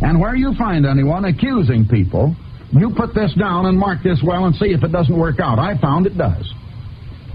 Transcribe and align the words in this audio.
And 0.00 0.20
where 0.20 0.34
you 0.34 0.54
find 0.58 0.86
anyone 0.86 1.24
accusing 1.24 1.86
people, 1.86 2.34
you 2.72 2.92
put 2.96 3.14
this 3.14 3.32
down 3.34 3.66
and 3.66 3.78
mark 3.78 4.02
this 4.02 4.20
well 4.24 4.46
and 4.46 4.54
see 4.56 4.72
if 4.74 4.82
it 4.82 4.92
doesn't 4.92 5.16
work 5.16 5.38
out. 5.40 5.58
I 5.58 5.78
found 5.78 6.06
it 6.06 6.18
does. 6.18 6.52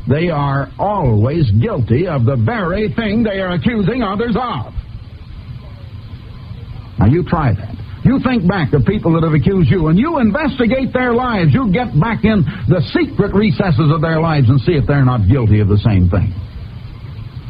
They 0.08 0.30
are 0.30 0.72
always 0.80 1.50
guilty 1.52 2.08
of 2.08 2.26
the 2.26 2.36
very 2.36 2.92
thing 2.94 3.24
they 3.24 3.40
are 3.40 3.54
accusing 3.54 4.02
others 4.02 4.36
of. 4.36 4.74
Now 6.98 7.08
you 7.08 7.24
try 7.24 7.54
that. 7.54 7.76
You 8.04 8.20
think 8.24 8.48
back 8.48 8.72
to 8.72 8.80
people 8.80 9.14
that 9.14 9.24
have 9.24 9.34
accused 9.34 9.70
you 9.70 9.88
and 9.88 10.00
you 10.00 10.20
investigate 10.20 10.92
their 10.94 11.14
lives. 11.14 11.54
You 11.54 11.72
get 11.72 11.94
back 12.00 12.24
in 12.24 12.44
the 12.68 12.82
secret 12.92 13.36
recesses 13.36 13.92
of 13.92 14.02
their 14.02 14.20
lives 14.20 14.50
and 14.50 14.60
see 14.62 14.74
if 14.74 14.88
they're 14.88 15.06
not 15.06 15.30
guilty 15.30 15.60
of 15.60 15.68
the 15.68 15.78
same 15.78 16.10
thing. 16.10 16.34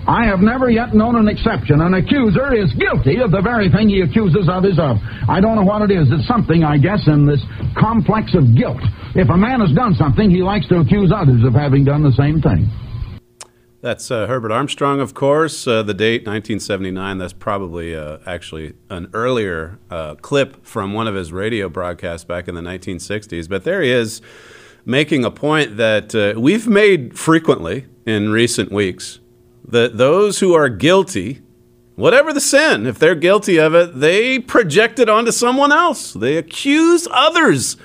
I 0.09 0.25
have 0.25 0.39
never 0.39 0.71
yet 0.71 0.95
known 0.95 1.15
an 1.17 1.27
exception. 1.27 1.81
An 1.81 1.93
accuser 1.93 2.51
is 2.55 2.73
guilty 2.73 3.21
of 3.21 3.29
the 3.29 3.41
very 3.41 3.69
thing 3.69 3.89
he 3.89 4.01
accuses 4.01 4.49
others 4.49 4.79
of. 4.79 4.97
I 5.29 5.39
don't 5.39 5.55
know 5.55 5.61
what 5.61 5.83
it 5.83 5.91
is. 5.91 6.07
It's 6.09 6.27
something, 6.27 6.63
I 6.63 6.79
guess, 6.79 7.05
in 7.05 7.27
this 7.27 7.39
complex 7.77 8.33
of 8.33 8.57
guilt. 8.57 8.81
If 9.13 9.29
a 9.29 9.37
man 9.37 9.61
has 9.61 9.71
done 9.73 9.93
something, 9.93 10.31
he 10.31 10.41
likes 10.41 10.67
to 10.69 10.79
accuse 10.79 11.13
others 11.15 11.43
of 11.45 11.53
having 11.53 11.85
done 11.85 12.01
the 12.01 12.11
same 12.13 12.41
thing. 12.41 12.71
That's 13.81 14.09
uh, 14.09 14.25
Herbert 14.25 14.51
Armstrong, 14.51 14.99
of 14.99 15.13
course. 15.13 15.67
Uh, 15.67 15.83
the 15.83 15.93
date, 15.93 16.25
1979. 16.25 17.19
That's 17.19 17.31
probably 17.31 17.95
uh, 17.95 18.17
actually 18.25 18.73
an 18.89 19.11
earlier 19.13 19.77
uh, 19.91 20.15
clip 20.15 20.65
from 20.65 20.93
one 20.93 21.05
of 21.05 21.13
his 21.13 21.31
radio 21.31 21.69
broadcasts 21.69 22.25
back 22.25 22.47
in 22.47 22.55
the 22.55 22.61
1960s. 22.61 23.47
But 23.47 23.63
there 23.63 23.83
he 23.83 23.91
is 23.91 24.23
making 24.85 25.23
a 25.23 25.29
point 25.29 25.77
that 25.77 26.15
uh, 26.15 26.33
we've 26.39 26.67
made 26.67 27.15
frequently 27.15 27.85
in 28.07 28.31
recent 28.31 28.71
weeks 28.71 29.19
that 29.67 29.97
those 29.97 30.39
who 30.39 30.53
are 30.53 30.69
guilty, 30.69 31.41
whatever 31.95 32.33
the 32.33 32.41
sin, 32.41 32.85
if 32.85 32.97
they're 32.97 33.15
guilty 33.15 33.57
of 33.57 33.75
it, 33.75 33.99
they 33.99 34.39
project 34.39 34.99
it 34.99 35.09
onto 35.09 35.31
someone 35.31 35.71
else. 35.71 36.13
They 36.13 36.37
accuse 36.37 37.07
others 37.11 37.77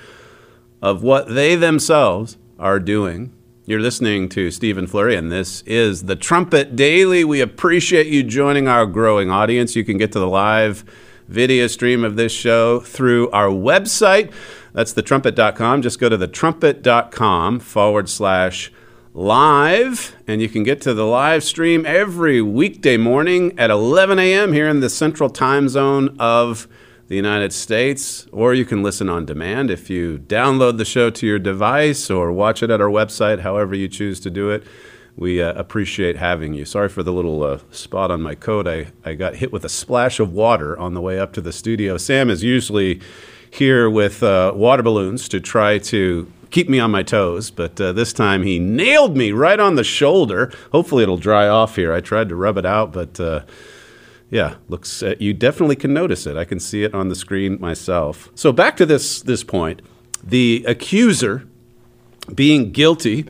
of 0.80 1.02
what 1.02 1.34
they 1.34 1.56
themselves 1.56 2.36
are 2.58 2.78
doing. 2.78 3.33
You're 3.67 3.80
listening 3.80 4.28
to 4.30 4.50
Stephen 4.50 4.86
Flurry, 4.86 5.17
and 5.17 5.33
this 5.33 5.62
is 5.62 6.02
the 6.02 6.17
Trumpet 6.17 6.77
Daily. 6.77 7.25
We 7.25 7.41
appreciate 7.41 8.06
you 8.08 8.22
joining 8.22 8.69
our 8.69 8.84
growing 8.84 9.30
audience. 9.30 9.75
You 9.75 9.84
can 9.84 9.97
get 9.97 10.12
to 10.12 10.19
the 10.19 10.27
live 10.27 10.84
video 11.28 11.67
stream 11.67 12.05
of 12.05 12.17
this 12.17 12.33
show 12.33 12.80
through 12.80 13.30
our 13.30 13.48
website. 13.48 14.33
That's 14.75 14.92
thetrumpet.com. 14.92 15.80
Just 15.80 15.98
go 15.98 16.11
to 16.11 16.19
thetrumpet.com 16.19 17.61
forward 17.61 18.08
slash 18.11 18.70
live, 19.17 20.17
and 20.27 20.43
you 20.43 20.48
can 20.48 20.65
get 20.65 20.81
to 20.81 20.93
the 20.93 21.07
live 21.07 21.45
stream 21.45 21.87
every 21.87 22.43
weekday 22.43 22.97
morning 22.97 23.57
at 23.57 23.70
11 23.70 24.19
a.m. 24.19 24.53
here 24.53 24.69
in 24.69 24.81
the 24.81 24.91
central 24.91 25.31
time 25.31 25.69
zone 25.69 26.17
of 26.19 26.67
the 27.07 27.15
United 27.15 27.53
States, 27.53 28.27
or 28.33 28.55
you 28.55 28.65
can 28.65 28.83
listen 28.83 29.09
on 29.09 29.25
demand 29.25 29.70
if 29.70 29.89
you 29.89 30.19
download 30.19 30.79
the 30.79 30.85
show 30.85 31.11
to 31.11 31.27
your 31.29 31.39
device 31.39 32.11
or 32.11 32.33
watch 32.33 32.61
it 32.61 32.70
at 32.70 32.81
our 32.81 32.89
website, 32.89 33.41
however 33.41 33.77
you 33.77 33.87
choose 33.87 34.19
to 34.19 34.30
do 34.30 34.51
it. 34.51 34.64
We 35.17 35.41
uh, 35.41 35.53
appreciate 35.53 36.17
having 36.17 36.55
you. 36.55 36.64
Sorry 36.64 36.89
for 36.89 37.05
the 37.05 37.13
little 37.13 37.45
uh, 37.45 37.61
spot 37.70 38.11
on 38.11 38.20
my 38.20 38.35
coat. 38.35 38.67
I, 38.67 38.89
I 39.05 39.14
got 39.14 39.36
hit 39.36 39.53
with 39.53 39.64
a 39.64 39.69
splash 39.69 40.19
of 40.19 40.33
water 40.33 40.77
on 40.77 40.95
the 40.95 41.01
way 41.01 41.20
up 41.20 41.33
to 41.35 41.41
the 41.41 41.53
studio. 41.53 41.98
Sam 41.98 42.30
is 42.30 42.42
usually 42.42 43.01
here 43.48 43.89
with 43.89 44.24
uh, 44.24 44.53
water 44.57 44.83
balloons 44.83 45.29
to 45.29 45.39
try 45.39 45.79
to 45.79 46.27
keep 46.55 46.69
me 46.69 46.79
on 46.79 46.89
my 46.89 47.03
toes, 47.03 47.51
but 47.51 47.81
uh, 47.81 47.92
this 47.92 48.13
time 48.13 48.45
he 48.45 48.61
nailed 48.61 49.17
me 49.17 49.33
right 49.33 49.59
on 49.59 49.75
the 49.75 49.83
shoulder. 49.83 50.53
Hopefully 50.70 51.03
it'll 51.03 51.17
dry 51.17 51.48
off 51.48 51.75
here. 51.75 51.92
I 51.92 52.01
tried 52.01 52.29
to 52.29 52.37
rub 52.37 52.57
it 52.57 52.65
out, 52.65 52.92
but 52.92 53.19
uh, 53.19 53.41
yeah, 54.31 54.55
looks 54.69 55.03
uh, 55.03 55.17
you 55.19 55.35
definitely 55.35 55.75
can 55.75 55.92
notice 55.92 56.29
it. 56.29 56.37
I 56.37 56.45
can 56.45 56.61
see 56.61 56.85
it 56.85 56.95
on 56.95 57.09
the 57.09 57.17
screen 57.17 57.61
myself. 57.61 58.31
So 58.37 58.53
back 58.53 58.77
to 58.77 58.87
this 58.87 59.20
this 59.20 59.42
point, 59.42 59.83
the 60.23 60.65
accuser 60.69 61.45
being 62.33 62.71
guilty 62.71 63.27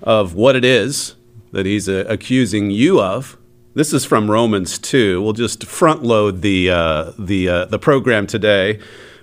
of 0.00 0.34
what 0.34 0.54
it 0.54 0.64
is 0.64 1.16
that 1.50 1.66
he's 1.66 1.88
uh, 1.88 2.04
accusing 2.08 2.70
you 2.70 3.00
of. 3.00 3.36
This 3.74 3.92
is 3.92 4.04
from 4.04 4.30
Romans 4.30 4.78
2. 4.78 5.20
We'll 5.20 5.32
just 5.32 5.66
front 5.66 6.04
load 6.04 6.42
the 6.42 6.70
uh, 6.70 7.12
the 7.18 7.48
uh, 7.48 7.64
the 7.64 7.78
program 7.80 8.28
today 8.28 8.78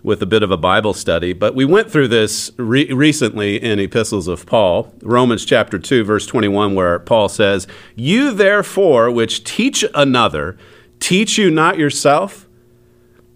with 0.05 0.21
a 0.21 0.25
bit 0.27 0.43
of 0.43 0.51
a 0.51 0.57
Bible 0.57 0.93
study. 0.93 1.33
But 1.33 1.55
we 1.55 1.65
went 1.65 1.91
through 1.91 2.09
this 2.09 2.51
re- 2.57 2.91
recently 2.93 3.61
in 3.61 3.79
Epistles 3.79 4.27
of 4.27 4.45
Paul, 4.45 4.93
Romans 5.01 5.43
chapter 5.43 5.79
2, 5.79 6.03
verse 6.03 6.27
21, 6.27 6.75
where 6.75 6.99
Paul 6.99 7.27
says, 7.27 7.65
You 7.95 8.31
therefore, 8.31 9.09
which 9.09 9.43
teach 9.43 9.83
another, 9.95 10.57
teach 10.99 11.39
you 11.39 11.49
not 11.49 11.79
yourself? 11.79 12.47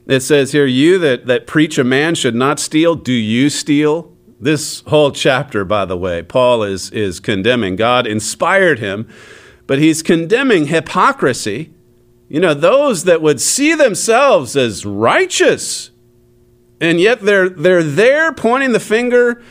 It 0.06 0.20
says 0.20 0.52
here, 0.52 0.68
You 0.68 1.00
that, 1.00 1.26
that 1.26 1.48
preach 1.48 1.80
a 1.80 1.84
man 1.84 2.14
should 2.14 2.36
not 2.36 2.60
steal, 2.60 2.94
do 2.94 3.14
you 3.14 3.50
steal? 3.50 4.16
This 4.40 4.82
whole 4.88 5.12
chapter, 5.12 5.66
by 5.66 5.86
the 5.86 5.98
way, 5.98 6.22
Paul 6.22 6.62
is, 6.62 6.92
is 6.92 7.20
condemning. 7.20 7.78
God 7.78 8.06
inspired 8.06 8.78
him, 8.78 9.10
but 9.66 9.80
he's 9.80 10.04
condemning 10.04 10.68
hypocrisy. 10.68 11.74
You 12.30 12.40
know, 12.40 12.54
those 12.54 13.06
that 13.06 13.24
would 13.24 13.42
see 13.42 13.74
themselves 13.74 14.56
as 14.56 14.86
righteous 14.86 15.90
and 16.82 17.00
yet 17.00 17.22
they're, 17.22 17.50
they're 17.50 17.84
there 17.84 18.32
pointing 18.32 18.72
the 18.72 18.80
finger 18.80 19.42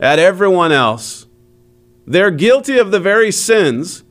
at 0.00 0.18
everyone 0.18 0.72
else. 0.72 1.26
They're 2.06 2.30
guilty 2.30 2.78
of 2.78 2.90
the 2.90 3.00
very 3.00 3.30
sins 3.30 4.04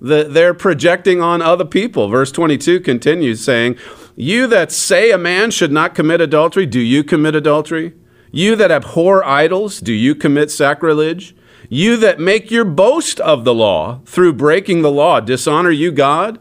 that 0.00 0.34
they're 0.34 0.52
projecting 0.54 1.22
on 1.22 1.40
other 1.40 1.64
people. 1.64 2.08
Verse 2.08 2.30
22 2.30 2.80
continues 2.80 3.42
saying, 3.42 3.76
You 4.14 4.46
that 4.48 4.70
say 4.70 5.10
a 5.10 5.16
man 5.16 5.50
should 5.50 5.72
not 5.72 5.94
commit 5.94 6.20
adultery, 6.20 6.66
do 6.66 6.80
you 6.80 7.02
commit 7.02 7.34
adultery? 7.34 7.94
You 8.30 8.56
that 8.56 8.70
abhor 8.70 9.24
idols, 9.24 9.80
do 9.80 9.92
you 9.92 10.14
commit 10.14 10.50
sacrilege? 10.50 11.34
You 11.70 11.96
that 11.96 12.20
make 12.20 12.50
your 12.50 12.64
boast 12.66 13.18
of 13.20 13.44
the 13.44 13.54
law 13.54 14.02
through 14.04 14.34
breaking 14.34 14.82
the 14.82 14.90
law, 14.90 15.20
dishonor 15.20 15.70
you 15.70 15.90
God? 15.90 16.38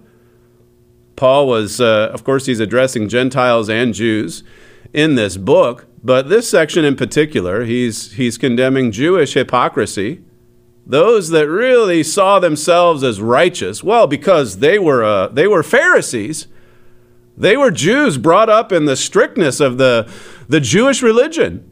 Paul 1.15 1.47
was, 1.47 1.79
uh, 1.79 2.09
of 2.11 2.23
course, 2.25 2.47
he's 2.47 2.59
addressing 2.59 3.07
Gentiles 3.07 3.69
and 3.69 3.93
Jews 3.93 4.43
in 4.93 5.15
this 5.15 5.37
book, 5.37 5.87
but 6.03 6.29
this 6.29 6.49
section 6.49 6.85
in 6.85 6.95
particular, 6.95 7.65
he's, 7.65 8.13
he's 8.13 8.37
condemning 8.37 8.91
Jewish 8.91 9.33
hypocrisy. 9.33 10.21
Those 10.85 11.29
that 11.29 11.47
really 11.47 12.03
saw 12.03 12.39
themselves 12.39 13.03
as 13.03 13.21
righteous, 13.21 13.83
well, 13.83 14.05
because 14.05 14.59
they 14.59 14.77
were, 14.77 15.03
uh, 15.03 15.27
they 15.29 15.47
were 15.47 15.63
Pharisees. 15.63 16.47
They 17.37 17.57
were 17.57 17.71
Jews 17.71 18.17
brought 18.17 18.49
up 18.49 18.71
in 18.71 18.85
the 18.85 18.95
strictness 18.95 19.59
of 19.59 19.77
the, 19.77 20.11
the 20.47 20.59
Jewish 20.59 21.01
religion. 21.01 21.69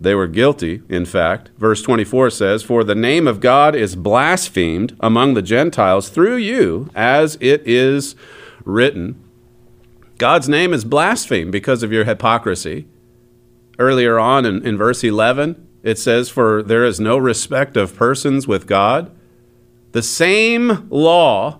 They 0.00 0.16
were 0.16 0.26
guilty, 0.26 0.82
in 0.88 1.04
fact. 1.04 1.50
Verse 1.58 1.80
24 1.82 2.30
says, 2.30 2.64
For 2.64 2.82
the 2.82 2.96
name 2.96 3.28
of 3.28 3.38
God 3.38 3.76
is 3.76 3.94
blasphemed 3.94 4.96
among 4.98 5.34
the 5.34 5.42
Gentiles 5.42 6.08
through 6.08 6.36
you, 6.36 6.90
as 6.96 7.38
it 7.40 7.62
is 7.64 8.16
written. 8.64 9.21
God's 10.22 10.48
name 10.48 10.72
is 10.72 10.84
blasphemed 10.84 11.50
because 11.50 11.82
of 11.82 11.90
your 11.90 12.04
hypocrisy. 12.04 12.86
Earlier 13.76 14.20
on 14.20 14.46
in, 14.46 14.64
in 14.64 14.76
verse 14.76 15.02
11, 15.02 15.66
it 15.82 15.98
says, 15.98 16.28
For 16.28 16.62
there 16.62 16.84
is 16.84 17.00
no 17.00 17.18
respect 17.18 17.76
of 17.76 17.96
persons 17.96 18.46
with 18.46 18.68
God. 18.68 19.10
The 19.90 20.00
same 20.00 20.86
law, 20.90 21.58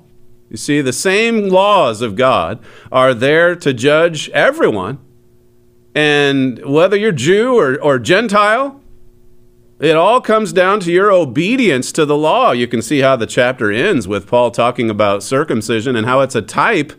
you 0.48 0.56
see, 0.56 0.80
the 0.80 0.92
same 0.92 1.48
laws 1.48 2.02
of 2.02 2.14
God 2.14 2.60
are 2.92 3.14
there 3.14 3.56
to 3.56 3.74
judge 3.74 4.28
everyone. 4.28 5.00
And 5.92 6.64
whether 6.64 6.96
you're 6.96 7.10
Jew 7.10 7.58
or, 7.58 7.82
or 7.82 7.98
Gentile, 7.98 8.80
it 9.80 9.96
all 9.96 10.20
comes 10.20 10.52
down 10.52 10.78
to 10.78 10.92
your 10.92 11.10
obedience 11.10 11.90
to 11.90 12.06
the 12.06 12.16
law. 12.16 12.52
You 12.52 12.68
can 12.68 12.80
see 12.80 13.00
how 13.00 13.16
the 13.16 13.26
chapter 13.26 13.72
ends 13.72 14.06
with 14.06 14.28
Paul 14.28 14.52
talking 14.52 14.88
about 14.88 15.24
circumcision 15.24 15.96
and 15.96 16.06
how 16.06 16.20
it's 16.20 16.36
a 16.36 16.42
type 16.42 16.92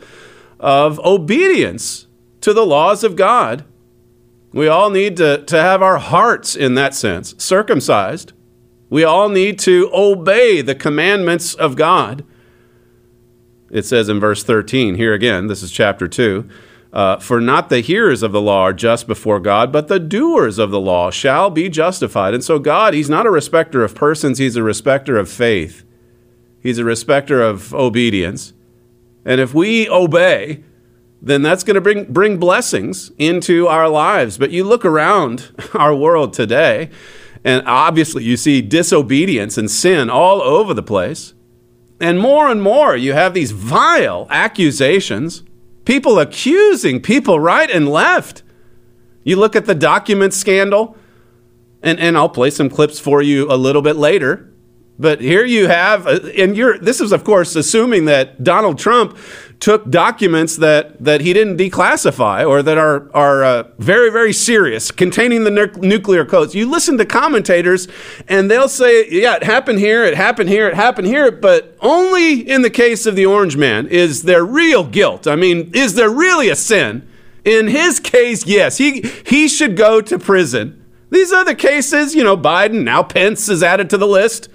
of 0.64 0.98
obedience 1.02 2.08
to 2.40 2.54
the 2.54 2.66
laws 2.66 3.04
of 3.04 3.18
God. 3.18 3.66
We 4.54 4.68
all 4.68 4.90
need 4.90 5.18
to, 5.18 5.44
to 5.44 5.62
have 5.62 5.82
our 5.82 5.98
hearts, 5.98 6.56
in 6.56 6.76
that 6.76 6.96
sense, 6.96 7.36
circumcised. 7.38 8.32
We 8.90 9.04
all 9.04 9.28
need 9.28 9.60
to 9.60 9.92
obey 9.94 10.62
the 10.62 10.76
commandments 10.76 11.54
of 11.54 11.76
God. 11.76 12.24
It 13.72 13.84
says 13.84 14.08
in 14.08 14.22
verse 14.22 14.44
13, 14.44 14.96
here 14.96 15.14
again, 15.14 15.48
this 15.48 15.62
is 15.62 15.72
chapter 15.72 16.08
2 16.08 16.50
Uh, 16.94 17.18
for 17.18 17.42
not 17.42 17.70
the 17.70 17.80
hearers 17.80 18.22
of 18.22 18.32
the 18.32 18.42
law 18.42 18.62
are 18.62 18.74
just 18.74 19.08
before 19.08 19.40
God, 19.40 19.72
but 19.72 19.88
the 19.88 20.00
doers 20.00 20.60
of 20.60 20.70
the 20.70 20.80
law 20.80 21.10
shall 21.10 21.50
be 21.50 21.68
justified. 21.68 22.36
And 22.36 22.44
so, 22.44 22.60
God, 22.60 22.94
He's 22.94 23.10
not 23.10 23.26
a 23.26 23.32
respecter 23.32 23.84
of 23.84 23.96
persons, 23.96 24.38
He's 24.38 24.56
a 24.56 24.62
respecter 24.62 25.18
of 25.18 25.28
faith. 25.28 25.84
He's 26.62 26.78
a 26.78 26.86
respecter 26.86 27.42
of 27.42 27.74
obedience. 27.74 28.54
And 29.26 29.40
if 29.40 29.54
we 29.54 29.90
obey, 29.90 30.64
then 31.22 31.42
that's 31.42 31.64
going 31.64 31.76
to 31.76 31.82
bring, 31.82 32.12
bring 32.12 32.38
blessings 32.38 33.12
into 33.18 33.68
our 33.68 33.88
lives. 33.88 34.38
But 34.38 34.52
you 34.52 34.66
look 34.66 34.84
around 34.84 35.52
our 35.74 35.96
world 35.96 36.34
today, 36.34 36.90
and 37.44 37.66
obviously 37.66 38.24
you 38.24 38.36
see 38.36 38.62
disobedience 38.62 39.58
and 39.58 39.72
sin 39.72 40.10
all 40.10 40.42
over 40.42 40.74
the 40.74 40.84
place. 40.84 41.34
And 42.00 42.20
more 42.20 42.50
and 42.50 42.62
more, 42.62 42.98
you 42.98 43.14
have 43.14 43.34
these 43.34 43.52
vile 43.52 44.28
accusations, 44.30 45.44
people 45.86 46.20
accusing 46.20 47.02
people 47.02 47.40
right 47.40 47.72
and 47.72 47.88
left. 47.88 48.44
You 49.24 49.38
look 49.38 49.56
at 49.56 49.66
the 49.66 49.76
document 49.76 50.34
scandal, 50.34 50.98
and, 51.82 51.98
and 52.00 52.18
I'll 52.18 52.28
play 52.28 52.50
some 52.50 52.70
clips 52.70 53.00
for 53.00 53.22
you 53.22 53.50
a 53.50 53.56
little 53.56 53.82
bit 53.82 53.96
later. 53.96 54.53
But 55.00 55.22
here 55.22 55.44
you 55.44 55.68
have, 55.68 56.06
uh, 56.06 56.20
and 56.38 56.56
you're, 56.56 56.78
this 56.78 57.02
is, 57.02 57.12
of 57.12 57.24
course, 57.24 57.56
assuming 57.56 58.06
that 58.06 58.44
Donald 58.44 58.78
Trump 58.78 59.18
took 59.60 59.90
documents 59.90 60.58
that, 60.58 61.04
that 61.04 61.22
he 61.22 61.34
didn't 61.34 61.58
declassify 61.58 62.48
or 62.48 62.62
that 62.62 62.78
are, 62.78 63.10
are 63.16 63.44
uh, 63.44 63.64
very, 63.80 64.12
very 64.12 64.34
serious, 64.34 64.92
containing 64.92 65.46
the 65.46 65.50
nu- 65.50 65.72
nuclear 65.78 66.26
codes. 66.26 66.54
You 66.54 66.70
listen 66.70 66.98
to 67.00 67.06
commentators, 67.06 67.88
and 68.28 68.52
they'll 68.52 68.70
say, 68.70 69.10
yeah, 69.10 69.36
it 69.36 69.44
happened 69.44 69.80
here, 69.80 70.04
it 70.04 70.16
happened 70.16 70.50
here, 70.50 70.68
it 70.68 70.76
happened 70.76 71.08
here, 71.08 71.32
but 71.32 71.76
only 71.80 72.48
in 72.48 72.62
the 72.62 72.70
case 72.70 73.06
of 73.06 73.16
the 73.16 73.26
Orange 73.26 73.58
Man 73.58 73.88
is 73.88 74.24
there 74.24 74.46
real 74.46 74.84
guilt. 74.84 75.28
I 75.28 75.36
mean, 75.36 75.72
is 75.74 75.96
there 75.96 76.10
really 76.10 76.50
a 76.50 76.56
sin? 76.56 77.08
In 77.44 77.68
his 77.68 78.00
case, 78.00 78.46
yes, 78.46 78.78
he, 78.78 79.02
he 79.26 79.48
should 79.48 79.76
go 79.76 80.02
to 80.02 80.20
prison. 80.20 80.84
These 81.10 81.32
other 81.32 81.56
cases, 81.56 82.14
you 82.14 82.24
know, 82.24 82.38
Biden, 82.38 82.84
now 82.84 83.02
Pence 83.02 83.50
is 83.50 83.64
added 83.64 83.90
to 83.90 83.98
the 83.98 84.08
list. 84.08 84.50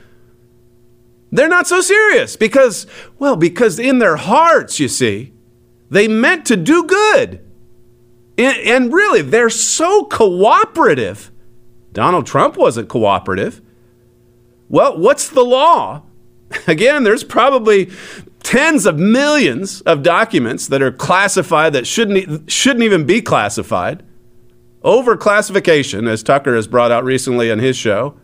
They're 1.30 1.48
not 1.48 1.66
so 1.66 1.80
serious 1.80 2.36
because, 2.36 2.86
well, 3.18 3.36
because 3.36 3.78
in 3.78 3.98
their 3.98 4.16
hearts, 4.16 4.80
you 4.80 4.88
see, 4.88 5.32
they 5.90 6.08
meant 6.08 6.46
to 6.46 6.56
do 6.56 6.84
good. 6.84 7.44
And, 8.36 8.56
and, 8.58 8.92
really, 8.92 9.20
they're 9.20 9.50
so 9.50 10.04
cooperative. 10.04 11.30
Donald 11.92 12.26
Trump 12.26 12.56
wasn't 12.56 12.88
cooperative. 12.88 13.60
Well, 14.68 14.96
what's 14.96 15.28
the 15.28 15.44
law? 15.44 16.02
Again, 16.66 17.02
there's 17.02 17.24
probably 17.24 17.90
tens 18.42 18.86
of 18.86 18.98
millions 18.98 19.80
of 19.82 20.02
documents 20.02 20.68
that 20.68 20.80
are 20.80 20.92
classified 20.92 21.72
that 21.72 21.86
shouldn't, 21.86 22.50
shouldn't 22.50 22.84
even 22.84 23.04
be 23.04 23.20
classified. 23.20 24.04
Overclassification, 24.84 26.08
as 26.08 26.22
Tucker 26.22 26.54
has 26.54 26.68
brought 26.68 26.92
out 26.92 27.04
recently 27.04 27.50
on 27.50 27.58
his 27.58 27.76
show, 27.76 28.18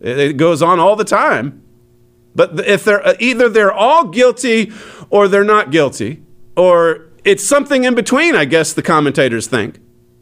it 0.00 0.36
goes 0.36 0.62
on 0.62 0.80
all 0.80 0.96
the 0.96 1.04
time. 1.04 1.63
But 2.34 2.66
if 2.66 2.84
they're 2.84 3.06
uh, 3.06 3.14
either 3.20 3.48
they're 3.48 3.72
all 3.72 4.08
guilty 4.08 4.72
or 5.10 5.28
they're 5.28 5.44
not 5.44 5.70
guilty, 5.70 6.22
or 6.56 7.06
it's 7.24 7.44
something 7.44 7.84
in 7.84 7.94
between, 7.94 8.34
I 8.34 8.44
guess 8.44 8.72
the 8.72 8.82
commentators 8.82 9.46
think. 9.46 9.78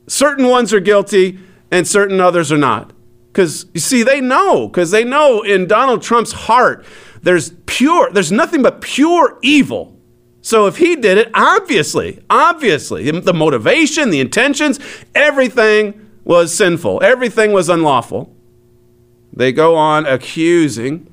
Certain 0.07 0.49
ones 0.49 0.73
are 0.73 0.81
guilty 0.81 1.39
and 1.71 1.87
certain 1.87 2.21
others 2.21 2.53
are 2.53 2.59
not. 2.59 2.93
Because 3.29 3.67
you 3.73 3.81
see, 3.81 4.03
they 4.03 4.21
know, 4.21 4.69
because 4.69 4.91
they 4.91 5.05
know 5.05 5.43
in 5.43 5.67
Donald 5.67 6.03
Trump's 6.03 6.33
heart, 6.33 6.85
there's 7.23 7.51
pure, 7.67 8.11
there's 8.11 8.31
nothing 8.33 8.63
but 8.63 8.83
pure 8.83 9.39
evil. 9.43 9.99
So 10.43 10.67
if 10.67 10.77
he 10.77 10.97
did 10.97 11.19
it, 11.19 11.31
obviously, 11.33 12.23
obviously, 12.29 13.11
the 13.11 13.33
motivation, 13.33 14.11
the 14.11 14.21
intentions, 14.21 14.81
everything 15.15 16.11
was 16.25 16.53
sinful, 16.53 17.03
everything 17.03 17.53
was 17.53 17.69
unlawful. 17.69 18.37
They 19.33 19.53
go 19.53 19.77
on 19.77 20.05
accusing 20.05 21.12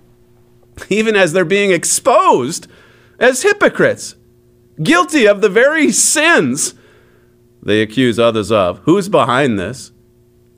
even 0.90 1.16
as 1.16 1.34
they're 1.34 1.46
being 1.46 1.72
exposed 1.72 2.68
as 3.20 3.44
hypocrites, 3.44 4.16
guilty 4.82 5.28
of 5.28 5.42
the 5.42 5.50
very 5.50 5.92
sins 5.92 6.74
they 7.62 7.82
accuse 7.82 8.18
others 8.18 8.52
of. 8.52 8.80
Who's 8.80 9.10
behind 9.10 9.60
this? 9.60 9.92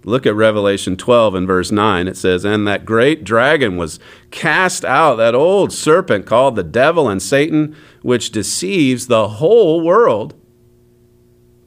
Look 0.03 0.25
at 0.25 0.35
Revelation 0.35 0.97
12 0.97 1.35
and 1.35 1.47
verse 1.47 1.71
9. 1.71 2.07
It 2.07 2.17
says, 2.17 2.43
And 2.43 2.67
that 2.67 2.85
great 2.85 3.23
dragon 3.23 3.77
was 3.77 3.99
cast 4.31 4.83
out, 4.83 5.15
that 5.15 5.35
old 5.35 5.71
serpent 5.71 6.25
called 6.25 6.55
the 6.55 6.63
devil 6.63 7.07
and 7.07 7.21
Satan, 7.21 7.75
which 8.01 8.31
deceives 8.31 9.07
the 9.07 9.27
whole 9.27 9.81
world. 9.81 10.33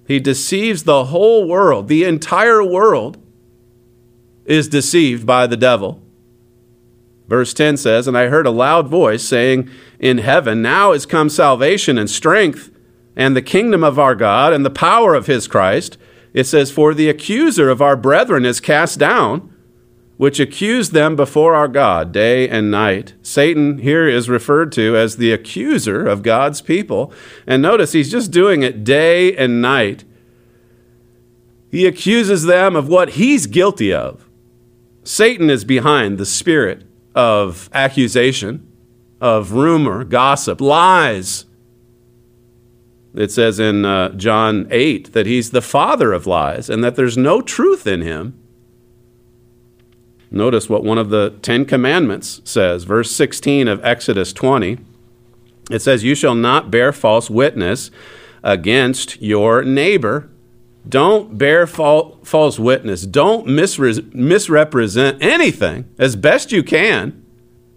He 0.06 0.18
deceives 0.18 0.82
the 0.82 1.06
whole 1.06 1.48
world. 1.48 1.88
The 1.88 2.04
entire 2.04 2.62
world 2.62 3.18
is 4.44 4.68
deceived 4.68 5.24
by 5.24 5.46
the 5.46 5.56
devil. 5.56 6.02
Verse 7.28 7.54
10 7.54 7.76
says, 7.76 8.06
And 8.06 8.16
I 8.16 8.28
heard 8.28 8.46
a 8.46 8.50
loud 8.50 8.88
voice 8.88 9.22
saying, 9.22 9.70
In 9.98 10.18
heaven 10.18 10.60
now 10.60 10.92
is 10.92 11.06
come 11.06 11.30
salvation 11.30 11.96
and 11.96 12.10
strength, 12.10 12.70
and 13.16 13.34
the 13.34 13.42
kingdom 13.42 13.82
of 13.82 13.98
our 13.98 14.14
God, 14.14 14.52
and 14.52 14.64
the 14.64 14.70
power 14.70 15.14
of 15.14 15.26
his 15.26 15.48
Christ. 15.48 15.96
It 16.32 16.44
says, 16.44 16.70
For 16.70 16.92
the 16.92 17.08
accuser 17.08 17.70
of 17.70 17.80
our 17.80 17.96
brethren 17.96 18.44
is 18.44 18.60
cast 18.60 18.98
down, 18.98 19.50
which 20.16 20.38
accused 20.38 20.92
them 20.92 21.16
before 21.16 21.54
our 21.54 21.68
God 21.68 22.12
day 22.12 22.48
and 22.48 22.70
night. 22.70 23.14
Satan 23.22 23.78
here 23.78 24.06
is 24.06 24.28
referred 24.28 24.70
to 24.72 24.96
as 24.96 25.16
the 25.16 25.32
accuser 25.32 26.06
of 26.06 26.22
God's 26.22 26.60
people. 26.60 27.12
And 27.46 27.62
notice 27.62 27.92
he's 27.92 28.10
just 28.10 28.30
doing 28.30 28.62
it 28.62 28.84
day 28.84 29.34
and 29.36 29.62
night. 29.62 30.04
He 31.70 31.86
accuses 31.86 32.44
them 32.44 32.76
of 32.76 32.86
what 32.86 33.10
he's 33.10 33.46
guilty 33.46 33.92
of. 33.92 34.28
Satan 35.02 35.50
is 35.50 35.64
behind 35.64 36.18
the 36.18 36.26
spirit 36.26 36.84
of 37.14 37.70
accusation, 37.72 38.70
of 39.20 39.52
rumor, 39.52 40.04
gossip, 40.04 40.60
lies. 40.60 41.46
It 43.14 43.30
says 43.30 43.60
in 43.60 43.84
uh, 43.84 44.10
John 44.10 44.66
8 44.70 45.12
that 45.12 45.26
he's 45.26 45.50
the 45.50 45.62
father 45.62 46.12
of 46.12 46.26
lies 46.26 46.68
and 46.68 46.82
that 46.82 46.96
there's 46.96 47.16
no 47.16 47.40
truth 47.40 47.86
in 47.86 48.02
him. 48.02 48.38
Notice 50.30 50.68
what 50.68 50.82
one 50.82 50.98
of 50.98 51.10
the 51.10 51.38
Ten 51.42 51.64
Commandments 51.64 52.40
says, 52.44 52.82
verse 52.82 53.12
16 53.12 53.68
of 53.68 53.84
Exodus 53.84 54.32
20. 54.32 54.78
It 55.70 55.80
says, 55.80 56.02
You 56.02 56.16
shall 56.16 56.34
not 56.34 56.72
bear 56.72 56.92
false 56.92 57.30
witness 57.30 57.92
against 58.42 59.22
your 59.22 59.62
neighbor. 59.62 60.28
Don't 60.88 61.38
bear 61.38 61.66
false 61.66 62.58
witness. 62.58 63.06
Don't 63.06 63.46
misre- 63.46 64.12
misrepresent 64.14 65.22
anything 65.22 65.88
as 65.98 66.14
best 66.14 66.52
you 66.52 66.62
can. 66.62 67.24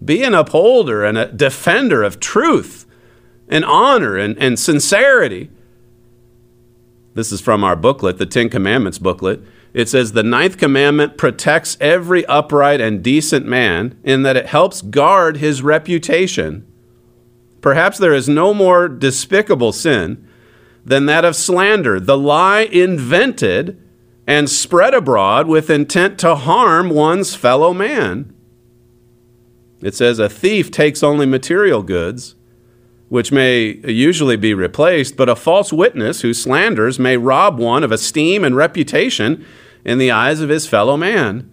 Be 0.04 0.22
an 0.22 0.34
upholder 0.34 1.04
and 1.04 1.16
a 1.16 1.32
defender 1.32 2.02
of 2.02 2.20
truth 2.20 2.86
and 3.48 3.64
honor 3.64 4.16
and, 4.16 4.36
and 4.38 4.58
sincerity. 4.58 5.50
This 7.14 7.32
is 7.32 7.40
from 7.40 7.64
our 7.64 7.74
booklet, 7.74 8.18
the 8.18 8.26
Ten 8.26 8.48
Commandments 8.48 8.98
booklet. 8.98 9.40
It 9.72 9.88
says 9.88 10.12
the 10.12 10.22
ninth 10.22 10.56
commandment 10.56 11.16
protects 11.16 11.76
every 11.80 12.24
upright 12.26 12.80
and 12.80 13.02
decent 13.02 13.46
man 13.46 13.98
in 14.04 14.22
that 14.22 14.36
it 14.36 14.46
helps 14.46 14.82
guard 14.82 15.38
his 15.38 15.62
reputation. 15.62 16.66
Perhaps 17.60 17.98
there 17.98 18.14
is 18.14 18.28
no 18.28 18.54
more 18.54 18.86
despicable 18.88 19.72
sin 19.72 20.27
than 20.88 21.04
that 21.04 21.24
of 21.24 21.36
slander, 21.36 22.00
the 22.00 22.16
lie 22.16 22.62
invented 22.62 23.80
and 24.26 24.48
spread 24.48 24.94
abroad 24.94 25.46
with 25.46 25.68
intent 25.68 26.18
to 26.18 26.34
harm 26.34 26.88
one's 26.88 27.34
fellow 27.34 27.74
man. 27.74 28.34
It 29.82 29.94
says 29.94 30.18
a 30.18 30.30
thief 30.30 30.70
takes 30.70 31.02
only 31.02 31.26
material 31.26 31.82
goods, 31.82 32.34
which 33.10 33.30
may 33.30 33.76
usually 33.86 34.36
be 34.36 34.54
replaced, 34.54 35.16
but 35.16 35.28
a 35.28 35.36
false 35.36 35.72
witness 35.72 36.22
who 36.22 36.32
slanders 36.32 36.98
may 36.98 37.16
rob 37.16 37.58
one 37.58 37.84
of 37.84 37.92
esteem 37.92 38.42
and 38.42 38.56
reputation 38.56 39.46
in 39.84 39.98
the 39.98 40.10
eyes 40.10 40.40
of 40.40 40.48
his 40.48 40.66
fellow 40.66 40.96
man. 40.96 41.50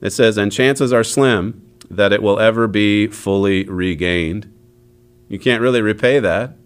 It 0.00 0.10
says, 0.10 0.38
and 0.38 0.50
chances 0.50 0.92
are 0.92 1.04
slim 1.04 1.62
that 1.90 2.12
it 2.12 2.22
will 2.22 2.40
ever 2.40 2.66
be 2.66 3.08
fully 3.08 3.64
regained. 3.64 4.50
You 5.28 5.38
can't 5.38 5.62
really 5.62 5.82
repay 5.82 6.18
that 6.20 6.56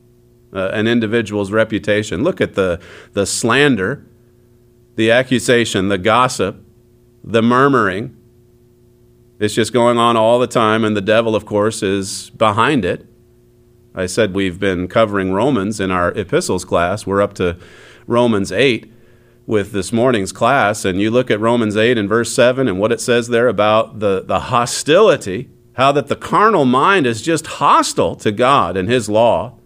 uh, 0.52 0.68
an 0.68 0.86
individual's 0.86 1.52
reputation. 1.52 2.22
Look 2.22 2.40
at 2.40 2.54
the, 2.54 2.80
the 3.12 3.26
slander, 3.26 4.06
the 4.96 5.10
accusation, 5.10 5.88
the 5.88 5.98
gossip, 5.98 6.64
the 7.22 7.42
murmuring. 7.42 8.16
It's 9.38 9.54
just 9.54 9.72
going 9.72 9.98
on 9.98 10.16
all 10.16 10.38
the 10.38 10.46
time, 10.46 10.84
and 10.84 10.96
the 10.96 11.00
devil, 11.00 11.36
of 11.36 11.46
course, 11.46 11.82
is 11.82 12.30
behind 12.30 12.84
it. 12.84 13.06
I 13.94 14.06
said 14.06 14.34
we've 14.34 14.58
been 14.58 14.88
covering 14.88 15.32
Romans 15.32 15.80
in 15.80 15.90
our 15.90 16.12
epistles 16.12 16.64
class. 16.64 17.06
We're 17.06 17.22
up 17.22 17.34
to 17.34 17.56
Romans 18.06 18.50
8 18.52 18.92
with 19.46 19.72
this 19.72 19.92
morning's 19.92 20.32
class, 20.32 20.84
and 20.84 21.00
you 21.00 21.10
look 21.10 21.30
at 21.30 21.40
Romans 21.40 21.76
8 21.76 21.96
and 21.98 22.08
verse 22.08 22.32
7 22.32 22.68
and 22.68 22.78
what 22.78 22.92
it 22.92 23.00
says 23.00 23.28
there 23.28 23.48
about 23.48 23.98
the, 23.98 24.22
the 24.24 24.40
hostility, 24.40 25.48
how 25.72 25.90
that 25.92 26.08
the 26.08 26.16
carnal 26.16 26.64
mind 26.64 27.06
is 27.06 27.22
just 27.22 27.46
hostile 27.46 28.14
to 28.16 28.30
God 28.30 28.76
and 28.76 28.88
His 28.88 29.08
law. 29.08 29.57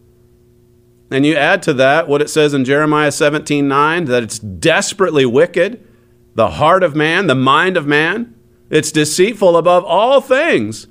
And 1.12 1.26
you 1.26 1.35
add 1.35 1.62
to 1.64 1.75
that 1.75 2.09
what 2.09 2.23
it 2.23 2.31
says 2.31 2.54
in 2.54 2.64
Jeremiah 2.64 3.12
17 3.12 3.66
9, 3.66 4.04
that 4.07 4.23
it's 4.23 4.38
desperately 4.38 5.26
wicked, 5.26 5.87
the 6.35 6.50
heart 6.52 6.83
of 6.83 6.97
man, 6.97 7.26
the 7.26 7.35
mind 7.35 7.76
of 7.76 7.87
man, 7.87 8.35
it's 8.71 8.92
deceitful 8.92 9.57
above 9.57 9.85
all 9.85 10.21
things. 10.21 10.87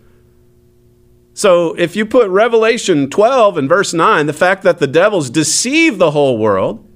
So 1.34 1.74
if 1.76 1.96
you 1.96 2.06
put 2.06 2.30
Revelation 2.30 3.10
12 3.10 3.58
and 3.58 3.70
verse 3.70 3.94
9, 3.94 4.26
the 4.26 4.34
fact 4.34 4.64
that 4.64 4.80
the 4.80 4.88
devils 4.88 5.30
deceive 5.30 5.98
the 5.98 6.12
whole 6.12 6.38
world, 6.38 6.88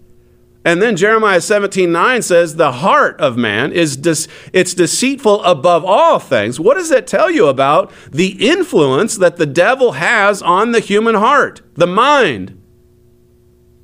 and 0.66 0.82
then 0.82 0.96
Jeremiah 0.96 1.42
17 1.42 1.92
9 1.92 2.22
says 2.24 2.56
the 2.56 2.72
heart 2.72 3.22
of 3.22 3.38
man 3.38 3.72
is 3.72 4.28
it's 4.52 4.74
deceitful 4.74 5.44
above 5.44 5.86
all 5.86 6.18
things. 6.18 6.60
What 6.60 6.76
does 6.76 6.90
that 6.90 7.06
tell 7.06 7.30
you 7.30 7.48
about 7.48 7.92
the 8.12 8.50
influence 8.50 9.16
that 9.18 9.38
the 9.38 9.46
devil 9.46 9.94
has 9.94 10.42
on 10.42 10.72
the 10.72 10.80
human 10.80 11.16
heart, 11.16 11.62
the 11.76 11.88
mind? 11.88 12.60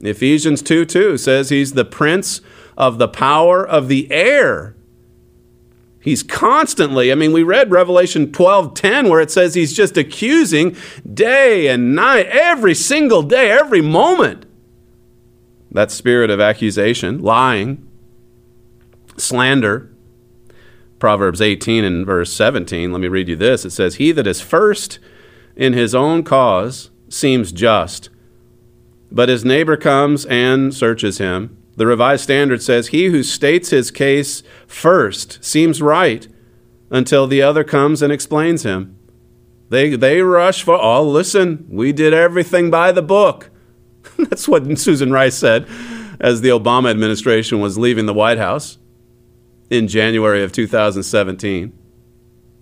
Ephesians 0.01 0.61
2 0.61 0.85
2 0.85 1.17
says 1.17 1.49
he's 1.49 1.73
the 1.73 1.85
prince 1.85 2.41
of 2.77 2.97
the 2.97 3.07
power 3.07 3.65
of 3.65 3.87
the 3.87 4.11
air. 4.11 4.75
He's 6.01 6.23
constantly, 6.23 7.11
I 7.11 7.15
mean, 7.15 7.31
we 7.31 7.43
read 7.43 7.69
Revelation 7.69 8.31
12 8.31 8.73
10 8.73 9.09
where 9.09 9.21
it 9.21 9.29
says 9.29 9.53
he's 9.53 9.73
just 9.73 9.97
accusing 9.97 10.75
day 11.11 11.67
and 11.67 11.95
night, 11.95 12.25
every 12.25 12.73
single 12.73 13.21
day, 13.21 13.51
every 13.51 13.81
moment. 13.81 14.45
That 15.71 15.91
spirit 15.91 16.31
of 16.31 16.41
accusation, 16.41 17.21
lying, 17.21 17.87
slander. 19.17 19.89
Proverbs 20.97 21.41
18 21.41 21.83
and 21.83 22.05
verse 22.05 22.31
17, 22.31 22.91
let 22.91 23.01
me 23.01 23.07
read 23.07 23.27
you 23.27 23.35
this. 23.35 23.65
It 23.65 23.71
says, 23.71 23.95
He 23.95 24.11
that 24.11 24.27
is 24.27 24.39
first 24.39 24.99
in 25.55 25.73
his 25.73 25.95
own 25.95 26.23
cause 26.23 26.91
seems 27.09 27.51
just 27.51 28.09
but 29.11 29.29
his 29.29 29.43
neighbor 29.45 29.77
comes 29.77 30.25
and 30.25 30.73
searches 30.73 31.17
him. 31.17 31.57
The 31.75 31.87
Revised 31.87 32.23
Standard 32.23 32.61
says, 32.61 32.87
He 32.87 33.05
who 33.05 33.23
states 33.23 33.69
his 33.69 33.91
case 33.91 34.43
first 34.67 35.43
seems 35.43 35.81
right 35.81 36.27
until 36.89 37.27
the 37.27 37.41
other 37.41 37.63
comes 37.63 38.01
and 38.01 38.11
explains 38.11 38.63
him. 38.63 38.97
They, 39.69 39.95
they 39.95 40.21
rush 40.21 40.63
for, 40.63 40.75
oh, 40.75 41.03
listen, 41.03 41.65
we 41.69 41.93
did 41.93 42.13
everything 42.13 42.69
by 42.69 42.91
the 42.91 43.01
book. 43.01 43.49
That's 44.17 44.47
what 44.47 44.77
Susan 44.77 45.11
Rice 45.11 45.35
said 45.35 45.67
as 46.19 46.41
the 46.41 46.49
Obama 46.49 46.91
administration 46.91 47.61
was 47.61 47.77
leaving 47.77 48.05
the 48.05 48.13
White 48.13 48.37
House 48.37 48.77
in 49.69 49.87
January 49.87 50.43
of 50.43 50.51
2017. 50.51 51.77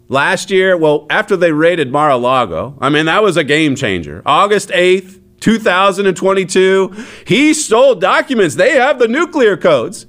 Last 0.07 0.49
year, 0.49 0.77
well, 0.77 1.05
after 1.09 1.35
they 1.35 1.51
raided 1.51 1.91
Mar 1.91 2.09
a 2.09 2.17
Lago, 2.17 2.77
I 2.79 2.89
mean, 2.89 3.05
that 3.05 3.23
was 3.23 3.37
a 3.37 3.43
game 3.43 3.75
changer. 3.75 4.21
August 4.25 4.69
8th, 4.69 5.19
2022. 5.39 6.96
He 7.25 7.53
stole 7.53 7.96
documents. 7.96 8.55
They 8.55 8.74
have 8.74 9.00
the 9.00 9.08
nuclear 9.08 9.58
codes. 9.58 10.05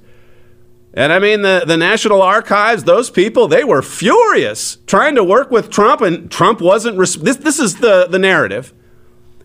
And 0.93 1.13
I 1.13 1.19
mean, 1.19 1.41
the, 1.41 1.63
the 1.65 1.77
National 1.77 2.21
Archives, 2.21 2.83
those 2.83 3.09
people, 3.09 3.47
they 3.47 3.63
were 3.63 3.81
furious 3.81 4.77
trying 4.87 5.15
to 5.15 5.23
work 5.23 5.49
with 5.49 5.69
Trump, 5.69 6.01
and 6.01 6.29
Trump 6.29 6.59
wasn't. 6.59 6.97
Res- 6.97 7.15
this, 7.15 7.37
this 7.37 7.59
is 7.59 7.77
the, 7.77 8.07
the 8.07 8.19
narrative. 8.19 8.73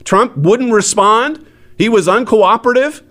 Trump 0.05 0.37
wouldn't 0.37 0.73
respond, 0.73 1.45
he 1.79 1.89
was 1.89 2.07
uncooperative. 2.07 3.03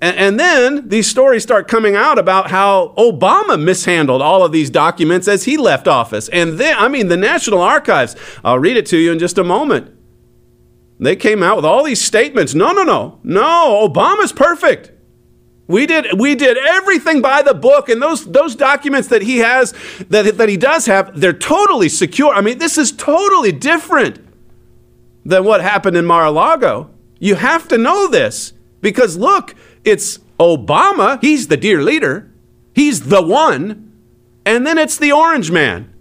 And, 0.00 0.16
and 0.16 0.40
then 0.40 0.88
these 0.88 1.08
stories 1.08 1.42
start 1.42 1.68
coming 1.68 1.94
out 1.94 2.18
about 2.18 2.50
how 2.50 2.94
Obama 2.96 3.62
mishandled 3.62 4.22
all 4.22 4.44
of 4.44 4.52
these 4.52 4.70
documents 4.70 5.28
as 5.28 5.44
he 5.44 5.56
left 5.56 5.86
office. 5.86 6.28
And 6.30 6.58
then, 6.58 6.76
I 6.78 6.88
mean, 6.88 7.08
the 7.08 7.16
National 7.16 7.60
Archives, 7.60 8.16
I'll 8.42 8.58
read 8.58 8.76
it 8.76 8.86
to 8.86 8.96
you 8.96 9.12
in 9.12 9.18
just 9.18 9.38
a 9.38 9.44
moment. 9.44 9.94
They 11.00 11.16
came 11.16 11.42
out 11.42 11.56
with 11.56 11.64
all 11.64 11.82
these 11.82 12.00
statements. 12.00 12.54
No, 12.54 12.72
no, 12.72 12.82
no. 12.82 13.18
No, 13.24 13.88
Obama's 13.88 14.32
perfect. 14.32 14.92
We 15.66 15.86
did 15.86 16.18
we 16.18 16.34
did 16.34 16.58
everything 16.58 17.22
by 17.22 17.42
the 17.42 17.54
book, 17.54 17.88
and 17.88 18.02
those 18.02 18.26
those 18.26 18.54
documents 18.54 19.08
that 19.08 19.22
he 19.22 19.38
has 19.38 19.72
that 20.10 20.36
that 20.36 20.48
he 20.48 20.58
does 20.58 20.86
have, 20.86 21.18
they're 21.18 21.32
totally 21.32 21.88
secure. 21.88 22.34
I 22.34 22.42
mean, 22.42 22.58
this 22.58 22.76
is 22.76 22.92
totally 22.92 23.52
different 23.52 24.18
than 25.24 25.44
what 25.44 25.62
happened 25.62 25.96
in 25.96 26.04
Mar-a-Lago. 26.04 26.90
You 27.18 27.36
have 27.36 27.68
to 27.68 27.78
know 27.78 28.08
this 28.08 28.52
because 28.82 29.16
look, 29.16 29.54
it's 29.84 30.18
Obama. 30.38 31.18
He's 31.22 31.48
the 31.48 31.56
dear 31.56 31.82
leader. 31.82 32.30
He's 32.74 33.02
the 33.02 33.22
one, 33.22 33.92
and 34.44 34.66
then 34.66 34.76
it's 34.76 34.98
the 34.98 35.12
orange 35.12 35.50
man, 35.50 35.94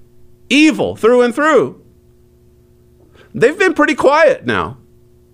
evil 0.50 0.96
through 0.96 1.22
and 1.22 1.34
through. 1.34 1.82
They've 3.36 3.58
been 3.58 3.76
pretty 3.76 3.96
quiet 3.96 4.46
now 4.48 4.79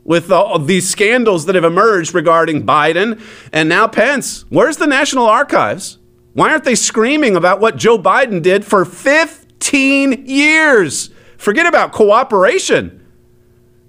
with 0.05 0.31
all 0.31 0.59
these 0.59 0.87
scandals 0.87 1.47
that 1.47 1.55
have 1.55 1.63
emerged 1.65 2.13
regarding 2.13 2.65
Biden 2.65 3.19
and 3.51 3.67
now 3.67 3.87
Pence. 3.87 4.45
Where's 4.49 4.77
the 4.77 4.87
National 4.87 5.25
Archives? 5.25 5.97
Why 6.33 6.51
aren't 6.51 6.63
they 6.63 6.75
screaming 6.75 7.35
about 7.35 7.59
what 7.59 7.75
Joe 7.75 7.97
Biden 7.97 8.41
did 8.41 8.63
for 8.63 8.85
15 8.85 10.25
years? 10.27 11.09
Forget 11.37 11.65
about 11.65 11.91
cooperation. 11.91 13.05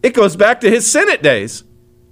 It 0.03 0.15
goes 0.15 0.37
back 0.37 0.61
to 0.63 0.71
his 0.71 0.91
Senate 0.91 1.23
days. 1.23 1.65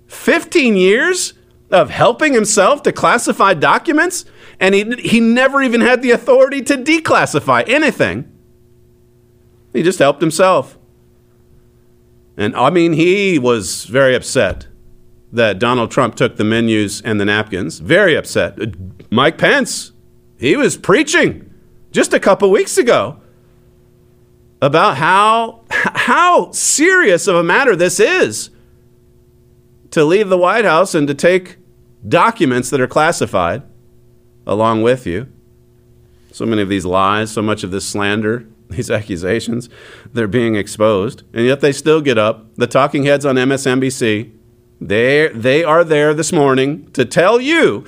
15 0.06 0.76
years 0.76 1.32
of 1.70 1.90
helping 1.90 2.34
himself 2.34 2.82
to 2.82 2.92
classify 2.92 3.54
documents, 3.54 4.26
and 4.60 4.74
he, 4.74 4.84
he 4.96 5.18
never 5.18 5.62
even 5.62 5.80
had 5.80 6.02
the 6.02 6.10
authority 6.10 6.60
to 6.62 6.76
declassify 6.76 7.66
anything. 7.68 8.30
He 9.72 9.82
just 9.82 9.98
helped 9.98 10.20
himself. 10.20 10.78
And 12.36 12.54
I 12.56 12.70
mean, 12.70 12.92
he 12.94 13.38
was 13.38 13.84
very 13.84 14.14
upset 14.14 14.66
that 15.32 15.58
Donald 15.58 15.90
Trump 15.90 16.14
took 16.14 16.36
the 16.36 16.44
menus 16.44 17.00
and 17.00 17.20
the 17.20 17.24
napkins. 17.24 17.78
Very 17.78 18.16
upset. 18.16 18.60
Uh, 18.60 18.66
Mike 19.10 19.38
Pence, 19.38 19.92
he 20.38 20.56
was 20.56 20.76
preaching 20.76 21.52
just 21.90 22.12
a 22.12 22.20
couple 22.20 22.50
weeks 22.50 22.78
ago 22.78 23.20
about 24.62 24.96
how, 24.96 25.64
how 25.70 26.50
serious 26.52 27.26
of 27.26 27.36
a 27.36 27.42
matter 27.42 27.76
this 27.76 28.00
is 28.00 28.50
to 29.90 30.04
leave 30.04 30.28
the 30.28 30.38
White 30.38 30.64
House 30.64 30.94
and 30.94 31.06
to 31.06 31.14
take 31.14 31.58
documents 32.06 32.70
that 32.70 32.80
are 32.80 32.86
classified 32.86 33.62
along 34.46 34.82
with 34.82 35.06
you. 35.06 35.28
So 36.32 36.44
many 36.44 36.62
of 36.62 36.68
these 36.68 36.84
lies, 36.84 37.30
so 37.30 37.42
much 37.42 37.62
of 37.62 37.70
this 37.70 37.86
slander, 37.86 38.46
these 38.70 38.90
accusations, 38.90 39.68
they're 40.12 40.26
being 40.26 40.56
exposed, 40.56 41.22
and 41.32 41.46
yet 41.46 41.60
they 41.60 41.72
still 41.72 42.00
get 42.00 42.18
up. 42.18 42.54
The 42.56 42.66
talking 42.66 43.04
heads 43.04 43.26
on 43.26 43.36
MSNBC, 43.36 44.32
they 44.80 45.28
they 45.28 45.64
are 45.64 45.84
there 45.84 46.14
this 46.14 46.32
morning 46.32 46.90
to 46.92 47.04
tell 47.04 47.40
you, 47.40 47.84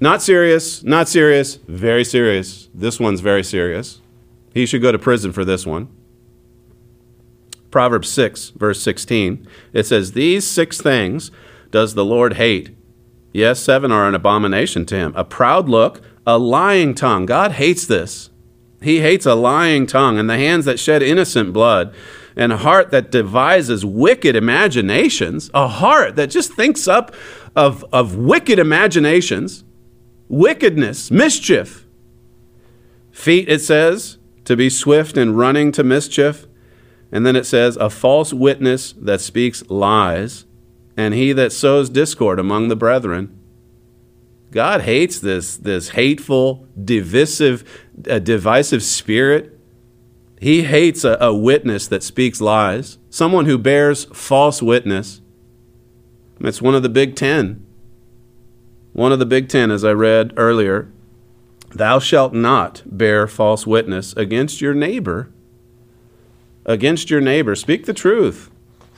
not 0.00 0.22
serious, 0.22 0.82
not 0.82 1.08
serious, 1.08 1.56
very 1.68 2.04
serious. 2.04 2.68
This 2.74 3.00
one's 3.00 3.20
very 3.20 3.44
serious. 3.44 4.00
He 4.52 4.66
should 4.66 4.82
go 4.82 4.92
to 4.92 4.98
prison 4.98 5.32
for 5.32 5.44
this 5.44 5.66
one. 5.66 5.88
Proverbs 7.70 8.08
6, 8.08 8.50
verse 8.50 8.80
16, 8.80 9.46
it 9.74 9.84
says, 9.84 10.12
These 10.12 10.46
six 10.46 10.80
things 10.80 11.30
does 11.70 11.94
the 11.94 12.04
Lord 12.04 12.34
hate. 12.34 12.74
Yes, 13.32 13.60
seven 13.60 13.92
are 13.92 14.08
an 14.08 14.14
abomination 14.14 14.86
to 14.86 14.96
him. 14.96 15.12
A 15.14 15.24
proud 15.24 15.68
look, 15.68 16.00
a 16.26 16.38
lying 16.38 16.94
tongue. 16.94 17.26
God 17.26 17.52
hates 17.52 17.86
this. 17.86 18.30
He 18.86 19.00
hates 19.00 19.26
a 19.26 19.34
lying 19.34 19.88
tongue 19.88 20.16
and 20.16 20.30
the 20.30 20.36
hands 20.36 20.64
that 20.64 20.78
shed 20.78 21.02
innocent 21.02 21.52
blood, 21.52 21.92
and 22.36 22.52
a 22.52 22.58
heart 22.58 22.92
that 22.92 23.10
devises 23.10 23.84
wicked 23.84 24.36
imaginations, 24.36 25.50
a 25.52 25.66
heart 25.66 26.14
that 26.14 26.30
just 26.30 26.52
thinks 26.52 26.86
up 26.86 27.12
of, 27.56 27.84
of 27.92 28.14
wicked 28.14 28.60
imaginations, 28.60 29.64
wickedness, 30.28 31.10
mischief. 31.10 31.84
Feet, 33.10 33.48
it 33.48 33.58
says, 33.58 34.18
to 34.44 34.54
be 34.54 34.70
swift 34.70 35.16
in 35.16 35.34
running 35.34 35.72
to 35.72 35.82
mischief. 35.82 36.46
And 37.10 37.26
then 37.26 37.34
it 37.34 37.44
says, 37.44 37.76
a 37.78 37.90
false 37.90 38.32
witness 38.32 38.92
that 38.92 39.20
speaks 39.20 39.68
lies, 39.68 40.44
and 40.96 41.12
he 41.12 41.32
that 41.32 41.50
sows 41.50 41.90
discord 41.90 42.38
among 42.38 42.68
the 42.68 42.76
brethren. 42.76 43.36
God 44.52 44.82
hates 44.82 45.18
this, 45.18 45.56
this 45.56 45.90
hateful, 45.90 46.66
divisive, 46.82 47.85
uh, 48.08 48.18
divisive 48.18 48.82
spirit. 48.82 49.58
He 50.40 50.64
hates 50.64 51.04
a, 51.04 51.16
a 51.20 51.34
witness 51.34 51.88
that 51.88 52.02
speaks 52.02 52.40
lies, 52.40 52.98
someone 53.10 53.46
who 53.46 53.58
bears 53.58 54.04
false 54.06 54.60
witness. 54.60 55.20
It's 56.40 56.60
one 56.60 56.74
of 56.74 56.82
the 56.82 56.88
big 56.88 57.16
ten. 57.16 57.64
One 58.92 59.12
of 59.12 59.18
the 59.18 59.26
big 59.26 59.48
ten, 59.48 59.70
as 59.70 59.84
I 59.84 59.92
read 59.92 60.32
earlier. 60.36 60.90
Thou 61.74 61.98
shalt 61.98 62.32
not 62.32 62.82
bear 62.86 63.26
false 63.26 63.66
witness 63.66 64.14
against 64.14 64.60
your 64.60 64.74
neighbor. 64.74 65.30
Against 66.64 67.10
your 67.10 67.20
neighbor. 67.20 67.54
Speak 67.54 67.86
the 67.86 67.94
truth. 67.94 68.50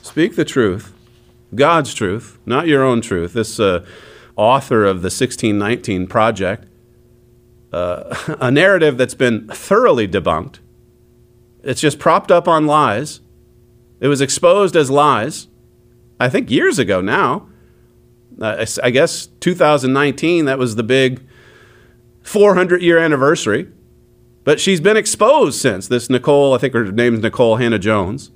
Speak 0.03 0.37
the 0.37 0.45
truth. 0.45 0.93
God's 1.55 1.95
truth, 1.95 2.39
not 2.45 2.67
your 2.67 2.85
own 2.85 3.01
truth. 3.01 3.33
This 3.33 3.59
uh, 3.59 3.85
author 4.37 4.85
of 4.85 5.03
the 5.03 5.07
1619 5.07 6.07
Project, 6.07 6.68
uh, 7.73 8.37
a 8.41 8.51
narrative 8.51 8.97
that's 8.97 9.15
been 9.15 9.49
thoroughly 9.49 10.09
debunked. 10.09 10.59
It's 11.63 11.81
just 11.81 11.99
propped 11.99 12.31
up 12.31 12.49
on 12.49 12.67
lies. 12.67 13.21
It 14.01 14.09
was 14.09 14.21
exposed 14.21 14.77
as 14.77 14.91
lies, 14.91 15.49
I 16.21 16.29
think 16.29 16.51
years 16.51 16.79
ago 16.79 17.01
now. 17.01 17.49
Uh, 18.41 18.65
I 18.83 18.91
guess 18.91 19.27
2019, 19.41 20.45
that 20.45 20.59
was 20.59 20.77
the 20.77 20.85
big 20.85 21.27
400 22.23 22.83
year 22.83 22.99
anniversary. 22.99 23.69
But 24.45 24.61
she's 24.61 24.81
been 24.81 24.97
exposed 24.97 25.61
since. 25.61 25.89
This 25.89 26.09
Nicole, 26.09 26.55
I 26.55 26.59
think 26.59 26.73
her 26.73 26.91
name's 26.91 27.21
Nicole 27.21 27.57
Hannah-Jones. 27.57 28.31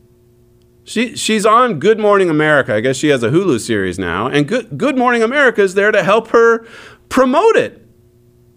She, 0.84 1.16
she's 1.16 1.46
on 1.46 1.78
Good 1.78 1.98
Morning 1.98 2.28
America. 2.28 2.74
I 2.74 2.80
guess 2.80 2.96
she 2.96 3.08
has 3.08 3.22
a 3.22 3.30
Hulu 3.30 3.60
series 3.60 3.98
now. 3.98 4.26
And 4.26 4.48
Good, 4.48 4.76
Good 4.76 4.98
Morning 4.98 5.22
America 5.22 5.62
is 5.62 5.74
there 5.74 5.92
to 5.92 6.02
help 6.02 6.28
her 6.28 6.66
promote 7.08 7.56
it. 7.56 7.86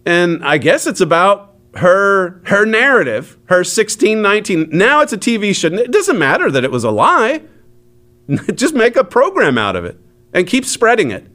And 0.06 0.44
I 0.46 0.58
guess 0.58 0.88
it's 0.88 1.02
about 1.02 1.56
her 1.76 2.42
her 2.46 2.66
narrative, 2.66 3.38
her 3.46 3.58
1619. 3.58 4.70
Now 4.72 5.02
it's 5.02 5.14
a 5.14 5.18
TV 5.18 5.56
show. 5.56 5.68
It 5.68 5.92
doesn't 5.92 6.18
matter 6.18 6.50
that 6.52 6.64
it 6.64 6.72
was 6.72 6.84
a 6.84 6.92
lie. 6.92 7.42
Just 8.56 8.74
make 8.74 8.96
a 8.96 9.04
program 9.04 9.58
out 9.58 9.76
of 9.76 9.86
it 9.86 10.00
and 10.34 10.48
keep 10.48 10.66
spreading 10.66 11.12
it. 11.12 11.28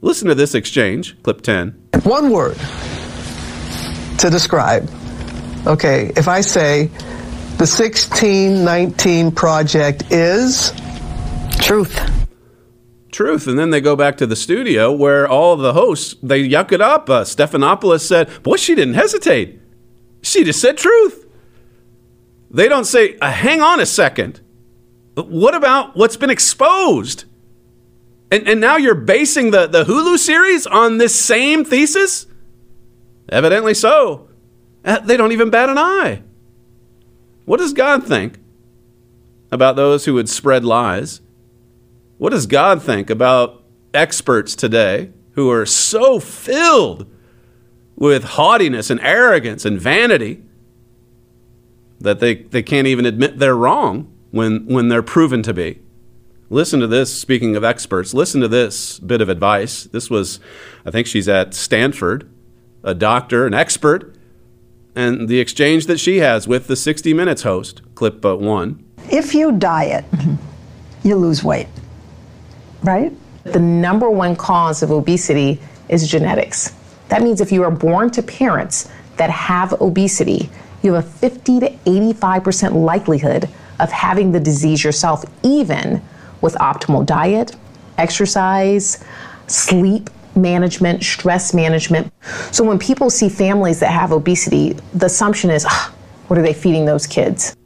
Listen 0.00 0.28
to 0.28 0.34
this 0.34 0.54
exchange, 0.54 1.20
clip 1.22 1.42
10. 1.42 1.70
One 2.04 2.30
word 2.30 2.56
to 4.18 4.30
describe. 4.30 4.88
Okay, 5.66 6.12
if 6.16 6.28
I 6.28 6.40
say 6.40 6.86
the 7.58 7.66
1619 7.66 9.32
project 9.32 10.04
is 10.10 10.72
truth. 11.60 12.17
Truth. 13.10 13.46
And 13.46 13.58
then 13.58 13.70
they 13.70 13.80
go 13.80 13.96
back 13.96 14.16
to 14.18 14.26
the 14.26 14.36
studio 14.36 14.92
where 14.92 15.26
all 15.26 15.56
the 15.56 15.72
hosts, 15.72 16.16
they 16.22 16.46
yuck 16.46 16.72
it 16.72 16.80
up. 16.80 17.08
Uh, 17.08 17.22
Stephanopoulos 17.22 18.06
said, 18.06 18.42
boy, 18.42 18.56
she 18.56 18.74
didn't 18.74 18.94
hesitate. 18.94 19.60
She 20.22 20.44
just 20.44 20.60
said 20.60 20.76
truth. 20.76 21.26
They 22.50 22.68
don't 22.68 22.84
say, 22.84 23.16
uh, 23.18 23.30
hang 23.30 23.60
on 23.60 23.80
a 23.80 23.86
second. 23.86 24.40
What 25.14 25.54
about 25.54 25.96
what's 25.96 26.16
been 26.16 26.30
exposed? 26.30 27.24
And, 28.30 28.46
and 28.46 28.60
now 28.60 28.76
you're 28.76 28.94
basing 28.94 29.50
the, 29.50 29.66
the 29.66 29.84
Hulu 29.84 30.18
series 30.18 30.66
on 30.66 30.98
this 30.98 31.14
same 31.14 31.64
thesis? 31.64 32.26
Evidently 33.28 33.74
so. 33.74 34.28
Uh, 34.84 35.00
they 35.00 35.16
don't 35.16 35.32
even 35.32 35.50
bat 35.50 35.68
an 35.68 35.78
eye. 35.78 36.22
What 37.46 37.58
does 37.58 37.72
God 37.72 38.06
think 38.06 38.38
about 39.50 39.76
those 39.76 40.04
who 40.04 40.14
would 40.14 40.28
spread 40.28 40.64
lies? 40.64 41.20
What 42.18 42.30
does 42.30 42.46
God 42.46 42.82
think 42.82 43.10
about 43.10 43.62
experts 43.94 44.56
today 44.56 45.10
who 45.32 45.50
are 45.50 45.64
so 45.64 46.18
filled 46.18 47.06
with 47.94 48.24
haughtiness 48.24 48.90
and 48.90 49.00
arrogance 49.00 49.64
and 49.64 49.80
vanity 49.80 50.42
that 52.00 52.18
they, 52.18 52.34
they 52.34 52.62
can't 52.62 52.88
even 52.88 53.06
admit 53.06 53.38
they're 53.38 53.56
wrong 53.56 54.12
when, 54.32 54.66
when 54.66 54.88
they're 54.88 55.02
proven 55.02 55.44
to 55.44 55.54
be? 55.54 55.80
Listen 56.50 56.80
to 56.80 56.86
this, 56.86 57.16
speaking 57.16 57.54
of 57.54 57.62
experts, 57.62 58.14
listen 58.14 58.40
to 58.40 58.48
this 58.48 58.98
bit 58.98 59.20
of 59.20 59.28
advice. 59.28 59.84
This 59.84 60.10
was, 60.10 60.40
I 60.84 60.90
think 60.90 61.06
she's 61.06 61.28
at 61.28 61.54
Stanford, 61.54 62.28
a 62.82 62.94
doctor, 62.94 63.46
an 63.46 63.54
expert, 63.54 64.16
and 64.96 65.28
the 65.28 65.38
exchange 65.38 65.86
that 65.86 66.00
she 66.00 66.16
has 66.18 66.48
with 66.48 66.66
the 66.66 66.74
60 66.74 67.14
Minutes 67.14 67.42
host, 67.42 67.82
clip 67.94 68.24
one. 68.24 68.84
If 69.10 69.34
you 69.34 69.52
diet, 69.52 70.10
mm-hmm. 70.10 70.36
you 71.06 71.16
lose 71.16 71.44
weight, 71.44 71.68
right? 72.82 73.12
The 73.44 73.58
number 73.58 74.10
one 74.10 74.36
cause 74.36 74.82
of 74.82 74.90
obesity 74.90 75.60
is 75.88 76.08
genetics. 76.08 76.74
That 77.08 77.22
means 77.22 77.40
if 77.40 77.50
you 77.50 77.62
are 77.62 77.70
born 77.70 78.10
to 78.10 78.22
parents 78.22 78.90
that 79.16 79.30
have 79.30 79.80
obesity, 79.80 80.50
you 80.82 80.92
have 80.92 81.04
a 81.04 81.08
50 81.08 81.60
to 81.60 81.70
85% 81.70 82.74
likelihood 82.84 83.48
of 83.80 83.90
having 83.90 84.32
the 84.32 84.40
disease 84.40 84.84
yourself, 84.84 85.24
even 85.42 86.02
with 86.40 86.54
optimal 86.54 87.04
diet, 87.04 87.56
exercise, 87.96 89.02
sleep 89.46 90.10
management, 90.36 91.02
stress 91.02 91.52
management. 91.52 92.12
So 92.52 92.64
when 92.64 92.78
people 92.78 93.10
see 93.10 93.28
families 93.28 93.80
that 93.80 93.90
have 93.90 94.12
obesity, 94.12 94.76
the 94.94 95.06
assumption 95.06 95.50
is, 95.50 95.66
oh, 95.68 95.94
what 96.28 96.38
are 96.38 96.42
they 96.42 96.54
feeding 96.54 96.84
those 96.84 97.06
kids? 97.06 97.56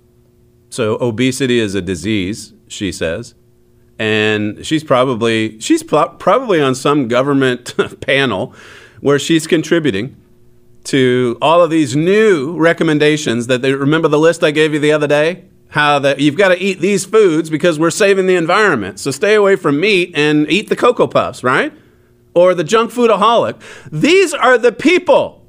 So 0.70 0.96
obesity 1.00 1.58
is 1.58 1.74
a 1.74 1.82
disease, 1.82 2.54
she 2.68 2.92
says. 2.92 3.34
And 4.02 4.66
she's 4.66 4.82
probably 4.82 5.60
she's 5.60 5.84
probably 5.84 6.60
on 6.60 6.74
some 6.74 7.06
government 7.06 7.74
panel 8.00 8.52
where 9.00 9.20
she's 9.20 9.46
contributing 9.46 10.16
to 10.84 11.38
all 11.40 11.62
of 11.62 11.70
these 11.70 11.94
new 11.94 12.58
recommendations 12.58 13.46
that 13.46 13.62
they 13.62 13.72
remember 13.72 14.08
the 14.08 14.18
list 14.18 14.42
I 14.42 14.50
gave 14.50 14.72
you 14.72 14.80
the 14.80 14.90
other 14.90 15.06
day? 15.06 15.44
how 15.68 15.98
that 15.98 16.20
you've 16.20 16.36
got 16.36 16.48
to 16.48 16.62
eat 16.62 16.80
these 16.80 17.06
foods 17.06 17.48
because 17.48 17.78
we're 17.78 17.90
saving 17.90 18.26
the 18.26 18.36
environment. 18.36 19.00
So 19.00 19.10
stay 19.10 19.34
away 19.34 19.56
from 19.56 19.80
meat 19.80 20.12
and 20.14 20.50
eat 20.50 20.68
the 20.68 20.76
Cocoa 20.76 21.06
Puffs, 21.06 21.42
right? 21.42 21.72
Or 22.34 22.54
the 22.54 22.62
junk 22.62 22.90
foodaholic. 22.92 23.58
These 23.90 24.34
are 24.34 24.58
the 24.58 24.70
people 24.70 25.46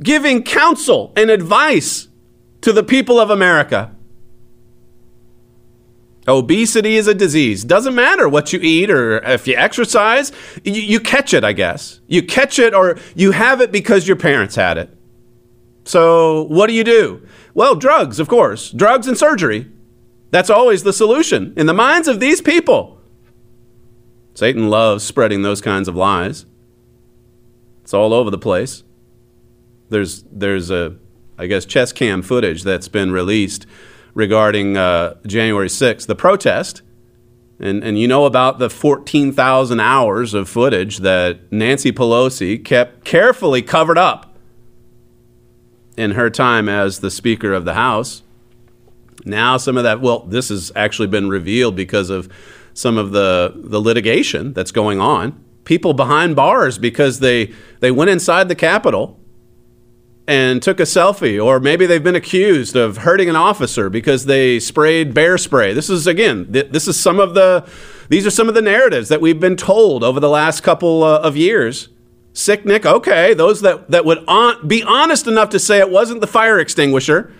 giving 0.00 0.44
counsel 0.44 1.12
and 1.16 1.30
advice 1.30 2.06
to 2.60 2.72
the 2.72 2.84
people 2.84 3.18
of 3.18 3.28
America. 3.28 3.95
Obesity 6.28 6.96
is 6.96 7.06
a 7.06 7.14
disease. 7.14 7.64
Doesn't 7.64 7.94
matter 7.94 8.28
what 8.28 8.52
you 8.52 8.58
eat 8.60 8.90
or 8.90 9.18
if 9.18 9.46
you 9.46 9.54
exercise, 9.56 10.32
you, 10.64 10.72
you, 10.72 11.00
catch 11.00 11.32
it, 11.32 11.44
I 11.44 11.52
guess. 11.52 12.00
You 12.08 12.22
catch 12.22 12.58
it 12.58 12.74
or 12.74 12.98
you 13.14 13.30
have 13.30 13.60
it 13.60 13.70
because 13.70 14.08
your 14.08 14.16
parents 14.16 14.56
had 14.56 14.76
it. 14.76 14.90
So, 15.84 16.42
what 16.44 16.66
do 16.66 16.72
you 16.72 16.82
do? 16.82 17.26
Well, 17.54 17.76
drugs, 17.76 18.18
of 18.18 18.26
course, 18.26 18.72
drugs 18.72 19.06
and 19.06 19.16
surgery. 19.16 19.70
That's 20.32 20.50
always 20.50 20.82
the 20.82 20.92
solution 20.92 21.54
in 21.56 21.66
the 21.66 21.74
minds 21.74 22.08
of 22.08 22.18
these 22.18 22.40
people. 22.40 23.00
Satan 24.34 24.68
loves 24.68 25.04
spreading 25.04 25.42
those 25.42 25.60
kinds 25.60 25.86
of 25.86 25.94
lies. 25.94 26.44
It's 27.82 27.94
all 27.94 28.12
over 28.12 28.30
the 28.30 28.38
place. 28.38 28.82
There's, 29.88 30.24
there's 30.24 30.70
a, 30.70 30.96
I 31.38 31.46
guess, 31.46 31.64
chess 31.64 31.92
cam 31.92 32.20
footage 32.20 32.64
that's 32.64 32.88
been 32.88 33.12
released 33.12 33.64
regarding 34.16 34.78
uh, 34.78 35.14
January 35.26 35.68
6th, 35.68 36.06
the 36.06 36.14
protest. 36.14 36.80
And, 37.60 37.84
and 37.84 37.98
you 37.98 38.08
know 38.08 38.24
about 38.24 38.58
the 38.58 38.70
14,000 38.70 39.78
hours 39.78 40.32
of 40.32 40.48
footage 40.48 40.98
that 40.98 41.52
Nancy 41.52 41.92
Pelosi 41.92 42.62
kept 42.64 43.04
carefully 43.04 43.60
covered 43.60 43.98
up 43.98 44.34
in 45.98 46.12
her 46.12 46.30
time 46.30 46.66
as 46.66 47.00
the 47.00 47.10
Speaker 47.10 47.52
of 47.52 47.66
the 47.66 47.74
House. 47.74 48.22
Now, 49.26 49.58
some 49.58 49.76
of 49.76 49.84
that, 49.84 50.00
well, 50.00 50.20
this 50.20 50.48
has 50.48 50.72
actually 50.74 51.08
been 51.08 51.28
revealed 51.28 51.76
because 51.76 52.08
of 52.08 52.32
some 52.72 52.96
of 52.96 53.12
the, 53.12 53.52
the 53.54 53.80
litigation 53.80 54.54
that's 54.54 54.72
going 54.72 54.98
on. 54.98 55.44
People 55.64 55.92
behind 55.92 56.36
bars 56.36 56.78
because 56.78 57.20
they, 57.20 57.52
they 57.80 57.90
went 57.90 58.08
inside 58.08 58.48
the 58.48 58.54
Capitol 58.54 59.20
and 60.28 60.62
took 60.62 60.80
a 60.80 60.84
selfie, 60.84 61.42
or 61.42 61.60
maybe 61.60 61.86
they've 61.86 62.02
been 62.02 62.16
accused 62.16 62.74
of 62.74 62.98
hurting 62.98 63.28
an 63.28 63.36
officer 63.36 63.88
because 63.88 64.26
they 64.26 64.58
sprayed 64.58 65.14
bear 65.14 65.38
spray. 65.38 65.72
This 65.72 65.88
is, 65.88 66.06
again, 66.06 66.52
th- 66.52 66.70
this 66.70 66.88
is 66.88 66.98
some 66.98 67.20
of 67.20 67.34
the, 67.34 67.68
these 68.08 68.26
are 68.26 68.30
some 68.30 68.48
of 68.48 68.54
the 68.54 68.62
narratives 68.62 69.08
that 69.08 69.20
we've 69.20 69.38
been 69.38 69.56
told 69.56 70.02
over 70.02 70.18
the 70.18 70.28
last 70.28 70.62
couple 70.62 71.04
uh, 71.04 71.20
of 71.20 71.36
years 71.36 71.88
Sicknick, 72.36 72.84
okay. 72.84 73.32
Those 73.32 73.62
that, 73.62 73.90
that 73.90 74.04
would 74.04 74.22
on, 74.28 74.68
be 74.68 74.82
honest 74.82 75.26
enough 75.26 75.48
to 75.50 75.58
say 75.58 75.78
it 75.78 75.88
wasn't 75.88 76.20
the 76.20 76.26
fire 76.26 76.60
extinguisher 76.60 77.32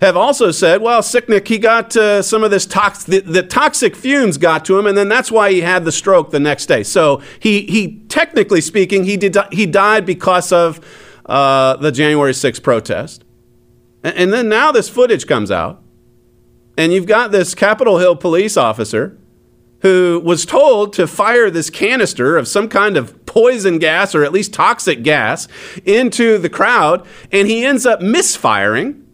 have 0.00 0.16
also 0.16 0.50
said, 0.50 0.80
well, 0.80 1.02
Sicknick, 1.02 1.46
he 1.46 1.58
got 1.58 1.94
uh, 1.94 2.22
some 2.22 2.42
of 2.42 2.50
this 2.50 2.64
tox- 2.64 3.04
the, 3.04 3.20
the, 3.20 3.42
toxic 3.42 3.94
fumes 3.94 4.38
got 4.38 4.64
to 4.64 4.78
him, 4.78 4.86
and 4.86 4.96
then 4.96 5.10
that's 5.10 5.30
why 5.30 5.52
he 5.52 5.60
had 5.60 5.84
the 5.84 5.92
stroke 5.92 6.30
the 6.30 6.40
next 6.40 6.66
day. 6.66 6.84
So 6.84 7.20
he, 7.38 7.62
he 7.66 7.98
technically 8.08 8.62
speaking, 8.62 9.04
he, 9.04 9.18
did, 9.18 9.36
he 9.52 9.66
died 9.66 10.06
because 10.06 10.52
of 10.52 10.80
uh, 11.28 11.76
the 11.76 11.92
January 11.92 12.32
6th 12.32 12.62
protest. 12.62 13.24
And, 14.02 14.16
and 14.16 14.32
then 14.32 14.48
now 14.48 14.72
this 14.72 14.88
footage 14.88 15.26
comes 15.26 15.50
out, 15.50 15.82
and 16.76 16.92
you've 16.92 17.06
got 17.06 17.32
this 17.32 17.54
Capitol 17.54 17.98
Hill 17.98 18.16
police 18.16 18.56
officer 18.56 19.18
who 19.80 20.20
was 20.24 20.44
told 20.44 20.92
to 20.92 21.06
fire 21.06 21.50
this 21.50 21.70
canister 21.70 22.36
of 22.36 22.48
some 22.48 22.68
kind 22.68 22.96
of 22.96 23.26
poison 23.26 23.78
gas 23.78 24.14
or 24.14 24.24
at 24.24 24.32
least 24.32 24.52
toxic 24.52 25.02
gas 25.02 25.46
into 25.84 26.38
the 26.38 26.48
crowd, 26.48 27.06
and 27.30 27.46
he 27.46 27.64
ends 27.64 27.86
up 27.86 28.00
misfiring. 28.00 29.04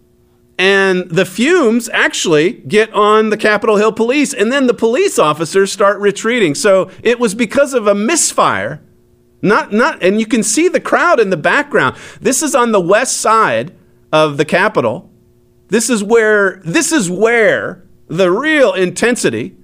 And 0.57 1.11
the 1.11 1.27
fumes 1.27 1.89
actually 1.93 2.53
get 2.53 2.93
on 2.95 3.31
the 3.31 3.37
Capitol 3.37 3.77
Hill 3.77 3.93
police, 3.93 4.33
and 4.33 4.53
then 4.53 4.67
the 4.69 4.75
police 4.75 5.19
officers 5.19 5.73
start 5.73 6.01
retreating. 6.01 6.55
So 6.55 6.91
it 7.03 7.19
was 7.19 7.35
because 7.35 7.75
of 7.75 7.87
a 7.87 7.95
misfire. 7.95 8.81
Not, 9.45 9.75
not, 9.75 10.03
and 10.03 10.19
you 10.19 10.25
can 10.25 10.43
see 10.43 10.69
the 10.69 10.81
crowd 10.81 11.21
in 11.21 11.29
the 11.29 11.37
background. 11.37 11.97
This 12.19 12.43
is 12.43 12.55
on 12.55 12.73
the 12.73 12.81
west 12.81 13.19
side 13.19 13.75
of 14.11 14.39
the 14.39 14.45
Capitol. 14.47 15.11
This 15.69 15.91
is 15.91 16.03
where, 16.03 16.63
this 16.65 16.93
is 16.93 17.11
where 17.11 17.85
the 18.09 18.31
real 18.31 18.73
intensity 18.73 19.55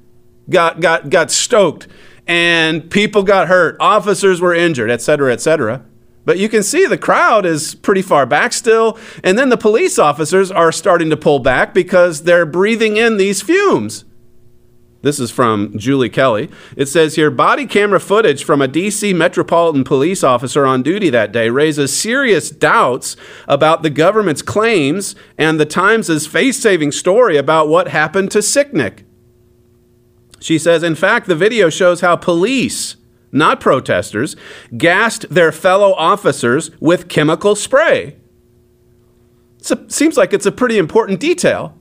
got, 0.51 0.81
got, 0.81 1.09
got 1.09 1.31
stoked 1.31 1.89
and 2.27 2.91
people 2.91 3.23
got 3.23 3.49
hurt, 3.49 3.79
officers 3.81 4.39
were 4.39 4.55
injured, 4.55 4.91
et 4.91 5.01
cetera, 5.01 5.33
et 5.33 5.41
cetera. 5.41 5.83
But 6.27 6.39
you 6.39 6.51
can 6.51 6.63
see 6.63 6.85
the 6.85 6.99
crowd 6.99 7.47
is 7.47 7.75
pretty 7.75 8.03
far 8.03 8.27
back 8.27 8.53
still. 8.53 8.99
And 9.25 9.39
then 9.39 9.49
the 9.49 9.57
police 9.57 9.99
officers 9.99 10.51
are 10.51 10.73
starting 10.73 11.09
to 11.09 11.17
pull 11.17 11.39
back 11.39 11.73
because 11.73 12.25
they're 12.25 12.45
breathing 12.45 12.99
in 12.99 13.17
these 13.17 13.41
fumes. 13.41 14.05
This 15.03 15.19
is 15.19 15.31
from 15.31 15.79
Julie 15.79 16.11
Kelly. 16.11 16.51
It 16.77 16.87
says 16.87 17.15
here 17.15 17.31
body 17.31 17.67
camera 17.67 18.01
footage 18.01 18.45
from 18.45 18.61
a 18.61 18.69
DC 18.69 19.15
Metropolitan 19.15 19.83
Police 19.83 20.23
officer 20.23 20.67
on 20.67 20.83
duty 20.83 21.09
that 21.09 21.33
day 21.33 21.49
raises 21.49 21.97
serious 21.97 22.51
doubts 22.51 23.17
about 23.49 23.83
the 23.83 23.89
government's 23.89 24.43
claims 24.43 25.15
and 25.39 25.59
the 25.59 25.65
Times' 25.65 26.27
face 26.27 26.59
saving 26.59 26.93
story 26.93 27.39
about 27.39 27.69
what 27.69 27.89
happened 27.89 28.31
to 28.33 28.39
Sicknick. 28.41 29.05
She 30.39 30.59
says, 30.59 30.83
in 30.83 30.95
fact, 30.95 31.27
the 31.27 31.37
video 31.37 31.71
shows 31.71 32.03
how 32.03 32.17
police, 32.17 32.97
not 33.33 33.59
protesters, 33.59 34.37
gassed 34.77 35.27
their 35.31 35.53
fellow 35.53 35.95
officers 35.95 36.71
with 36.79 37.09
chemical 37.09 37.55
spray. 37.55 38.17
It 39.71 39.93
seems 39.93 40.17
like 40.19 40.35
it's 40.35 40.47
a 40.47 40.53
pretty 40.53 40.77
important 40.77 41.21
detail. 41.21 41.80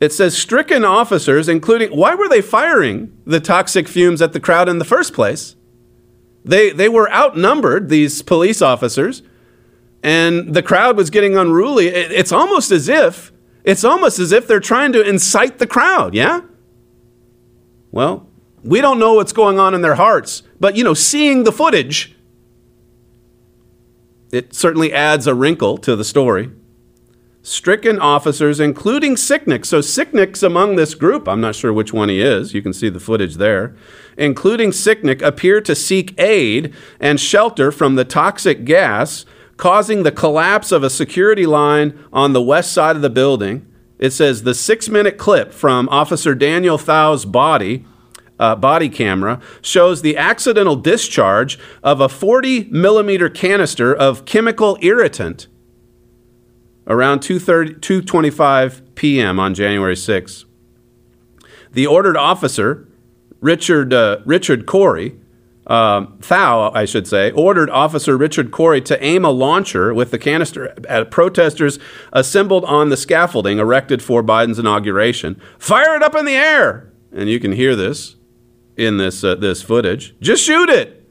It 0.00 0.12
says 0.12 0.36
stricken 0.36 0.84
officers, 0.84 1.48
including 1.48 1.96
why 1.96 2.14
were 2.14 2.28
they 2.28 2.42
firing 2.42 3.16
the 3.24 3.40
toxic 3.40 3.88
fumes 3.88 4.20
at 4.20 4.32
the 4.32 4.40
crowd 4.40 4.68
in 4.68 4.78
the 4.78 4.84
first 4.84 5.14
place? 5.14 5.56
They 6.44 6.70
they 6.70 6.88
were 6.88 7.10
outnumbered, 7.10 7.88
these 7.88 8.22
police 8.22 8.60
officers, 8.60 9.22
and 10.02 10.54
the 10.54 10.62
crowd 10.62 10.96
was 10.96 11.10
getting 11.10 11.36
unruly. 11.36 11.88
It, 11.88 12.12
it's 12.12 12.32
almost 12.32 12.70
as 12.70 12.88
if 12.88 13.32
it's 13.64 13.84
almost 13.84 14.18
as 14.18 14.32
if 14.32 14.46
they're 14.46 14.60
trying 14.60 14.92
to 14.92 15.02
incite 15.02 15.58
the 15.58 15.66
crowd, 15.66 16.14
yeah? 16.14 16.42
Well, 17.90 18.28
we 18.62 18.80
don't 18.80 18.98
know 18.98 19.14
what's 19.14 19.32
going 19.32 19.58
on 19.58 19.74
in 19.74 19.80
their 19.80 19.94
hearts, 19.94 20.42
but 20.60 20.76
you 20.76 20.84
know, 20.84 20.94
seeing 20.94 21.44
the 21.44 21.52
footage 21.52 22.16
it 24.32 24.54
certainly 24.54 24.92
adds 24.92 25.26
a 25.26 25.34
wrinkle 25.34 25.78
to 25.78 25.96
the 25.96 26.04
story 26.04 26.50
stricken 27.46 27.96
officers, 28.00 28.58
including 28.58 29.14
Sicknick. 29.14 29.64
So 29.64 29.78
Sicknick's 29.78 30.42
among 30.42 30.74
this 30.74 30.96
group. 30.96 31.28
I'm 31.28 31.40
not 31.40 31.54
sure 31.54 31.72
which 31.72 31.92
one 31.92 32.08
he 32.08 32.20
is. 32.20 32.52
You 32.52 32.60
can 32.60 32.72
see 32.72 32.88
the 32.88 32.98
footage 32.98 33.36
there. 33.36 33.76
Including 34.18 34.72
Sicknick, 34.72 35.22
appear 35.22 35.60
to 35.60 35.76
seek 35.76 36.18
aid 36.18 36.74
and 36.98 37.20
shelter 37.20 37.70
from 37.70 37.94
the 37.94 38.04
toxic 38.04 38.64
gas, 38.64 39.24
causing 39.56 40.02
the 40.02 40.10
collapse 40.10 40.72
of 40.72 40.82
a 40.82 40.90
security 40.90 41.46
line 41.46 41.96
on 42.12 42.32
the 42.32 42.42
west 42.42 42.72
side 42.72 42.96
of 42.96 43.02
the 43.02 43.10
building. 43.10 43.64
It 44.00 44.10
says 44.10 44.42
the 44.42 44.54
six 44.54 44.88
minute 44.88 45.16
clip 45.16 45.52
from 45.52 45.88
Officer 45.88 46.34
Daniel 46.34 46.78
Thau's 46.78 47.24
body. 47.24 47.86
Uh, 48.38 48.54
body 48.54 48.90
camera 48.90 49.40
shows 49.62 50.02
the 50.02 50.14
accidental 50.14 50.76
discharge 50.76 51.58
of 51.82 52.02
a 52.02 52.08
40 52.08 52.64
millimeter 52.64 53.30
canister 53.30 53.94
of 53.94 54.26
chemical 54.26 54.76
irritant 54.82 55.46
around 56.86 57.20
2.25 57.20 58.94
p.m. 58.94 59.40
on 59.40 59.54
January 59.54 59.96
6. 59.96 60.44
The 61.72 61.86
ordered 61.86 62.16
officer, 62.16 62.88
Richard, 63.40 63.92
uh, 63.92 64.20
Richard 64.24 64.66
Corey, 64.66 65.18
uh, 65.66 66.06
Thau, 66.20 66.70
I 66.72 66.84
should 66.84 67.08
say, 67.08 67.32
ordered 67.32 67.68
Officer 67.70 68.16
Richard 68.16 68.52
Corey 68.52 68.80
to 68.82 69.02
aim 69.02 69.24
a 69.24 69.30
launcher 69.30 69.92
with 69.92 70.12
the 70.12 70.18
canister 70.18 70.72
at 70.88 71.10
protesters 71.10 71.78
assembled 72.12 72.64
on 72.64 72.88
the 72.88 72.96
scaffolding 72.96 73.58
erected 73.58 74.00
for 74.00 74.22
Biden's 74.22 74.60
inauguration. 74.60 75.40
Fire 75.58 75.96
it 75.96 76.02
up 76.02 76.14
in 76.14 76.24
the 76.24 76.36
air! 76.36 76.92
And 77.12 77.28
you 77.28 77.40
can 77.40 77.52
hear 77.52 77.74
this 77.74 78.16
in 78.76 78.98
this, 78.98 79.24
uh, 79.24 79.34
this 79.34 79.62
footage. 79.62 80.14
Just 80.20 80.44
shoot 80.44 80.68
it! 80.68 81.04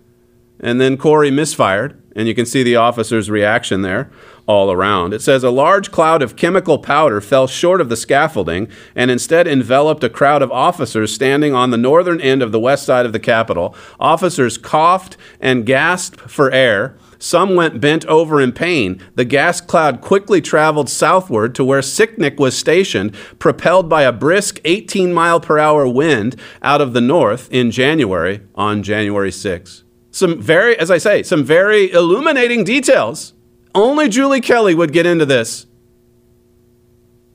And 0.59 0.79
then 0.79 0.95
Corey 0.95 1.31
misfired, 1.31 2.01
and 2.15 2.27
you 2.27 2.33
can 2.33 2.45
see 2.45 2.63
the 2.63 2.77
officer's 2.77 3.29
reaction 3.29 3.81
there 3.81 4.09
all 4.47 4.71
around. 4.71 5.13
It 5.13 5.21
says 5.21 5.43
a 5.43 5.49
large 5.49 5.91
cloud 5.91 6.21
of 6.21 6.35
chemical 6.35 6.77
powder 6.77 7.19
fell 7.19 7.47
short 7.47 7.81
of 7.81 7.89
the 7.89 7.97
scaffolding 7.97 8.67
and 8.95 9.09
instead 9.09 9.47
enveloped 9.47 10.03
a 10.03 10.09
crowd 10.09 10.41
of 10.41 10.51
officers 10.51 11.13
standing 11.13 11.53
on 11.53 11.71
the 11.71 11.77
northern 11.77 12.21
end 12.21 12.41
of 12.41 12.51
the 12.51 12.59
west 12.59 12.85
side 12.85 13.05
of 13.05 13.13
the 13.13 13.19
Capitol. 13.19 13.75
Officers 13.99 14.57
coughed 14.57 15.17
and 15.39 15.65
gasped 15.65 16.21
for 16.21 16.51
air. 16.51 16.95
Some 17.17 17.55
went 17.55 17.81
bent 17.81 18.05
over 18.05 18.39
in 18.39 18.51
pain. 18.51 19.01
The 19.15 19.25
gas 19.25 19.61
cloud 19.61 20.01
quickly 20.01 20.41
traveled 20.41 20.89
southward 20.89 21.55
to 21.55 21.65
where 21.65 21.81
Sicknick 21.81 22.37
was 22.37 22.55
stationed, 22.55 23.15
propelled 23.39 23.89
by 23.89 24.03
a 24.03 24.11
brisk 24.11 24.59
18 24.63 25.11
mile 25.11 25.39
per 25.39 25.57
hour 25.57 25.87
wind 25.87 26.35
out 26.61 26.81
of 26.81 26.93
the 26.93 27.01
north 27.01 27.49
in 27.51 27.71
January 27.71 28.41
on 28.53 28.83
January 28.83 29.31
6. 29.31 29.84
Some 30.15 30.41
very, 30.41 30.79
as 30.79 30.89
I 30.89 30.97
say, 30.97 31.23
some 31.23 31.43
very 31.43 31.91
illuminating 31.91 32.63
details 32.63 33.33
only 33.73 34.07
Julie 34.07 34.39
Kelly 34.39 34.73
would 34.73 34.93
get 34.93 35.05
into 35.05 35.25
this. 35.25 35.65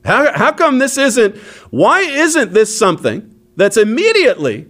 How, 0.03 0.35
how 0.35 0.51
come 0.51 0.79
this 0.79 0.97
isn't, 0.97 1.37
why 1.69 1.99
isn't 1.99 2.53
this 2.53 2.75
something 2.75 3.39
that's 3.55 3.77
immediately, 3.77 4.65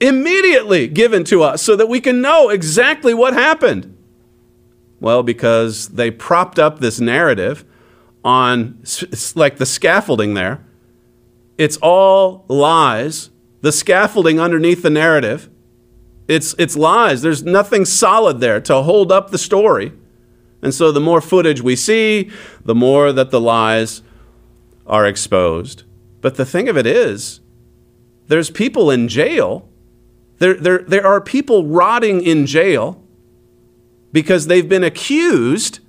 immediately 0.00 0.88
given 0.88 1.22
to 1.26 1.44
us 1.44 1.62
so 1.62 1.76
that 1.76 1.88
we 1.88 2.00
can 2.00 2.20
know 2.20 2.48
exactly 2.48 3.14
what 3.14 3.34
happened? 3.34 3.96
Well, 4.98 5.22
because 5.22 5.90
they 5.90 6.10
propped 6.10 6.58
up 6.58 6.80
this 6.80 6.98
narrative 6.98 7.64
on 8.24 8.82
like 9.36 9.58
the 9.58 9.66
scaffolding 9.66 10.34
there. 10.34 10.66
It's 11.56 11.76
all 11.76 12.46
lies. 12.48 13.30
The 13.60 13.70
scaffolding 13.70 14.40
underneath 14.40 14.82
the 14.82 14.90
narrative, 14.90 15.48
it's, 16.28 16.54
it's 16.58 16.76
lies. 16.76 17.22
There's 17.22 17.42
nothing 17.42 17.84
solid 17.84 18.40
there 18.40 18.60
to 18.62 18.82
hold 18.82 19.12
up 19.12 19.30
the 19.30 19.38
story. 19.38 19.92
And 20.62 20.72
so 20.72 20.90
the 20.90 21.00
more 21.00 21.20
footage 21.20 21.60
we 21.60 21.76
see, 21.76 22.30
the 22.64 22.74
more 22.74 23.12
that 23.12 23.30
the 23.30 23.40
lies 23.40 24.02
are 24.86 25.06
exposed. 25.06 25.84
But 26.20 26.36
the 26.36 26.46
thing 26.46 26.68
of 26.68 26.78
it 26.78 26.86
is, 26.86 27.40
there's 28.28 28.50
people 28.50 28.90
in 28.90 29.08
jail. 29.08 29.68
There, 30.38 30.54
there, 30.54 30.78
there 30.78 31.06
are 31.06 31.20
people 31.20 31.66
rotting 31.66 32.22
in 32.22 32.46
jail 32.46 33.02
because 34.12 34.46
they've 34.46 34.68
been 34.68 34.84
accused 34.84 35.80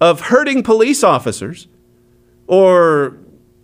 of 0.00 0.22
hurting 0.22 0.62
police 0.62 1.02
officers 1.02 1.66
or, 2.46 3.16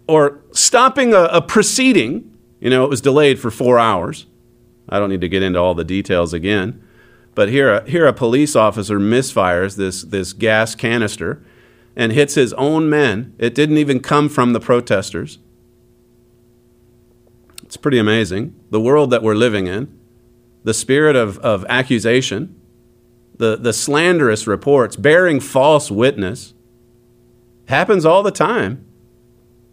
or 0.09 0.41
stopping 0.53 1.13
a, 1.13 1.25
a 1.25 1.43
proceeding. 1.43 2.35
You 2.61 2.71
know, 2.71 2.85
it 2.85 2.89
was 2.89 3.03
delayed 3.03 3.39
for 3.39 3.51
four 3.51 3.79
hours. 3.79 4.27
I 4.91 4.99
don't 4.99 5.09
need 5.09 5.21
to 5.21 5.29
get 5.29 5.43
into 5.43 5.59
all 5.59 5.75
the 5.75 5.85
details 5.85 6.33
again. 6.35 6.83
But 7.35 7.49
here, 7.49 7.73
a, 7.73 7.89
here 7.89 8.07
a 8.07 8.13
police 8.13 8.57
officer 8.57 8.99
misfires 8.99 9.77
this, 9.77 10.03
this 10.03 10.33
gas 10.33 10.75
canister 10.75 11.43
and 11.97 12.13
hits 12.13 12.35
his 12.35 12.53
own 12.55 12.91
men. 12.91 13.35
It 13.39 13.55
didn't 13.55 13.79
even 13.79 14.01
come 14.01 14.29
from 14.29 14.53
the 14.53 14.61
protesters. 14.61 15.39
It's 17.63 17.77
pretty 17.77 17.99
amazing. 17.99 18.55
The 18.71 18.81
world 18.81 19.11
that 19.11 19.23
we're 19.23 19.35
living 19.37 19.69
in, 19.69 19.97
the 20.65 20.75
spirit 20.75 21.15
of, 21.15 21.39
of 21.39 21.65
accusation, 21.69 22.61
the, 23.37 23.57
the 23.57 23.73
slanderous 23.73 24.47
reports, 24.47 24.97
bearing 24.97 25.39
false 25.41 25.91
witness, 25.91 26.53
happens 27.67 28.05
all 28.05 28.23
the 28.23 28.33
time. 28.33 28.85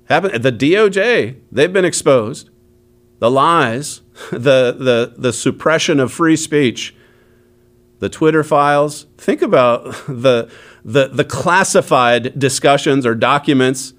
Happen, 0.05 0.41
the 0.41 0.51
DOJ, 0.51 1.41
they've 1.51 1.73
been 1.73 1.85
exposed. 1.85 2.49
The 3.19 3.31
lies, 3.31 4.01
the, 4.31 4.71
the, 4.71 5.13
the 5.17 5.33
suppression 5.33 5.99
of 5.99 6.11
free 6.11 6.35
speech, 6.35 6.95
the 7.99 8.09
Twitter 8.09 8.43
files. 8.43 9.05
Think 9.17 9.41
about 9.41 9.83
the, 10.07 10.49
the, 10.83 11.07
the 11.07 11.25
classified 11.25 12.37
discussions 12.37 13.05
or 13.05 13.15
documents 13.15 13.93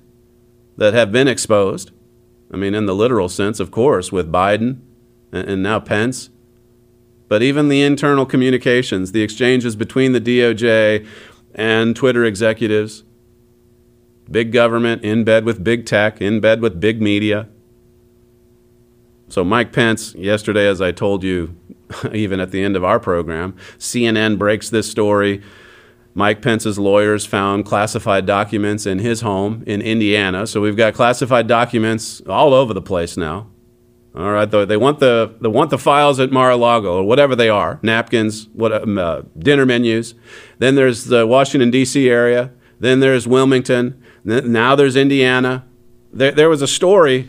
that 0.77 0.95
have 0.95 1.13
been 1.13 1.29
exposed. 1.29 1.91
I 2.53 2.57
mean, 2.57 2.75
in 2.75 2.87
the 2.87 2.95
literal 2.95 3.29
sense, 3.29 3.61
of 3.61 3.71
course, 3.71 4.11
with 4.11 4.33
Biden 4.33 4.81
and, 5.33 5.49
and 5.49 5.63
now 5.63 5.81
Pence. 5.81 6.31
But 7.29 7.43
even 7.43 7.69
the 7.69 7.83
internal 7.83 8.25
communications, 8.25 9.13
the 9.13 9.23
exchanges 9.23 9.77
between 9.77 10.13
the 10.13 10.21
DOJ 10.21 11.07
and 11.55 11.95
Twitter 11.95 12.25
executives, 12.25 13.05
big 14.31 14.53
government 14.53 15.03
in 15.03 15.25
bed 15.25 15.45
with 15.45 15.63
big 15.63 15.85
tech, 15.85 16.23
in 16.23 16.41
bed 16.41 16.61
with 16.63 16.81
big 16.81 17.03
media. 17.03 17.49
So, 19.29 19.45
Mike 19.45 19.73
Pence, 19.73 20.15
yesterday, 20.15 20.67
as 20.67 20.81
I 20.81 20.93
told 20.93 21.23
you, 21.23 21.55
even 22.13 22.41
at 22.41 22.51
the 22.51 22.63
end 22.63 22.77
of 22.77 22.85
our 22.85 23.01
program. 23.01 23.55
CNN 23.79 24.39
breaks 24.39 24.71
this 24.71 24.91
story. 24.91 25.43
Mike 26.15 26.43
Pence's 26.43 26.79
lawyers 26.79 27.25
found 27.25 27.65
classified 27.65 28.27
documents 28.27 28.87
in 28.87 28.99
his 28.99 29.21
home 29.21 29.63
in 29.67 29.81
Indiana. 29.81 30.47
So 30.47 30.61
we've 30.61 30.77
got 30.77 30.95
classified 30.95 31.47
documents 31.47 32.21
all 32.23 32.55
over 32.55 32.75
the 32.75 32.83
place 32.83 33.17
now. 33.17 33.49
All 34.17 34.33
right, 34.33 34.51
they 34.51 34.77
want 34.77 34.99
the 34.99 35.37
they 35.41 35.49
want 35.49 35.71
the 35.71 35.79
files 35.79 36.19
at 36.19 36.33
Mar-a-Lago 36.33 36.97
or 36.97 37.05
whatever 37.05 37.37
they 37.37 37.49
are, 37.49 37.79
napkins, 37.83 38.49
what 38.53 38.73
um, 38.73 38.99
uh, 38.99 39.23
dinner 39.39 39.65
menus. 39.65 40.15
Then 40.59 40.75
there's 40.75 41.05
the 41.05 41.25
Washington 41.25 41.71
D.C. 41.71 42.09
area. 42.09 42.51
Then 42.81 42.99
there's 42.99 43.29
Wilmington. 43.29 44.03
Now 44.25 44.75
there's 44.75 44.97
Indiana. 44.97 45.67
There, 46.13 46.33
there 46.33 46.49
was 46.49 46.63
a 46.63 46.67
story 46.67 47.29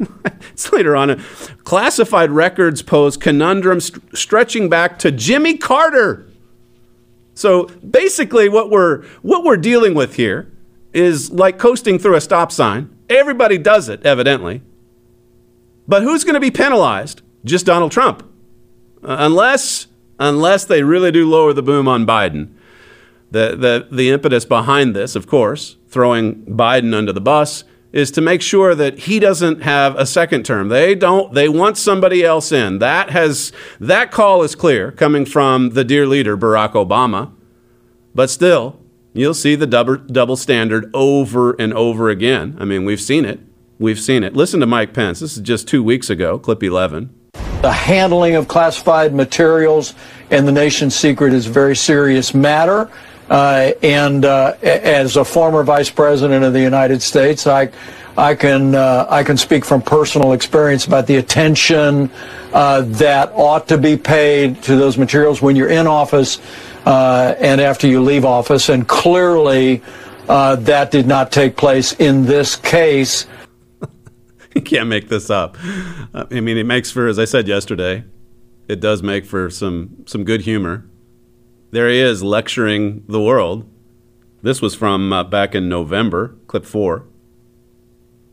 it's 0.52 0.72
later 0.72 0.96
on. 0.96 1.22
Classified 1.64 2.30
records 2.30 2.82
pose 2.82 3.16
conundrums 3.16 3.86
st- 3.86 4.16
stretching 4.16 4.68
back 4.68 4.98
to 5.00 5.10
Jimmy 5.10 5.56
Carter. 5.56 6.26
So 7.34 7.66
basically, 7.66 8.48
what 8.48 8.70
we're 8.70 9.04
what 9.22 9.44
we're 9.44 9.56
dealing 9.56 9.94
with 9.94 10.16
here 10.16 10.50
is 10.92 11.30
like 11.30 11.58
coasting 11.58 11.98
through 11.98 12.16
a 12.16 12.20
stop 12.20 12.50
sign. 12.52 12.96
Everybody 13.08 13.58
does 13.58 13.88
it, 13.88 14.04
evidently. 14.04 14.62
But 15.86 16.02
who's 16.02 16.24
going 16.24 16.34
to 16.34 16.40
be 16.40 16.50
penalized? 16.50 17.22
Just 17.44 17.66
Donald 17.66 17.92
Trump. 17.92 18.22
Uh, 19.02 19.16
unless 19.18 19.86
unless 20.18 20.64
they 20.66 20.82
really 20.82 21.10
do 21.10 21.28
lower 21.28 21.52
the 21.52 21.62
boom 21.62 21.88
on 21.88 22.06
Biden. 22.06 22.50
The, 23.32 23.56
the, 23.56 23.88
the 23.94 24.10
impetus 24.10 24.44
behind 24.44 24.94
this, 24.94 25.14
of 25.14 25.26
course, 25.26 25.76
throwing 25.88 26.44
Biden 26.44 26.94
under 26.94 27.12
the 27.12 27.20
bus, 27.20 27.64
is 27.92 28.10
to 28.12 28.20
make 28.20 28.40
sure 28.40 28.74
that 28.74 29.00
he 29.00 29.18
doesn't 29.18 29.62
have 29.62 29.96
a 29.96 30.06
second 30.06 30.44
term. 30.44 30.68
They 30.68 30.94
don't 30.94 31.34
they 31.34 31.48
want 31.48 31.76
somebody 31.76 32.24
else 32.24 32.52
in. 32.52 32.78
That 32.78 33.10
has 33.10 33.52
that 33.80 34.10
call 34.10 34.42
is 34.42 34.54
clear 34.54 34.92
coming 34.92 35.24
from 35.24 35.70
the 35.70 35.84
dear 35.84 36.06
leader 36.06 36.36
Barack 36.36 36.72
Obama. 36.72 37.32
But 38.14 38.30
still, 38.30 38.80
you'll 39.12 39.34
see 39.34 39.54
the 39.54 39.66
double 39.66 39.96
double 39.96 40.36
standard 40.36 40.90
over 40.94 41.52
and 41.60 41.72
over 41.74 42.10
again. 42.10 42.56
I 42.60 42.64
mean, 42.64 42.84
we've 42.84 43.00
seen 43.00 43.24
it. 43.24 43.40
We've 43.78 44.00
seen 44.00 44.22
it. 44.22 44.34
Listen 44.34 44.60
to 44.60 44.66
Mike 44.66 44.92
Pence. 44.92 45.20
This 45.20 45.36
is 45.36 45.42
just 45.42 45.66
2 45.66 45.82
weeks 45.82 46.10
ago, 46.10 46.38
clip 46.38 46.62
11. 46.62 47.14
The 47.62 47.72
handling 47.72 48.36
of 48.36 48.46
classified 48.46 49.14
materials 49.14 49.94
and 50.30 50.46
the 50.46 50.52
nation's 50.52 50.94
secret 50.94 51.32
is 51.32 51.46
a 51.46 51.50
very 51.50 51.74
serious 51.76 52.34
matter. 52.34 52.90
Uh, 53.30 53.70
and 53.84 54.24
uh, 54.24 54.54
as 54.60 55.16
a 55.16 55.24
former 55.24 55.62
vice 55.62 55.88
president 55.88 56.44
of 56.44 56.52
the 56.52 56.60
United 56.60 57.00
States, 57.00 57.46
I, 57.46 57.70
I 58.16 58.34
can 58.34 58.74
uh, 58.74 59.06
I 59.08 59.22
can 59.22 59.36
speak 59.36 59.64
from 59.64 59.82
personal 59.82 60.32
experience 60.32 60.84
about 60.84 61.06
the 61.06 61.16
attention 61.16 62.10
uh, 62.52 62.82
that 62.82 63.30
ought 63.32 63.68
to 63.68 63.78
be 63.78 63.96
paid 63.96 64.60
to 64.64 64.74
those 64.74 64.98
materials 64.98 65.40
when 65.40 65.54
you're 65.54 65.70
in 65.70 65.86
office 65.86 66.40
uh, 66.84 67.36
and 67.38 67.60
after 67.60 67.86
you 67.86 68.02
leave 68.02 68.24
office. 68.24 68.68
And 68.68 68.88
clearly, 68.88 69.80
uh, 70.28 70.56
that 70.56 70.90
did 70.90 71.06
not 71.06 71.30
take 71.30 71.56
place 71.56 71.92
in 71.92 72.26
this 72.26 72.56
case. 72.56 73.26
you 74.56 74.60
can't 74.60 74.88
make 74.88 75.08
this 75.08 75.30
up. 75.30 75.56
I 76.12 76.40
mean, 76.40 76.58
it 76.58 76.66
makes 76.66 76.90
for, 76.90 77.06
as 77.06 77.20
I 77.20 77.26
said 77.26 77.46
yesterday, 77.46 78.02
it 78.66 78.80
does 78.80 79.04
make 79.04 79.24
for 79.24 79.50
some 79.50 80.04
some 80.06 80.24
good 80.24 80.40
humor 80.40 80.89
there 81.70 81.88
he 81.88 81.98
is 81.98 82.22
lecturing 82.22 83.04
the 83.08 83.20
world. 83.20 83.68
This 84.42 84.62
was 84.62 84.74
from 84.74 85.12
uh, 85.12 85.24
back 85.24 85.54
in 85.54 85.68
November, 85.68 86.34
clip 86.46 86.64
four. 86.64 87.04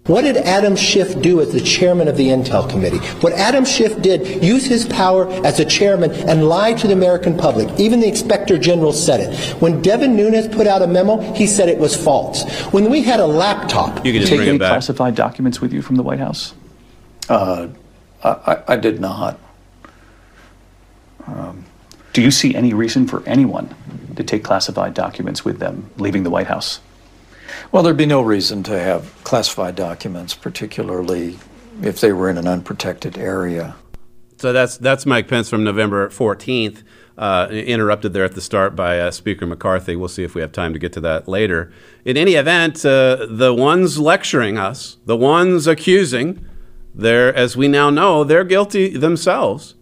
What 0.06 0.22
did 0.22 0.38
Adam 0.38 0.78
Schiff 0.78 1.22
do 1.22 1.42
as 1.42 1.52
the 1.52 1.60
chairman 1.60 2.08
of 2.08 2.16
the 2.16 2.30
Intel 2.30 2.70
Committee? 2.70 3.00
What 3.20 3.34
Adam 3.34 3.66
Schiff 3.66 4.02
did, 4.02 4.42
use 4.42 4.66
his 4.66 4.86
power 4.86 5.28
as 5.46 5.60
a 5.60 5.66
chairman 5.66 6.12
and 6.12 6.48
lie 6.48 6.72
to 6.76 6.88
the 6.88 6.94
American 6.94 7.38
public. 7.38 7.78
Even 7.78 8.00
the 8.00 8.08
Inspector 8.08 8.58
General 8.60 8.94
said 8.94 9.20
it. 9.20 9.62
When 9.62 9.82
Devin 9.82 10.16
Nunes 10.16 10.48
put 10.48 10.66
out 10.66 10.82
a 10.82 10.88
memo, 10.88 11.20
he 11.34 11.46
said 11.46 11.68
it 11.68 11.78
was 11.78 11.94
false. 11.94 12.50
When 12.72 12.90
we 12.90 13.02
had 13.02 13.20
a 13.20 13.28
laptop. 13.28 14.06
You 14.06 14.14
can 14.14 14.22
just 14.22 14.30
take 14.30 14.38
bring 14.38 14.48
any 14.48 14.56
it 14.56 14.60
back. 14.60 14.70
classified 14.70 15.16
documents 15.16 15.60
with 15.60 15.74
you 15.74 15.82
from 15.82 15.98
the 15.98 16.04
White 16.04 16.20
House? 16.20 16.54
Uh, 17.28 17.68
I, 18.24 18.64
I 18.66 18.76
did 18.78 19.02
not. 19.02 19.38
Um, 21.26 21.66
do 22.18 22.24
you 22.24 22.32
see 22.32 22.56
any 22.56 22.74
reason 22.74 23.06
for 23.06 23.22
anyone 23.28 23.76
to 24.16 24.24
take 24.24 24.44
classified 24.44 24.96
documents 24.96 25.46
with 25.46 25.60
them 25.60 25.88
leaving 25.98 26.24
the 26.24 26.32
White 26.32 26.48
House? 26.48 26.80
Well, 27.72 27.84
there'd 27.84 27.96
be 27.96 28.08
no 28.08 28.24
reason 28.24 28.64
to 28.64 28.80
have 28.80 29.14
classified 29.24 29.76
documents, 29.76 30.34
particularly 30.34 31.38
if 31.84 32.02
they 32.02 32.12
were 32.12 32.28
in 32.28 32.40
an 32.40 32.48
unprotected 32.48 33.20
area. 33.20 33.76
So 34.38 34.52
that's 34.52 34.78
that's 34.78 35.06
Mike 35.06 35.28
Pence 35.28 35.48
from 35.48 35.64
November 35.64 36.10
14th, 36.10 36.82
uh, 37.20 37.50
interrupted 37.52 38.14
there 38.14 38.26
at 38.26 38.34
the 38.34 38.42
start 38.42 38.76
by 38.76 39.00
uh, 39.00 39.12
Speaker 39.12 39.46
McCarthy. 39.46 39.96
We'll 39.96 40.08
see 40.08 40.24
if 40.24 40.34
we 40.34 40.42
have 40.42 40.52
time 40.52 40.74
to 40.74 40.80
get 40.80 40.94
to 40.94 41.02
that 41.02 41.28
later. 41.28 41.72
In 42.04 42.18
any 42.18 42.34
event, 42.34 42.84
uh, 42.84 43.28
the 43.30 43.54
ones 43.54 44.00
lecturing 44.00 44.58
us, 44.58 44.98
the 45.06 45.16
ones 45.16 45.68
accusing, 45.68 46.44
they're 46.96 47.32
as 47.32 47.56
we 47.56 47.68
now 47.68 47.92
know, 47.92 48.24
they're 48.24 48.44
guilty 48.44 48.98
themselves. 48.98 49.76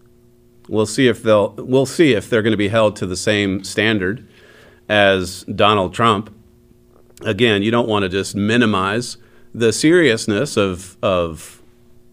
We'll 0.68 0.86
see 0.86 1.08
if 1.08 1.22
they'll 1.22 1.54
we'll 1.56 1.86
see 1.86 2.14
if 2.14 2.28
they're 2.28 2.42
going 2.42 2.52
to 2.52 2.56
be 2.56 2.68
held 2.68 2.96
to 2.96 3.06
the 3.06 3.16
same 3.16 3.64
standard 3.64 4.26
as 4.88 5.42
Donald 5.44 5.94
Trump. 5.94 6.34
Again, 7.22 7.62
you 7.62 7.70
don't 7.70 7.88
want 7.88 8.02
to 8.02 8.08
just 8.08 8.34
minimize 8.34 9.16
the 9.54 9.72
seriousness 9.72 10.56
of 10.56 10.96
of 11.02 11.62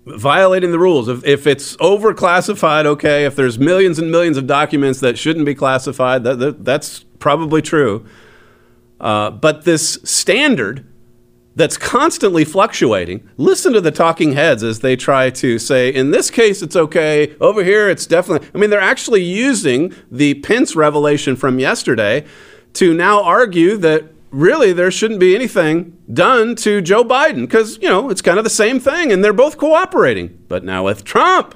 violating 0.06 0.72
the 0.72 0.80
rules. 0.80 1.08
If, 1.08 1.26
if 1.26 1.48
it's 1.48 1.76
overclassified, 1.78 2.86
okay. 2.86 3.26
If 3.26 3.36
there's 3.36 3.58
millions 3.58 4.00
and 4.00 4.12
millions 4.12 4.38
of 4.38 4.48
documents 4.48 5.00
that 5.00 5.18
shouldn't 5.18 5.46
be 5.46 5.56
classified, 5.56 6.24
that, 6.24 6.40
that 6.40 6.66
that's 6.66 7.04
probably 7.20 7.62
true. 7.62 8.06
Uh, 9.00 9.32
but 9.32 9.66
this 9.66 10.00
standard 10.04 10.86
that's 11.56 11.78
constantly 11.78 12.44
fluctuating. 12.44 13.30
Listen 13.38 13.74
to 13.74 13.82
the 13.82 13.92
talking 13.92 14.34
heads 14.34 14.64
as 14.64 14.80
they 14.80 14.96
try 14.96 15.30
to 15.30 15.60
say, 15.60 15.90
in 15.90 16.12
this 16.12 16.32
case, 16.32 16.62
it's 16.62 16.76
okay. 16.76 17.36
Over 17.40 17.64
here, 17.64 17.90
it's 17.90 18.06
definitely. 18.06 18.48
I 18.54 18.58
mean, 18.58 18.70
they're 18.70 18.82
actually 18.82 19.24
using 19.24 19.94
the 20.12 20.36
Pence 20.36 20.76
revelation 20.76 21.36
from 21.36 21.60
yesterday 21.60 22.26
to 22.74 22.94
now 22.94 23.24
argue 23.24 23.78
that 23.78 24.06
really 24.32 24.74
there 24.74 24.90
shouldn't 24.90 25.20
be 25.20 25.36
anything 25.36 25.96
done 26.12 26.56
to 26.56 26.82
Joe 26.82 27.04
Biden 27.04 27.42
because, 27.42 27.78
you 27.82 27.88
know, 27.88 28.10
it's 28.10 28.22
kind 28.22 28.40
of 28.40 28.44
the 28.44 28.50
same 28.50 28.80
thing 28.80 29.12
and 29.12 29.24
they're 29.24 29.32
both 29.32 29.58
cooperating. 29.58 30.44
But 30.48 30.64
now 30.64 30.86
with 30.86 31.04
Trump, 31.04 31.54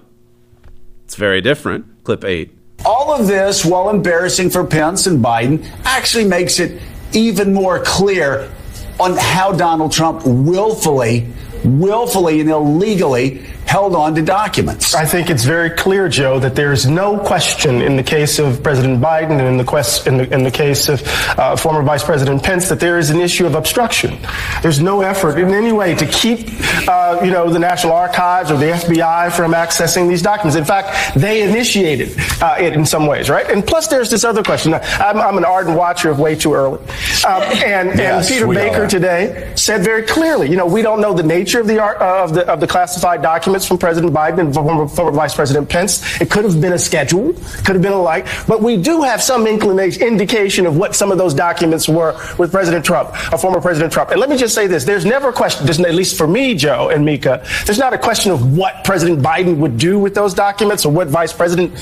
it's 1.05 1.15
very 1.15 1.41
different. 1.41 2.03
Clip 2.03 2.23
eight. 2.23 2.55
All 2.85 3.11
of 3.11 3.25
this, 3.25 3.65
while 3.65 3.89
embarrassing 3.89 4.51
for 4.51 4.63
Pence 4.63 5.07
and 5.07 5.23
Biden, 5.23 5.67
actually 5.83 6.25
makes 6.25 6.59
it 6.59 6.79
even 7.13 7.51
more 7.51 7.81
clear 7.83 8.51
on 8.99 9.15
how 9.17 9.51
Donald 9.51 9.91
Trump 9.91 10.23
willfully, 10.25 11.27
willfully 11.63 12.39
and 12.39 12.49
illegally 12.49 13.45
held 13.67 13.95
on 13.95 14.15
to 14.15 14.21
documents. 14.21 14.95
I 14.95 15.05
think 15.05 15.29
it's 15.29 15.43
very 15.43 15.69
clear, 15.69 16.07
Joe, 16.07 16.39
that 16.39 16.55
there 16.55 16.71
is 16.71 16.85
no 16.87 17.17
question 17.19 17.81
in 17.81 17.97
the 17.97 18.03
case 18.03 18.39
of 18.39 18.63
President 18.63 19.01
Biden 19.01 19.31
and 19.31 19.41
in 19.41 19.57
the, 19.57 19.63
quest, 19.65 20.07
in 20.07 20.17
the, 20.17 20.33
in 20.33 20.43
the 20.43 20.51
case 20.51 20.87
of 20.87 21.01
uh, 21.37 21.55
former 21.57 21.83
Vice 21.83 22.03
President 22.03 22.41
Pence 22.41 22.69
that 22.69 22.79
there 22.79 22.97
is 22.97 23.09
an 23.09 23.19
issue 23.19 23.45
of 23.45 23.55
obstruction. 23.55 24.17
There's 24.61 24.79
no 24.81 25.01
effort 25.01 25.37
in 25.37 25.49
any 25.53 25.73
way 25.73 25.95
to 25.95 26.05
keep, 26.05 26.47
uh, 26.87 27.19
you 27.23 27.31
know, 27.31 27.49
the 27.51 27.59
National 27.59 27.93
Archives 27.93 28.51
or 28.51 28.57
the 28.57 28.67
FBI 28.67 29.31
from 29.35 29.51
accessing 29.51 30.07
these 30.07 30.21
documents. 30.21 30.55
In 30.55 30.65
fact, 30.65 31.15
they 31.15 31.41
initiated 31.41 32.15
uh, 32.41 32.55
it 32.59 32.73
in 32.73 32.85
some 32.85 33.05
ways, 33.05 33.29
right? 33.29 33.49
And 33.49 33.65
plus, 33.65 33.87
there's 33.87 34.09
this 34.09 34.23
other 34.23 34.43
question. 34.43 34.73
I'm, 34.73 35.17
I'm 35.17 35.37
an 35.37 35.45
ardent 35.45 35.77
watcher 35.77 36.09
of 36.09 36.19
Way 36.19 36.35
Too 36.35 36.53
Early, 36.53 36.79
um, 37.25 37.43
and, 37.63 37.97
Yes, 37.97 38.29
and 38.29 38.35
Peter 38.35 38.47
Baker 38.47 38.83
are. 38.83 38.87
today 38.87 39.51
said 39.55 39.83
very 39.83 40.03
clearly, 40.03 40.49
you 40.49 40.55
know, 40.55 40.65
we 40.65 40.81
don't 40.81 41.01
know 41.01 41.13
the 41.13 41.23
nature 41.23 41.59
of 41.59 41.67
the 41.67 41.83
uh, 41.83 42.23
of 42.23 42.33
the 42.33 42.47
of 42.49 42.59
the 42.59 42.67
classified 42.67 43.21
documents 43.21 43.56
from 43.65 43.77
President 43.77 44.13
Biden 44.13 44.39
and 44.39 44.53
former, 44.53 44.87
former 44.87 45.11
Vice 45.11 45.35
President 45.35 45.69
Pence. 45.69 46.21
It 46.21 46.29
could 46.29 46.43
have 46.43 46.59
been 46.59 46.73
a 46.73 46.79
schedule, 46.79 47.33
could 47.33 47.75
have 47.75 47.81
been 47.81 47.93
a 47.93 48.01
like, 48.01 48.27
but 48.47 48.61
we 48.61 48.77
do 48.77 49.01
have 49.01 49.21
some 49.23 49.47
inclination, 49.47 50.03
indication 50.03 50.65
of 50.65 50.77
what 50.77 50.95
some 50.95 51.11
of 51.11 51.17
those 51.17 51.33
documents 51.33 51.87
were 51.87 52.13
with 52.37 52.51
President 52.51 52.85
Trump, 52.85 53.11
a 53.31 53.37
former 53.37 53.61
President 53.61 53.91
Trump. 53.91 54.11
And 54.11 54.19
let 54.19 54.29
me 54.29 54.37
just 54.37 54.53
say 54.53 54.67
this: 54.67 54.83
there's 54.83 55.05
never 55.05 55.29
a 55.29 55.33
question, 55.33 55.67
at 55.67 55.95
least 55.95 56.17
for 56.17 56.27
me, 56.27 56.53
Joe 56.53 56.89
and 56.89 57.05
Mika, 57.05 57.43
there's 57.65 57.79
not 57.79 57.93
a 57.93 57.97
question 57.97 58.31
of 58.31 58.57
what 58.57 58.83
President 58.83 59.21
Biden 59.21 59.57
would 59.57 59.77
do 59.77 59.99
with 59.99 60.13
those 60.13 60.33
documents 60.33 60.85
or 60.85 60.91
what 60.91 61.07
Vice 61.07 61.33
President 61.33 61.73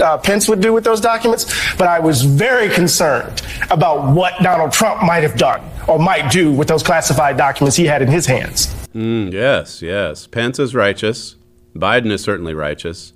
uh, 0.00 0.18
Pence 0.18 0.48
would 0.48 0.60
do 0.60 0.72
with 0.72 0.84
those 0.84 1.00
documents, 1.00 1.44
but 1.76 1.88
I 1.88 1.98
was 1.98 2.22
very 2.22 2.68
concerned 2.68 3.42
about 3.70 4.14
what 4.14 4.34
Donald 4.42 4.72
Trump 4.72 5.02
might 5.02 5.22
have 5.22 5.36
done 5.36 5.62
or 5.86 5.98
might 5.98 6.30
do 6.30 6.52
with 6.52 6.68
those 6.68 6.82
classified 6.82 7.36
documents 7.36 7.76
he 7.76 7.86
had 7.86 8.02
in 8.02 8.08
his 8.08 8.26
hands. 8.26 8.66
Mm, 8.94 9.32
yes, 9.32 9.82
yes. 9.82 10.26
Pence 10.26 10.58
is 10.58 10.74
righteous. 10.74 11.36
Biden 11.74 12.10
is 12.10 12.22
certainly 12.22 12.54
righteous. 12.54 13.12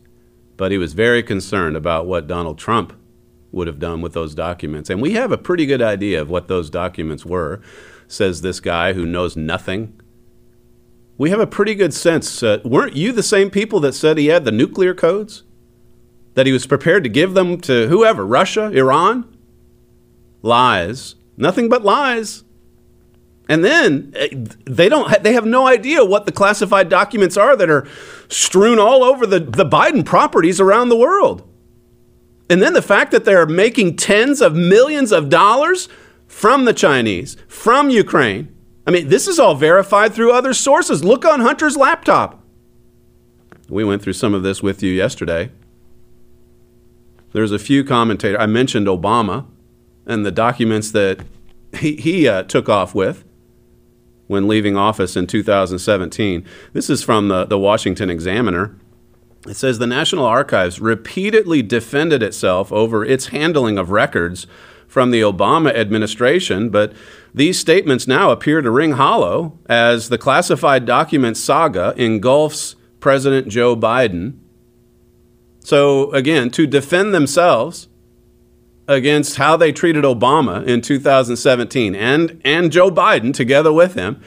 But 0.57 0.71
he 0.71 0.79
was 0.79 0.93
very 0.93 1.23
concerned 1.23 1.77
about 1.77 2.07
what 2.07 2.27
Donald 2.27 2.59
Trump 2.59 2.93
would 3.51 3.67
have 3.67 3.79
done 3.79 4.01
with 4.01 4.13
those 4.13 4.35
documents. 4.35 4.91
And 4.91 5.01
we 5.03 5.13
have 5.13 5.33
a 5.33 5.39
pretty 5.39 5.67
good 5.67 5.83
idea 5.83 6.21
of 6.21 6.31
what 6.31 6.49
those 6.49 6.71
documents 6.71 7.25
were, 7.25 7.61
says 8.07 8.41
this 8.41 8.61
guy 8.61 8.93
who 8.93 9.07
knows 9.07 9.37
nothing. 9.37 9.99
We 11.19 11.31
have 11.31 11.41
a 11.41 11.47
pretty 11.47 11.75
good 11.75 11.93
sense. 11.93 12.43
Uh, 12.43 12.61
weren't 12.65 12.97
you 12.97 13.13
the 13.13 13.23
same 13.23 13.51
people 13.51 13.81
that 13.81 13.95
said 13.95 14.19
he 14.19 14.27
had 14.27 14.45
the 14.45 14.53
nuclear 14.53 14.95
codes? 14.95 15.45
That 16.35 16.47
he 16.47 16.53
was 16.53 16.67
prepared 16.67 17.05
to 17.05 17.11
give 17.11 17.35
them 17.35 17.61
to 17.63 17.89
whoever, 17.89 18.25
Russia, 18.25 18.71
Iran? 18.71 19.37
Lies. 20.41 21.15
Nothing 21.37 21.69
but 21.69 21.83
lies. 21.83 22.45
And 23.49 23.65
then 23.65 24.13
eh, 24.17 24.29
they 24.65 24.89
don't 24.89 25.23
they 25.23 25.35
have 25.35 25.45
no 25.45 25.67
idea 25.67 26.05
what 26.05 26.27
the 26.27 26.33
classified 26.33 26.89
documents 26.89 27.37
are 27.37 27.57
that 27.57 27.69
are 27.69 27.87
strewn 28.29 28.79
all 28.79 29.03
over 29.05 29.27
the, 29.27 29.41
the 29.41 29.67
Biden 29.67 30.05
properties 30.05 30.61
around 30.61 30.89
the 30.89 30.97
world. 30.97 31.47
And 32.49 32.63
then 32.63 32.73
the 32.73 32.83
fact 32.83 33.13
that 33.13 33.25
they're 33.25 33.47
making 33.47 33.97
tens 33.97 34.41
of 34.41 34.55
millions 34.55 35.13
of 35.13 35.29
dollars 35.29 35.89
from 36.27 36.65
the 36.65 36.73
Chinese, 36.73 37.37
from 37.47 37.91
Ukraine. 37.91 38.55
I 38.87 38.91
mean, 38.91 39.09
this 39.09 39.29
is 39.29 39.39
all 39.39 39.55
verified 39.55 40.13
through 40.13 40.33
other 40.33 40.55
sources. 40.55 41.05
Look 41.05 41.25
on 41.25 41.41
Hunter's 41.41 41.77
laptop. 41.77 42.43
We 43.69 43.85
went 43.85 44.03
through 44.03 44.15
some 44.15 44.35
of 44.35 44.43
this 44.43 44.63
with 44.63 44.83
you 44.83 44.93
yesterday. 44.93 45.51
There's 47.33 47.53
a 47.53 47.59
few 47.59 47.85
commentators. 47.85 48.39
I 48.41 48.47
mentioned 48.47 48.87
Obama 48.87 49.47
and 50.07 50.27
the 50.27 50.33
documents 50.33 50.91
that 50.91 51.21
he, 51.79 51.97
he 51.97 52.29
uh, 52.29 52.43
took 52.45 52.69
off 52.69 52.95
with. 52.95 53.25
when 54.29 54.49
leaving 54.49 54.77
office 54.77 55.15
in 55.17 55.27
2017. 55.27 56.47
This 56.73 56.89
is 56.89 57.03
from 57.03 57.29
the, 57.29 57.45
the 57.45 57.59
Washington 57.59 58.09
Examiner. 58.09 58.75
It 59.47 59.57
says 59.57 59.79
the 59.79 59.87
National 59.87 60.25
Archives 60.25 60.81
repeatedly 60.81 61.63
defended 61.63 62.23
itself 62.23 62.73
over 62.73 63.05
its 63.05 63.27
handling 63.27 63.77
of 63.77 63.91
records 63.91 64.47
from 64.87 65.11
the 65.11 65.21
Obama 65.21 65.75
administration, 65.75 66.71
but 66.71 66.93
these 67.35 67.59
statements 67.59 68.07
now 68.07 68.31
appear 68.31 68.61
to 68.63 68.71
ring 68.71 68.93
hollow 68.93 69.59
as 69.67 70.09
the 70.09 70.19
classified 70.19 70.87
document 70.87 71.37
saga 71.37 71.93
engulfs 71.97 72.77
President 73.01 73.49
Joe 73.49 73.75
Biden. 73.75 74.39
So, 75.63 76.11
again, 76.13 76.51
to 76.51 76.67
defend 76.67 77.15
themselves 77.15 77.89
against 78.89 79.37
how 79.37 79.57
they 79.57 79.73
treated 79.73 80.05
Obama 80.05 80.67
in 80.67 80.81
2017 80.81 81.95
and, 81.95 82.41
and 82.45 82.73
Joe 82.73 82.91
Biden 82.91 83.33
together 83.33 83.73
with 83.73 83.95
him, 83.95 84.21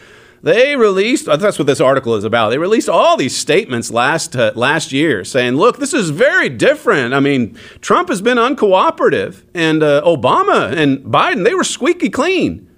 they 0.46 0.76
released 0.76 1.26
that's 1.26 1.58
what 1.58 1.66
this 1.66 1.82
article 1.82 2.14
is 2.14 2.24
about. 2.24 2.50
They 2.50 2.60
released 2.60 2.88
all 2.88 3.18
these 3.18 3.36
statements 3.36 3.90
last 3.90 4.36
uh, 4.36 4.52
last 4.54 4.92
year 4.92 5.24
saying, 5.24 5.56
"Look, 5.56 5.80
this 5.80 5.92
is 5.92 6.12
very 6.12 6.50
different. 6.50 7.16
I 7.16 7.20
mean, 7.20 7.58
Trump 7.82 8.10
has 8.10 8.22
been 8.22 8.38
uncooperative, 8.38 9.44
and 9.56 9.82
uh, 9.82 10.04
Obama 10.06 10.72
and 10.72 11.00
Biden 11.00 11.46
they 11.46 11.56
were 11.56 11.64
squeaky 11.64 12.12
clean. 12.12 12.70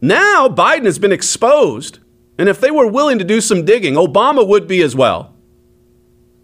Now 0.00 0.48
Biden 0.48 0.86
has 0.86 0.98
been 0.98 1.12
exposed, 1.12 1.98
and 2.38 2.48
if 2.48 2.58
they 2.58 2.70
were 2.70 2.86
willing 2.86 3.18
to 3.18 3.24
do 3.24 3.42
some 3.42 3.66
digging, 3.66 3.92
Obama 3.92 4.46
would 4.48 4.66
be 4.66 4.80
as 4.80 4.96
well. 4.96 5.31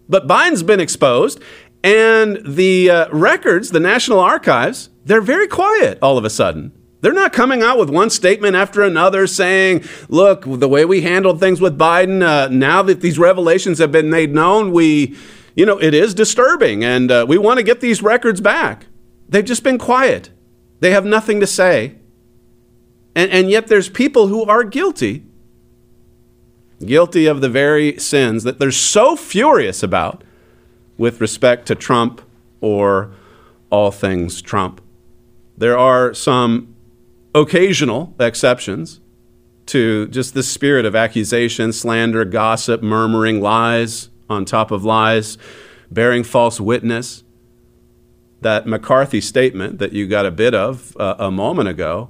But 0.09 0.27
Biden's 0.27 0.63
been 0.63 0.79
exposed, 0.79 1.39
and 1.83 2.41
the 2.45 2.89
uh, 2.89 3.09
records, 3.11 3.69
the 3.69 3.79
National 3.79 4.19
Archives, 4.19 4.89
they're 5.05 5.21
very 5.21 5.47
quiet 5.47 5.99
all 6.01 6.17
of 6.17 6.25
a 6.25 6.29
sudden." 6.29 6.73
They're 7.01 7.13
not 7.13 7.31
coming 7.31 7.61
out 7.61 7.77
with 7.77 7.89
one 7.89 8.09
statement 8.09 8.55
after 8.55 8.83
another 8.83 9.25
saying, 9.25 9.85
look, 10.09 10.43
the 10.45 10.67
way 10.67 10.83
we 10.83 11.01
handled 11.01 11.39
things 11.39 11.61
with 11.61 11.77
Biden, 11.77 12.21
uh, 12.21 12.49
now 12.49 12.81
that 12.83 12.99
these 12.99 13.17
revelations 13.17 13.79
have 13.79 13.91
been 13.91 14.09
made 14.09 14.33
known, 14.33 14.71
we, 14.71 15.15
you 15.55 15.65
know, 15.65 15.79
it 15.79 15.93
is 15.93 16.13
disturbing 16.13 16.83
and 16.83 17.09
uh, 17.09 17.25
we 17.27 17.37
want 17.37 17.57
to 17.57 17.63
get 17.63 17.79
these 17.79 18.01
records 18.01 18.41
back. 18.41 18.87
They've 19.29 19.45
just 19.45 19.63
been 19.63 19.77
quiet. 19.77 20.29
They 20.81 20.91
have 20.91 21.05
nothing 21.05 21.39
to 21.39 21.47
say. 21.47 21.95
And, 23.15 23.31
and 23.31 23.49
yet 23.49 23.67
there's 23.67 23.87
people 23.87 24.27
who 24.27 24.43
are 24.43 24.63
guilty, 24.63 25.25
guilty 26.85 27.25
of 27.25 27.41
the 27.41 27.49
very 27.49 27.97
sins 27.97 28.43
that 28.43 28.59
they're 28.59 28.71
so 28.71 29.15
furious 29.15 29.83
about 29.83 30.23
with 30.97 31.21
respect 31.21 31.65
to 31.67 31.75
Trump 31.75 32.21
or 32.61 33.11
all 33.69 33.91
things 33.91 34.41
Trump. 34.41 34.81
There 35.57 35.77
are 35.77 36.13
some 36.13 36.75
occasional 37.35 38.13
exceptions 38.19 38.99
to 39.67 40.07
just 40.07 40.33
the 40.33 40.43
spirit 40.43 40.85
of 40.85 40.95
accusation, 40.95 41.71
slander, 41.71 42.25
gossip, 42.25 42.81
murmuring, 42.81 43.39
lies 43.39 44.09
on 44.29 44.45
top 44.45 44.71
of 44.71 44.83
lies, 44.83 45.37
bearing 45.91 46.23
false 46.23 46.59
witness. 46.59 47.23
That 48.41 48.65
McCarthy 48.65 49.21
statement 49.21 49.79
that 49.79 49.91
you 49.91 50.07
got 50.07 50.25
a 50.25 50.31
bit 50.31 50.55
of 50.55 50.95
uh, 50.97 51.15
a 51.19 51.29
moment 51.29 51.67
ago, 51.67 52.09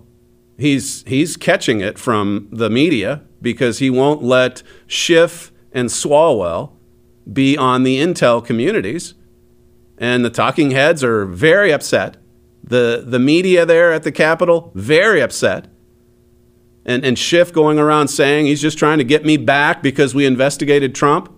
he's, 0.60 1.04
he's 1.08 1.38
catching 1.38 1.82
it 1.82 1.98
from 1.98 2.48
the 2.52 2.70
media 2.70 3.24
because 3.42 3.80
he 3.80 3.90
won't 3.90 4.22
let 4.22 4.64
Schiff 4.88 5.52
and 5.72 5.90
Swalwell 5.90 6.74
be 7.32 7.58
on 7.58 7.84
the 7.84 8.00
intel 8.00 8.44
communities. 8.44 9.14
And 9.98 10.24
the 10.24 10.30
talking 10.30 10.72
heads 10.72 11.04
are 11.04 11.26
very 11.26 11.72
upset 11.72 12.18
the, 12.70 13.04
the 13.06 13.20
media 13.20 13.66
there 13.66 13.92
at 13.92 14.04
the 14.04 14.12
Capitol, 14.12 14.72
very 14.76 15.22
upset. 15.22 15.68
And, 16.86 17.04
and 17.04 17.18
Schiff 17.18 17.52
going 17.52 17.80
around 17.80 18.08
saying 18.08 18.46
he's 18.46 18.62
just 18.62 18.78
trying 18.78 19.00
to 19.00 19.04
get 19.04 19.26
me 19.26 19.38
back 19.38 19.82
because 19.82 20.16
we 20.16 20.26
investigated 20.26 20.96
Trump. 20.96 21.36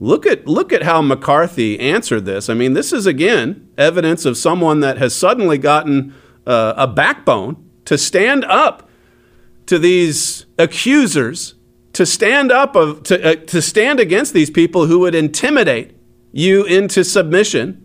Look 0.00 0.26
at, 0.26 0.46
look 0.46 0.72
at 0.72 0.82
how 0.82 1.00
McCarthy 1.02 1.78
answered 1.78 2.24
this. 2.24 2.48
I 2.48 2.54
mean, 2.54 2.74
this 2.74 2.92
is 2.92 3.06
again 3.06 3.68
evidence 3.78 4.24
of 4.24 4.36
someone 4.36 4.80
that 4.80 4.98
has 4.98 5.14
suddenly 5.14 5.58
gotten 5.58 6.14
uh, 6.46 6.74
a 6.76 6.88
backbone 6.88 7.61
to 7.84 7.98
stand 7.98 8.44
up 8.44 8.88
to 9.66 9.78
these 9.78 10.46
accusers, 10.58 11.54
to 11.92 12.06
stand 12.06 12.50
up 12.50 12.74
of, 12.74 13.02
to, 13.04 13.32
uh, 13.32 13.34
to 13.46 13.62
stand 13.62 14.00
against 14.00 14.32
these 14.32 14.50
people 14.50 14.86
who 14.86 15.00
would 15.00 15.14
intimidate 15.14 15.96
you 16.32 16.64
into 16.64 17.04
submission 17.04 17.82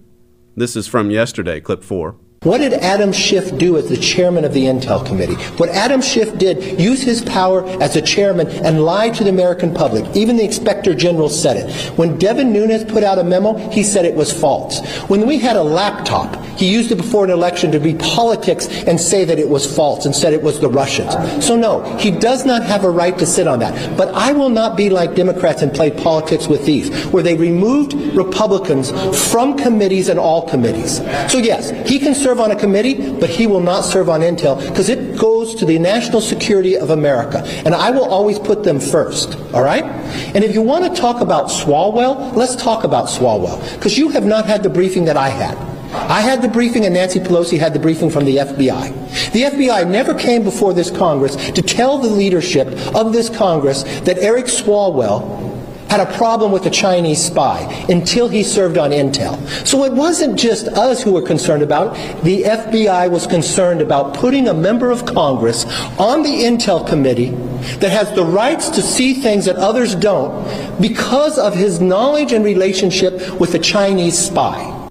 this 0.57 0.75
is 0.75 0.87
from 0.87 1.11
yesterday, 1.11 1.61
clip 1.61 1.83
four. 1.83 2.15
What 2.47 2.59
did 2.59 2.75
Adam 2.75 3.11
Schiff 3.11 3.57
do 3.57 3.75
as 3.75 3.89
the 3.89 3.97
chairman 3.97 4.45
of 4.45 4.53
the 4.53 4.67
Intel 4.67 5.05
Committee? 5.05 5.33
What 5.57 5.67
Adam 5.67 6.01
Schiff 6.01 6.37
did, 6.37 6.79
use 6.79 7.01
his 7.01 7.21
power 7.21 7.65
as 7.81 7.97
a 7.97 8.01
chairman 8.01 8.47
and 8.47 8.85
lie 8.85 9.09
to 9.09 9.23
the 9.25 9.29
American 9.29 9.73
public. 9.73 10.15
Even 10.15 10.37
the 10.37 10.45
Inspector 10.45 10.95
General 10.95 11.27
said 11.27 11.57
it. 11.57 11.97
When 11.97 12.17
Devin 12.17 12.53
Nunes 12.53 12.85
put 12.85 13.03
out 13.03 13.19
a 13.19 13.23
memo, 13.25 13.57
he 13.69 13.83
said 13.83 14.05
it 14.05 14.15
was 14.15 14.31
false. 14.31 14.79
When 15.09 15.27
we 15.27 15.39
had 15.39 15.57
a 15.57 15.61
laptop, 15.61 16.41
he 16.57 16.71
used 16.71 16.89
it 16.89 16.95
before 16.95 17.25
an 17.25 17.31
election 17.31 17.69
to 17.73 17.81
be 17.81 17.95
politics 17.95 18.67
and 18.87 18.97
say 18.97 19.25
that 19.25 19.37
it 19.37 19.49
was 19.49 19.75
false 19.75 20.05
and 20.05 20.15
said 20.15 20.31
it 20.31 20.41
was 20.41 20.61
the 20.61 20.69
Russians. 20.69 21.45
So 21.45 21.57
no, 21.57 21.83
he 21.97 22.11
does 22.11 22.45
not 22.45 22.63
have 22.63 22.85
a 22.85 22.89
right 22.89 23.17
to 23.19 23.25
sit 23.25 23.47
on 23.47 23.59
that. 23.59 23.97
But 23.97 24.13
I 24.15 24.31
will 24.31 24.49
not 24.49 24.77
be 24.77 24.89
like 24.89 25.15
Democrats 25.15 25.63
and 25.63 25.73
play 25.73 25.91
politics 25.91 26.47
with 26.47 26.65
these, 26.65 27.05
where 27.07 27.21
they 27.21 27.35
removed 27.35 27.93
Republicans 28.15 28.91
from 29.29 29.57
committees 29.57 30.07
and 30.07 30.17
all 30.17 30.47
committees. 30.47 30.99
So 31.29 31.39
yes, 31.39 31.71
he 31.87 31.99
can 31.99 32.15
serve 32.15 32.36
on 32.39 32.51
a 32.51 32.55
committee, 32.55 33.11
but 33.19 33.29
he 33.29 33.47
will 33.47 33.59
not 33.59 33.81
serve 33.81 34.09
on 34.09 34.21
Intel 34.21 34.59
because 34.69 34.89
it 34.89 35.17
goes 35.17 35.55
to 35.55 35.65
the 35.65 35.79
national 35.79 36.21
security 36.21 36.77
of 36.77 36.89
America. 36.89 37.43
And 37.65 37.73
I 37.73 37.91
will 37.91 38.05
always 38.05 38.39
put 38.39 38.63
them 38.63 38.79
first. 38.79 39.35
All 39.53 39.63
right? 39.63 39.83
And 39.83 40.43
if 40.43 40.53
you 40.53 40.61
want 40.61 40.93
to 40.93 41.01
talk 41.01 41.21
about 41.21 41.47
Swalwell, 41.47 42.35
let's 42.35 42.55
talk 42.55 42.83
about 42.83 43.07
Swalwell 43.07 43.61
because 43.75 43.97
you 43.97 44.09
have 44.09 44.25
not 44.25 44.45
had 44.45 44.63
the 44.63 44.69
briefing 44.69 45.05
that 45.05 45.17
I 45.17 45.29
had. 45.29 45.57
I 45.93 46.21
had 46.21 46.41
the 46.41 46.49
briefing 46.49 46.85
and 46.85 46.93
Nancy 46.93 47.19
Pelosi 47.19 47.57
had 47.57 47.73
the 47.73 47.79
briefing 47.79 48.09
from 48.09 48.25
the 48.25 48.37
FBI. 48.37 49.31
The 49.31 49.43
FBI 49.43 49.89
never 49.89 50.13
came 50.13 50.43
before 50.43 50.73
this 50.73 50.91
Congress 50.91 51.35
to 51.51 51.61
tell 51.61 51.97
the 51.97 52.09
leadership 52.09 52.67
of 52.93 53.13
this 53.13 53.29
Congress 53.29 53.83
that 54.01 54.17
Eric 54.17 54.45
Swalwell 54.45 55.46
had 55.89 55.99
a 55.99 56.17
problem 56.17 56.51
with 56.51 56.65
a 56.65 56.69
Chinese 56.69 57.23
spy 57.23 57.59
until 57.89 58.27
he 58.27 58.43
served 58.43 58.77
on 58.77 58.91
Intel. 58.91 59.37
So 59.65 59.83
it 59.85 59.93
wasn't 59.93 60.37
just 60.37 60.67
us 60.67 61.01
who 61.01 61.13
were 61.13 61.21
concerned 61.21 61.63
about 61.63 61.97
it. 61.97 62.23
The 62.23 62.43
FBI 62.43 63.09
was 63.09 63.27
concerned 63.27 63.81
about 63.81 64.13
putting 64.13 64.47
a 64.47 64.53
member 64.53 64.91
of 64.91 65.05
Congress 65.05 65.65
on 65.97 66.23
the 66.23 66.29
Intel 66.29 66.87
committee 66.87 67.31
that 67.79 67.91
has 67.91 68.13
the 68.13 68.25
rights 68.25 68.69
to 68.69 68.81
see 68.81 69.13
things 69.13 69.45
that 69.45 69.55
others 69.55 69.95
don't 69.95 70.81
because 70.81 71.37
of 71.37 71.55
his 71.55 71.79
knowledge 71.79 72.33
and 72.33 72.43
relationship 72.43 73.39
with 73.39 73.53
a 73.55 73.59
Chinese 73.59 74.17
spy. 74.17 74.89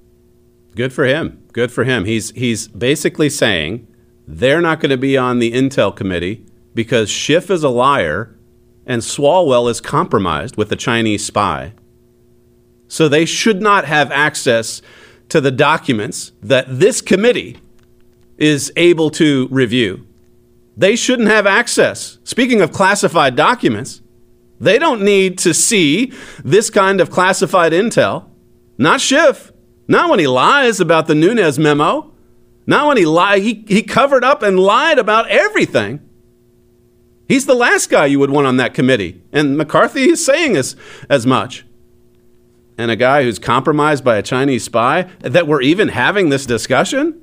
Good 0.75 0.93
for 0.93 1.05
him. 1.05 1.43
Good 1.53 1.73
for 1.73 1.85
him. 1.85 2.05
He's 2.05 2.31
he's 2.33 2.69
basically 2.69 3.31
saying 3.31 3.87
they're 4.27 4.61
not 4.61 4.81
going 4.81 4.91
to 4.91 4.99
be 4.99 5.17
on 5.17 5.39
the 5.39 5.53
Intel 5.53 5.95
committee 5.95 6.45
because 6.75 7.09
Schiff 7.09 7.51
is 7.51 7.65
a 7.65 7.71
liar 7.71 8.36
and 8.87 9.03
Swalwell 9.03 9.68
is 9.70 9.81
compromised 9.81 10.57
with 10.57 10.70
a 10.70 10.77
Chinese 10.77 11.25
spy. 11.25 11.72
So 12.88 13.09
they 13.09 13.25
should 13.25 13.61
not 13.61 13.85
have 13.85 14.12
access 14.12 14.81
to 15.29 15.40
the 15.40 15.51
documents 15.51 16.33
that 16.40 16.66
this 16.68 17.01
committee 17.01 17.59
is 18.38 18.72
able 18.77 19.11
to 19.11 19.49
review. 19.51 20.07
They 20.77 20.94
shouldn't 20.94 21.29
have 21.29 21.46
access. 21.46 22.18
Speaking 22.22 22.61
of 22.61 22.70
classified 22.70 23.35
documents, 23.35 24.03
they 24.61 24.79
don't 24.79 25.03
need 25.03 25.38
to 25.38 25.53
see 25.53 26.12
this 26.44 26.70
kind 26.70 27.01
of 27.01 27.11
classified 27.11 27.72
intel. 27.72 28.29
Not 28.79 29.01
Schiff. 29.01 29.53
Not 29.88 30.11
when 30.11 30.18
he 30.18 30.27
lies 30.27 30.81
about 30.81 31.07
the 31.07 31.14
Nunes 31.14 31.59
memo. 31.59 32.12
Not 32.66 32.88
when 32.88 32.96
he 32.96 33.07
lied. 33.07 33.42
He, 33.42 33.64
he 33.66 33.83
covered 33.83 34.25
up 34.25 34.42
and 34.42 34.59
lied 34.59 34.99
about 34.99 35.29
everything. 35.29 36.06
He's 37.29 37.47
the 37.47 37.55
last 37.55 37.91
guy 37.91 38.07
you 38.07 38.19
would 38.21 38.31
want 38.31 38.47
on 38.47 38.57
that 38.59 38.75
committee. 38.75 39.21
And 39.33 39.57
McCarthy 39.57 40.11
is 40.11 40.24
saying 40.24 40.57
as, 40.57 40.77
as 41.09 41.27
much. 41.27 41.64
And 42.79 42.91
a 42.91 42.97
guy 42.97 43.22
who's 43.22 43.39
compromised 43.39 44.05
by 44.05 44.16
a 44.16 44.22
Chinese 44.22 44.64
spy, 44.64 45.03
that 45.20 45.47
we're 45.47 45.62
even 45.62 45.89
having 45.89 46.29
this 46.29 46.47
discussion? 46.47 47.20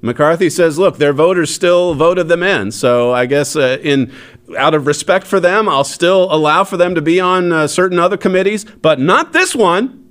McCarthy 0.00 0.48
says, 0.48 0.78
look, 0.78 0.98
their 0.98 1.12
voters 1.12 1.52
still 1.52 1.94
voted 1.94 2.28
them 2.28 2.42
in. 2.42 2.70
So 2.70 3.12
I 3.12 3.26
guess 3.26 3.56
uh, 3.56 3.78
in 3.82 4.12
out 4.56 4.74
of 4.74 4.86
respect 4.86 5.26
for 5.26 5.40
them, 5.40 5.68
I'll 5.68 5.84
still 5.84 6.32
allow 6.32 6.64
for 6.64 6.76
them 6.76 6.94
to 6.94 7.02
be 7.02 7.18
on 7.18 7.52
uh, 7.52 7.66
certain 7.66 7.98
other 7.98 8.16
committees, 8.16 8.64
but 8.64 9.00
not 9.00 9.32
this 9.32 9.54
one. 9.54 10.08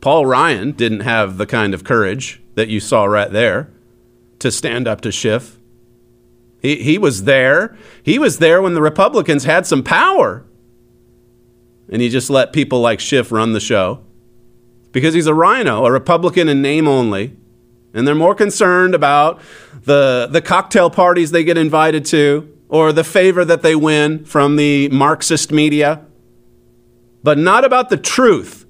Paul 0.00 0.26
Ryan 0.26 0.72
didn't 0.72 1.00
have 1.00 1.38
the 1.38 1.46
kind 1.46 1.72
of 1.72 1.82
courage 1.82 2.42
that 2.56 2.68
you 2.68 2.78
saw 2.78 3.06
right 3.06 3.30
there 3.30 3.70
to 4.40 4.52
stand 4.52 4.86
up 4.86 5.00
to 5.00 5.10
Schiff 5.10 5.58
he, 6.64 6.76
he 6.76 6.98
was 6.98 7.24
there. 7.24 7.76
He 8.02 8.18
was 8.18 8.38
there 8.38 8.62
when 8.62 8.72
the 8.72 8.80
Republicans 8.80 9.44
had 9.44 9.66
some 9.66 9.82
power. 9.82 10.46
And 11.90 12.00
he 12.00 12.08
just 12.08 12.30
let 12.30 12.54
people 12.54 12.80
like 12.80 13.00
Schiff 13.00 13.30
run 13.30 13.52
the 13.52 13.60
show 13.60 14.02
because 14.90 15.12
he's 15.12 15.26
a 15.26 15.34
rhino, 15.34 15.84
a 15.84 15.92
Republican 15.92 16.48
in 16.48 16.62
name 16.62 16.88
only. 16.88 17.36
and 17.92 18.08
they're 18.08 18.14
more 18.14 18.34
concerned 18.34 18.94
about 18.94 19.42
the, 19.84 20.26
the 20.30 20.40
cocktail 20.40 20.88
parties 20.88 21.30
they 21.32 21.44
get 21.44 21.58
invited 21.58 22.06
to 22.06 22.50
or 22.70 22.92
the 22.94 23.04
favor 23.04 23.44
that 23.44 23.60
they 23.60 23.76
win 23.76 24.24
from 24.24 24.56
the 24.56 24.88
Marxist 24.88 25.52
media, 25.52 26.04
but 27.22 27.36
not 27.36 27.62
about 27.62 27.90
the 27.90 27.98
truth, 27.98 28.64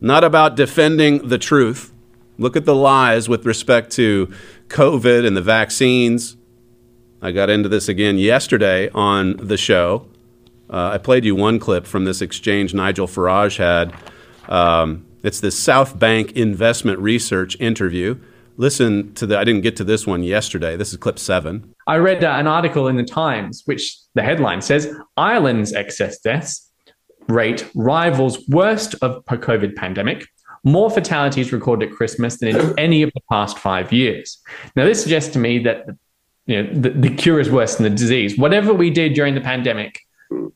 not 0.00 0.24
about 0.24 0.56
defending 0.56 1.28
the 1.28 1.38
truth. 1.38 1.92
Look 2.38 2.56
at 2.56 2.64
the 2.64 2.74
lies 2.74 3.28
with 3.28 3.44
respect 3.44 3.92
to 3.92 4.32
COVID 4.72 5.26
and 5.26 5.36
the 5.36 5.42
vaccines. 5.42 6.36
I 7.20 7.30
got 7.30 7.50
into 7.50 7.68
this 7.68 7.88
again 7.88 8.18
yesterday 8.18 8.88
on 8.90 9.36
the 9.36 9.56
show. 9.56 10.08
Uh, 10.68 10.90
I 10.94 10.98
played 10.98 11.24
you 11.24 11.36
one 11.36 11.58
clip 11.58 11.86
from 11.86 12.04
this 12.04 12.20
exchange 12.20 12.74
Nigel 12.74 13.06
Farage 13.06 13.58
had. 13.58 13.94
Um, 14.48 15.06
it's 15.22 15.38
this 15.40 15.56
South 15.56 15.98
Bank 15.98 16.32
Investment 16.32 16.98
Research 16.98 17.56
interview. 17.60 18.18
Listen 18.56 19.14
to 19.14 19.26
the, 19.26 19.38
I 19.38 19.44
didn't 19.44 19.60
get 19.60 19.76
to 19.76 19.84
this 19.84 20.06
one 20.06 20.22
yesterday. 20.22 20.76
This 20.76 20.90
is 20.90 20.96
clip 20.96 21.18
seven. 21.18 21.74
I 21.86 21.96
read 21.96 22.24
uh, 22.24 22.30
an 22.30 22.46
article 22.46 22.88
in 22.88 22.96
the 22.96 23.04
Times, 23.04 23.62
which 23.66 23.96
the 24.14 24.22
headline 24.22 24.62
says 24.62 24.92
Ireland's 25.16 25.72
excess 25.72 26.18
deaths 26.18 26.70
rate 27.28 27.70
rivals 27.74 28.38
worst 28.48 28.94
of 29.02 29.24
COVID 29.24 29.76
pandemic, 29.76 30.26
more 30.64 30.90
fatalities 30.90 31.52
recorded 31.52 31.90
at 31.90 31.94
Christmas 31.96 32.38
than 32.38 32.56
in 32.56 32.74
any 32.78 33.02
of 33.02 33.10
the 33.14 33.20
past 33.30 33.58
five 33.58 33.92
years. 33.92 34.38
Now, 34.76 34.84
this 34.84 35.02
suggests 35.02 35.32
to 35.32 35.38
me 35.38 35.58
that 35.60 35.86
you 36.46 36.62
know 36.62 36.72
the, 36.72 36.90
the 36.90 37.14
cure 37.14 37.40
is 37.40 37.50
worse 37.50 37.76
than 37.76 37.84
the 37.84 37.90
disease. 37.90 38.36
Whatever 38.38 38.72
we 38.74 38.90
did 38.90 39.14
during 39.14 39.34
the 39.34 39.40
pandemic, 39.40 40.00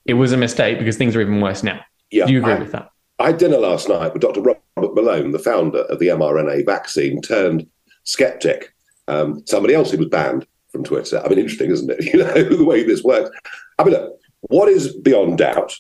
it 0.05 0.15
was 0.15 0.33
a 0.33 0.37
mistake 0.37 0.79
because 0.79 0.97
things 0.97 1.15
are 1.17 1.21
even 1.21 1.41
worse 1.41 1.63
now. 1.63 1.81
Yeah, 2.11 2.27
Do 2.27 2.33
you 2.33 2.39
agree 2.41 2.55
I- 2.55 2.59
with 2.59 2.73
that? 2.73 2.91
I 3.19 3.29
had 3.29 3.39
dinner 3.39 3.57
last 3.57 3.89
night 3.89 4.13
with 4.13 4.21
Dr. 4.21 4.43
Robert 4.43 4.61
Malone, 4.95 5.33
the 5.33 5.39
founder 5.39 5.79
of 5.85 5.99
the 6.01 6.09
mRNA 6.09 6.67
vaccine 6.67 7.23
turned 7.23 7.67
skeptic. 8.05 8.75
Um, 9.09 9.43
somebody 9.47 9.73
else 9.73 9.91
who 9.91 9.97
was 9.97 10.09
banned 10.09 10.47
from 10.69 10.85
Twitter. 10.85 11.23
I 11.25 11.29
mean, 11.31 11.39
interesting, 11.39 11.71
isn't 11.71 11.91
it? 11.91 12.05
You 12.13 12.19
know, 12.23 12.35
the 12.43 12.63
way 12.65 12.83
this 12.83 13.03
works. 13.03 13.31
I 13.79 13.85
mean, 13.85 13.95
look, 13.95 14.19
what 14.43 14.69
is 14.69 14.95
beyond 14.95 15.39
doubt 15.39 15.75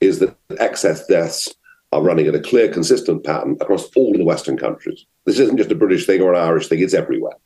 is 0.00 0.18
that 0.20 0.34
excess 0.58 1.06
deaths 1.06 1.54
are 1.92 2.02
running 2.02 2.26
in 2.26 2.34
a 2.34 2.40
clear, 2.40 2.70
consistent 2.70 3.24
pattern 3.24 3.56
across 3.60 3.88
all 3.96 4.12
of 4.12 4.18
the 4.18 4.24
Western 4.24 4.56
countries. 4.56 5.06
This 5.24 5.38
isn't 5.38 5.56
just 5.56 5.72
a 5.72 5.76
British 5.76 6.06
thing 6.06 6.20
or 6.20 6.34
an 6.34 6.42
Irish 6.42 6.68
thing, 6.68 6.80
it's 6.80 6.94
everywhere. 6.94 7.36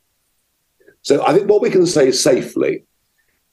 So 1.01 1.25
I 1.25 1.33
think 1.33 1.49
what 1.49 1.61
we 1.61 1.69
can 1.69 1.85
say 1.85 2.11
safely 2.11 2.85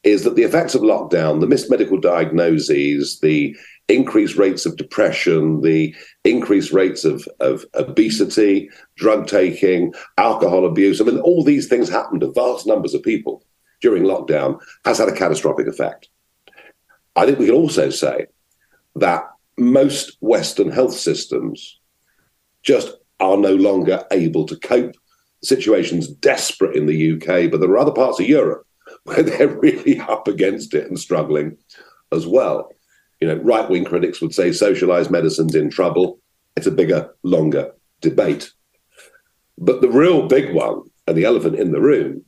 is 0.03 0.24
that 0.24 0.34
the 0.34 0.43
effects 0.43 0.74
of 0.74 0.82
lockdown, 0.82 1.41
the 1.41 1.47
missed 1.47 1.70
medical 1.70 1.99
diagnoses, 1.99 3.20
the 3.20 3.57
increased 3.88 4.36
rates 4.36 4.64
of 4.64 4.76
depression, 4.76 5.61
the 5.61 5.95
increased 6.24 6.72
rates 6.72 7.05
of, 7.05 7.26
of 7.41 7.64
obesity, 7.74 8.70
drug 8.97 9.26
taking, 9.26 9.93
alcohol 10.16 10.64
abuse, 10.64 11.01
I 11.01 11.05
mean, 11.05 11.18
all 11.20 11.45
these 11.45 11.68
things 11.68 11.88
happened 11.88 12.22
to 12.22 12.32
vast 12.32 12.66
numbers 12.66 12.95
of 12.95 13.03
people 13.03 13.45
during 13.80 14.05
lockdown 14.05 14.61
has 14.84 14.99
had 14.99 15.09
a 15.09 15.14
catastrophic 15.14 15.66
effect. 15.66 16.09
I 17.16 17.26
think 17.26 17.38
we 17.38 17.47
can 17.47 17.55
also 17.55 17.91
say 17.91 18.26
that 18.97 19.28
most 19.61 20.17
Western 20.21 20.71
health 20.71 20.95
systems 20.95 21.79
just 22.63 22.93
are 23.21 23.37
no 23.37 23.55
longer 23.55 24.05
able 24.11 24.47
to 24.47 24.57
cope. 24.57 24.95
The 25.43 25.47
situation's 25.47 26.09
desperate 26.09 26.77
in 26.77 26.87
the 26.87 27.13
UK, 27.13 27.51
but 27.51 27.61
there 27.61 27.71
are 27.71 27.79
other 27.79 27.93
parts 27.93 28.19
of 28.19 28.27
Europe 28.27 28.67
where 29.05 29.23
they're 29.23 29.49
really 29.49 30.01
up 30.01 30.27
against 30.27 30.75
it 30.75 30.89
and 30.89 30.99
struggling 30.99 31.57
as 32.11 32.27
well. 32.27 32.71
You 33.21 33.29
know, 33.29 33.37
right 33.37 33.69
wing 33.69 33.85
critics 33.85 34.21
would 34.21 34.35
say 34.35 34.53
socialized 34.53 35.11
medicine's 35.11 35.55
in 35.55 35.71
trouble. 35.71 36.19
It's 36.57 36.67
a 36.67 36.71
bigger, 36.71 37.15
longer 37.23 37.73
debate. 38.01 38.51
But 39.59 39.83
the 39.83 39.91
real 39.91 40.27
big 40.27 40.55
one, 40.55 40.83
and 41.07 41.17
the 41.17 41.25
elephant 41.25 41.57
in 41.57 41.73
the 41.73 41.83
room, 41.83 42.25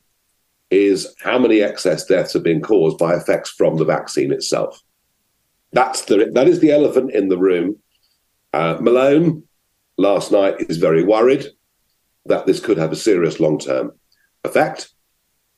is 0.69 1.15
how 1.23 1.39
many 1.39 1.61
excess 1.61 2.05
deaths 2.05 2.33
have 2.33 2.43
been 2.43 2.61
caused 2.61 2.99
by 2.99 3.15
effects 3.15 3.49
from 3.49 3.77
the 3.77 3.85
vaccine 3.85 4.31
itself. 4.31 4.82
That's 5.73 6.03
the 6.05 6.31
that 6.33 6.47
is 6.47 6.59
the 6.59 6.71
elephant 6.71 7.13
in 7.13 7.27
the 7.29 7.37
room. 7.37 7.77
Uh, 8.53 8.77
Malone 8.79 9.43
last 9.97 10.31
night 10.31 10.55
is 10.69 10.77
very 10.77 11.03
worried 11.03 11.47
that 12.25 12.45
this 12.45 12.59
could 12.59 12.77
have 12.77 12.91
a 12.91 12.95
serious 12.95 13.39
long 13.39 13.57
term 13.57 13.91
effect, 14.43 14.91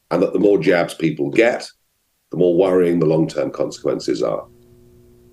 and 0.10 0.24
that 0.24 0.34
the 0.34 0.40
more 0.40 0.58
jabs 0.58 0.94
people 0.94 1.30
get, 1.30 1.68
the 2.32 2.38
more 2.38 2.58
worrying 2.58 3.00
the 3.00 3.06
long 3.06 3.28
term 3.28 3.52
consequences 3.52 4.24
are. 4.24 4.48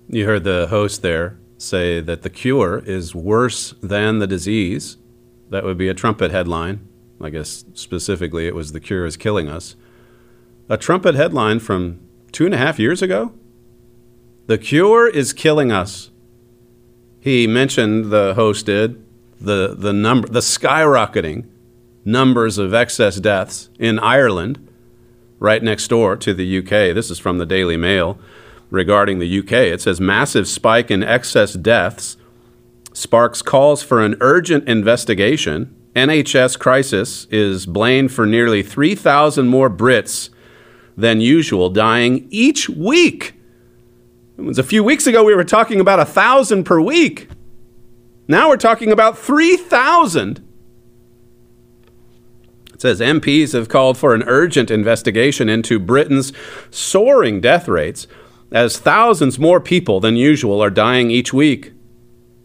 You 0.09 0.25
heard 0.25 0.43
the 0.43 0.67
host 0.67 1.01
there 1.01 1.39
say 1.57 2.01
that 2.01 2.23
the 2.23 2.29
cure 2.29 2.79
is 2.85 3.15
worse 3.15 3.73
than 3.81 4.19
the 4.19 4.27
disease. 4.27 4.97
That 5.49 5.63
would 5.63 5.77
be 5.77 5.87
a 5.87 5.93
trumpet 5.93 6.31
headline. 6.31 6.87
I 7.21 7.29
guess 7.29 7.63
specifically 7.73 8.47
it 8.47 8.55
was 8.55 8.73
the 8.73 8.81
cure 8.81 9.05
is 9.05 9.15
killing 9.15 9.47
us. 9.47 9.75
A 10.69 10.77
trumpet 10.77 11.15
headline 11.15 11.59
from 11.59 12.01
two 12.31 12.45
and 12.45 12.53
a 12.53 12.57
half 12.57 12.79
years 12.79 13.01
ago? 13.01 13.33
The 14.45 14.57
cure 14.57 15.07
is 15.07 15.31
killing 15.31 15.71
us. 15.71 16.11
He 17.19 17.47
mentioned, 17.47 18.11
the 18.11 18.33
host 18.33 18.65
did, 18.65 19.01
the, 19.39 19.75
the 19.77 19.93
number 19.93 20.27
the 20.27 20.41
skyrocketing 20.41 21.45
numbers 22.05 22.57
of 22.57 22.73
excess 22.73 23.17
deaths 23.17 23.69
in 23.79 23.99
Ireland, 23.99 24.67
right 25.39 25.63
next 25.63 25.87
door 25.87 26.17
to 26.17 26.33
the 26.33 26.57
UK. 26.59 26.93
This 26.93 27.09
is 27.09 27.19
from 27.19 27.37
the 27.37 27.45
Daily 27.45 27.77
Mail 27.77 28.19
regarding 28.69 29.19
the 29.19 29.39
UK. 29.39 29.51
It 29.51 29.81
says 29.81 30.01
massive 30.01 30.47
spike 30.47 30.91
in 30.91 31.03
excess 31.03 31.53
deaths 31.53 32.17
sparks 32.93 33.41
calls 33.41 33.81
for 33.83 34.01
an 34.01 34.15
urgent 34.19 34.67
investigation. 34.67 35.75
NHS 35.95 36.59
crisis 36.59 37.25
is 37.29 37.65
blamed 37.65 38.11
for 38.11 38.25
nearly 38.25 38.63
3,000 38.63 39.47
more 39.47 39.69
Brits 39.69 40.29
than 40.97 41.21
usual 41.21 41.69
dying 41.69 42.27
each 42.29 42.69
week. 42.69 43.35
It 44.37 44.41
was 44.41 44.57
a 44.57 44.63
few 44.63 44.83
weeks 44.83 45.05
ago 45.05 45.23
we 45.23 45.35
were 45.35 45.43
talking 45.43 45.79
about 45.79 45.99
a 45.99 46.05
thousand 46.05 46.63
per 46.63 46.81
week. 46.81 47.29
Now 48.27 48.49
we're 48.49 48.57
talking 48.57 48.91
about 48.91 49.17
3,000. 49.17 50.43
It 52.73 52.81
says 52.81 52.99
MPs 52.99 53.53
have 53.53 53.69
called 53.69 53.97
for 53.97 54.15
an 54.15 54.23
urgent 54.23 54.71
investigation 54.71 55.49
into 55.49 55.79
Britain's 55.79 56.33
soaring 56.71 57.41
death 57.41 57.67
rates 57.67 58.07
as 58.51 58.77
thousands 58.77 59.37
more 59.37 59.59
people 59.59 59.99
than 59.99 60.15
usual 60.15 60.61
are 60.61 60.69
dying 60.69 61.11
each 61.11 61.33
week. 61.33 61.73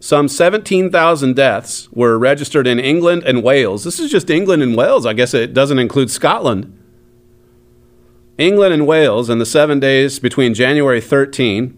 Some 0.01 0.29
17,000 0.29 1.35
deaths 1.35 1.89
were 1.91 2.19
registered 2.19 2.67
in 2.67 2.79
England 2.79 3.25
and 3.25 3.43
Wales. 3.43 3.85
This 3.85 3.99
is 3.99 4.11
just 4.11 4.31
England 4.31 4.63
and 4.63 4.77
Wales. 4.77 5.07
I 5.07 5.13
guess 5.13 5.35
it 5.35 5.55
doesn't 5.55 5.79
include 5.79 6.11
Scotland. 6.11 6.78
England 8.39 8.73
and 8.73 8.87
Wales 8.87 9.29
in 9.29 9.39
the 9.39 9.47
seven 9.47 9.81
days 9.81 10.21
between 10.21 10.55
January 10.55 11.01
13 11.01 11.75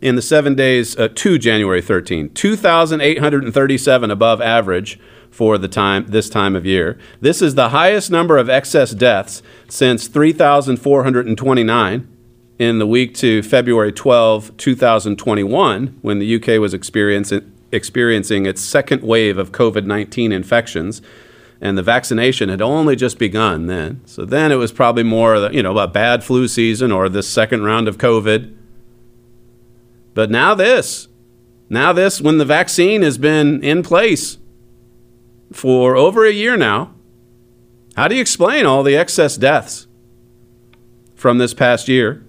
in 0.00 0.14
the 0.16 0.22
seven 0.22 0.54
days 0.54 0.96
uh, 0.98 1.08
to 1.14 1.38
January 1.38 1.82
13, 1.82 2.30
2,837 2.30 4.10
above 4.10 4.40
average 4.40 4.98
for 5.30 5.58
the 5.58 5.68
time 5.68 6.06
this 6.08 6.28
time 6.28 6.56
of 6.56 6.66
year. 6.66 6.98
This 7.20 7.42
is 7.42 7.54
the 7.54 7.68
highest 7.70 8.10
number 8.10 8.36
of 8.36 8.50
excess 8.50 8.90
deaths 8.92 9.42
since 9.68 10.08
3,429 10.08 12.08
in 12.58 12.78
the 12.78 12.86
week 12.86 13.14
to 13.14 13.42
February 13.42 13.92
12, 13.92 14.56
2021, 14.56 15.98
when 16.02 16.18
the 16.18 16.36
UK 16.36 16.60
was 16.60 16.74
experiencing 16.74 17.48
experiencing 17.72 18.44
its 18.44 18.60
second 18.60 19.02
wave 19.02 19.38
of 19.38 19.50
COVID 19.50 19.86
19 19.86 20.30
infections. 20.30 21.00
And 21.62 21.78
the 21.78 21.82
vaccination 21.82 22.48
had 22.48 22.60
only 22.60 22.96
just 22.96 23.20
begun 23.20 23.68
then. 23.68 24.00
So 24.04 24.24
then 24.24 24.50
it 24.50 24.56
was 24.56 24.72
probably 24.72 25.04
more, 25.04 25.48
you 25.52 25.62
know, 25.62 25.78
a 25.78 25.86
bad 25.86 26.24
flu 26.24 26.48
season 26.48 26.90
or 26.90 27.08
this 27.08 27.28
second 27.28 27.62
round 27.62 27.86
of 27.86 27.98
COVID. 27.98 28.52
But 30.12 30.28
now 30.28 30.56
this. 30.56 31.06
Now 31.70 31.92
this, 31.92 32.20
when 32.20 32.38
the 32.38 32.44
vaccine 32.44 33.02
has 33.02 33.16
been 33.16 33.62
in 33.62 33.84
place 33.84 34.38
for 35.52 35.94
over 35.94 36.26
a 36.26 36.32
year 36.32 36.56
now, 36.56 36.94
how 37.94 38.08
do 38.08 38.16
you 38.16 38.20
explain 38.20 38.66
all 38.66 38.82
the 38.82 38.96
excess 38.96 39.36
deaths 39.36 39.86
from 41.14 41.38
this 41.38 41.54
past 41.54 41.86
year? 41.86 42.26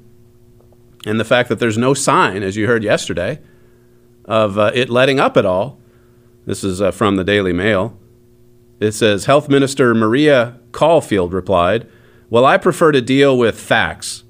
And 1.07 1.19
the 1.19 1.25
fact 1.25 1.49
that 1.49 1.57
there's 1.57 1.77
no 1.77 1.95
sign, 1.95 2.43
as 2.43 2.55
you 2.55 2.67
heard 2.67 2.83
yesterday, 2.83 3.41
of 4.25 4.59
uh, 4.59 4.71
it 4.75 4.91
letting 4.91 5.19
up 5.19 5.37
at 5.37 5.45
all. 5.45 5.79
This 6.45 6.63
is 6.63 6.81
uh, 6.83 6.91
from 6.91 7.15
the 7.15 7.23
Daily 7.23 7.51
Mail. 7.51 7.97
It 8.79 8.93
says 8.93 9.25
Health 9.25 9.49
Minister 9.49 9.93
Maria 9.95 10.59
Caulfield 10.71 11.33
replied, 11.33 11.87
Well, 12.29 12.45
I 12.45 12.57
prefer 12.57 12.91
to 12.91 13.01
deal 13.01 13.37
with 13.37 13.59
facts. 13.59 14.23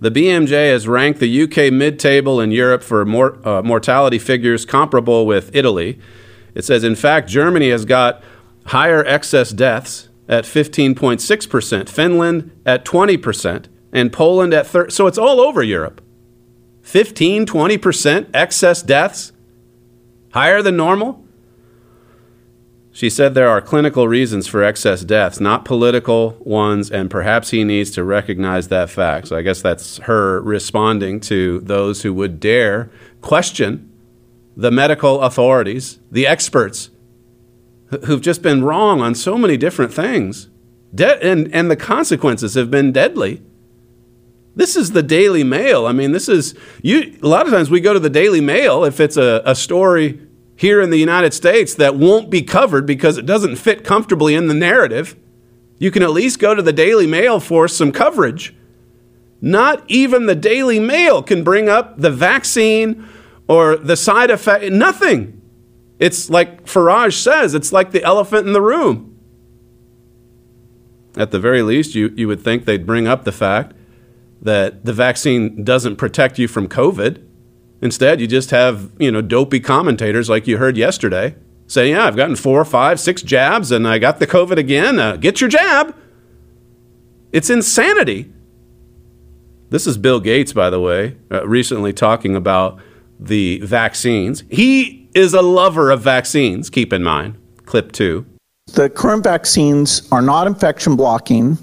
The 0.00 0.10
BMJ 0.10 0.70
has 0.70 0.86
ranked 0.86 1.20
the 1.20 1.42
UK 1.42 1.72
mid 1.72 1.98
table 1.98 2.40
in 2.40 2.50
Europe 2.50 2.82
for 2.82 3.04
mor- 3.04 3.38
uh, 3.48 3.62
mortality 3.62 4.18
figures 4.18 4.66
comparable 4.66 5.24
with 5.24 5.54
Italy. 5.54 5.98
It 6.54 6.64
says, 6.64 6.84
in 6.84 6.94
fact, 6.96 7.28
Germany 7.28 7.70
has 7.70 7.84
got 7.84 8.22
higher 8.66 9.04
excess 9.04 9.50
deaths 9.50 10.08
at 10.28 10.44
15.6%, 10.44 11.88
Finland 11.88 12.50
at 12.66 12.84
20%, 12.84 13.66
and 13.92 14.12
Poland 14.12 14.52
at 14.52 14.66
30 14.66 14.90
So 14.92 15.06
it's 15.06 15.18
all 15.18 15.40
over 15.40 15.62
Europe. 15.62 16.00
15, 16.82 17.46
20% 17.46 18.28
excess 18.34 18.82
deaths, 18.82 19.32
higher 20.32 20.62
than 20.62 20.76
normal. 20.76 21.25
She 22.96 23.10
said 23.10 23.34
there 23.34 23.50
are 23.50 23.60
clinical 23.60 24.08
reasons 24.08 24.46
for 24.46 24.64
excess 24.64 25.02
deaths, 25.02 25.38
not 25.38 25.66
political 25.66 26.34
ones, 26.40 26.90
and 26.90 27.10
perhaps 27.10 27.50
he 27.50 27.62
needs 27.62 27.90
to 27.90 28.02
recognize 28.02 28.68
that 28.68 28.88
fact. 28.88 29.28
So 29.28 29.36
I 29.36 29.42
guess 29.42 29.60
that's 29.60 29.98
her 29.98 30.40
responding 30.40 31.20
to 31.20 31.60
those 31.60 32.04
who 32.04 32.14
would 32.14 32.40
dare 32.40 32.88
question 33.20 33.92
the 34.56 34.70
medical 34.70 35.20
authorities, 35.20 35.98
the 36.10 36.26
experts, 36.26 36.88
who've 38.06 38.22
just 38.22 38.40
been 38.40 38.64
wrong 38.64 39.02
on 39.02 39.14
so 39.14 39.36
many 39.36 39.58
different 39.58 39.92
things. 39.92 40.48
De- 40.94 41.22
and, 41.22 41.54
and 41.54 41.70
the 41.70 41.76
consequences 41.76 42.54
have 42.54 42.70
been 42.70 42.92
deadly. 42.92 43.42
This 44.54 44.74
is 44.74 44.92
the 44.92 45.02
Daily 45.02 45.44
Mail. 45.44 45.86
I 45.86 45.92
mean, 45.92 46.12
this 46.12 46.30
is 46.30 46.54
you. 46.80 47.18
A 47.22 47.28
lot 47.28 47.44
of 47.44 47.52
times 47.52 47.68
we 47.68 47.80
go 47.80 47.92
to 47.92 48.00
the 48.00 48.08
Daily 48.08 48.40
Mail 48.40 48.84
if 48.84 49.00
it's 49.00 49.18
a, 49.18 49.42
a 49.44 49.54
story 49.54 50.25
here 50.56 50.80
in 50.80 50.90
the 50.90 50.98
United 50.98 51.34
States 51.34 51.74
that 51.74 51.96
won't 51.96 52.30
be 52.30 52.42
covered 52.42 52.86
because 52.86 53.18
it 53.18 53.26
doesn't 53.26 53.56
fit 53.56 53.84
comfortably 53.84 54.34
in 54.34 54.48
the 54.48 54.54
narrative. 54.54 55.14
You 55.78 55.90
can 55.90 56.02
at 56.02 56.10
least 56.10 56.38
go 56.38 56.54
to 56.54 56.62
the 56.62 56.72
Daily 56.72 57.06
Mail 57.06 57.38
for 57.38 57.68
some 57.68 57.92
coverage. 57.92 58.54
Not 59.40 59.84
even 59.86 60.26
the 60.26 60.34
Daily 60.34 60.80
Mail 60.80 61.22
can 61.22 61.44
bring 61.44 61.68
up 61.68 61.98
the 61.98 62.10
vaccine 62.10 63.06
or 63.46 63.76
the 63.76 63.96
side 63.96 64.30
effect. 64.30 64.72
Nothing. 64.72 65.42
It's 65.98 66.30
like 66.30 66.64
Farage 66.64 67.14
says, 67.14 67.54
it's 67.54 67.72
like 67.72 67.90
the 67.90 68.02
elephant 68.02 68.46
in 68.46 68.54
the 68.54 68.62
room. 68.62 69.18
At 71.16 71.30
the 71.30 71.38
very 71.38 71.62
least, 71.62 71.94
you, 71.94 72.12
you 72.16 72.28
would 72.28 72.42
think 72.42 72.64
they'd 72.64 72.86
bring 72.86 73.06
up 73.06 73.24
the 73.24 73.32
fact 73.32 73.74
that 74.42 74.84
the 74.84 74.92
vaccine 74.92 75.64
doesn't 75.64 75.96
protect 75.96 76.38
you 76.38 76.48
from 76.48 76.68
COVID. 76.68 77.22
Instead, 77.82 78.20
you 78.20 78.26
just 78.26 78.50
have, 78.50 78.90
you 78.98 79.10
know, 79.10 79.20
dopey 79.20 79.60
commentators 79.60 80.30
like 80.30 80.46
you 80.46 80.58
heard 80.58 80.76
yesterday 80.76 81.34
saying, 81.66 81.92
yeah, 81.92 82.06
I've 82.06 82.16
gotten 82.16 82.36
four, 82.36 82.64
five, 82.64 82.98
six 82.98 83.22
jabs 83.22 83.70
and 83.70 83.86
I 83.86 83.98
got 83.98 84.18
the 84.18 84.26
COVID 84.26 84.56
again. 84.56 84.98
Uh, 84.98 85.16
get 85.16 85.40
your 85.40 85.50
jab. 85.50 85.94
It's 87.32 87.50
insanity. 87.50 88.32
This 89.68 89.86
is 89.86 89.98
Bill 89.98 90.20
Gates, 90.20 90.52
by 90.52 90.70
the 90.70 90.80
way, 90.80 91.16
uh, 91.30 91.46
recently 91.46 91.92
talking 91.92 92.36
about 92.36 92.78
the 93.18 93.58
vaccines. 93.60 94.44
He 94.50 95.08
is 95.14 95.34
a 95.34 95.42
lover 95.42 95.90
of 95.90 96.00
vaccines, 96.00 96.70
keep 96.70 96.92
in 96.92 97.02
mind. 97.02 97.36
Clip 97.64 97.90
two. 97.90 98.24
The 98.74 98.88
current 98.88 99.24
vaccines 99.24 100.06
are 100.12 100.22
not 100.22 100.46
infection 100.46 100.96
blocking. 100.96 101.58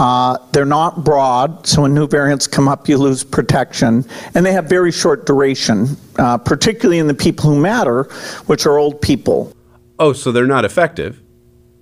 Uh, 0.00 0.38
they're 0.52 0.64
not 0.64 1.04
broad, 1.04 1.66
so 1.66 1.82
when 1.82 1.92
new 1.92 2.08
variants 2.08 2.46
come 2.46 2.68
up, 2.68 2.88
you 2.88 2.96
lose 2.96 3.22
protection. 3.22 4.02
And 4.34 4.46
they 4.46 4.52
have 4.52 4.64
very 4.64 4.90
short 4.90 5.26
duration, 5.26 5.88
uh, 6.18 6.38
particularly 6.38 6.98
in 6.98 7.06
the 7.06 7.12
people 7.12 7.50
who 7.50 7.60
matter, 7.60 8.04
which 8.46 8.64
are 8.64 8.78
old 8.78 9.02
people. 9.02 9.52
Oh, 9.98 10.14
so 10.14 10.32
they're 10.32 10.46
not 10.46 10.64
effective. 10.64 11.20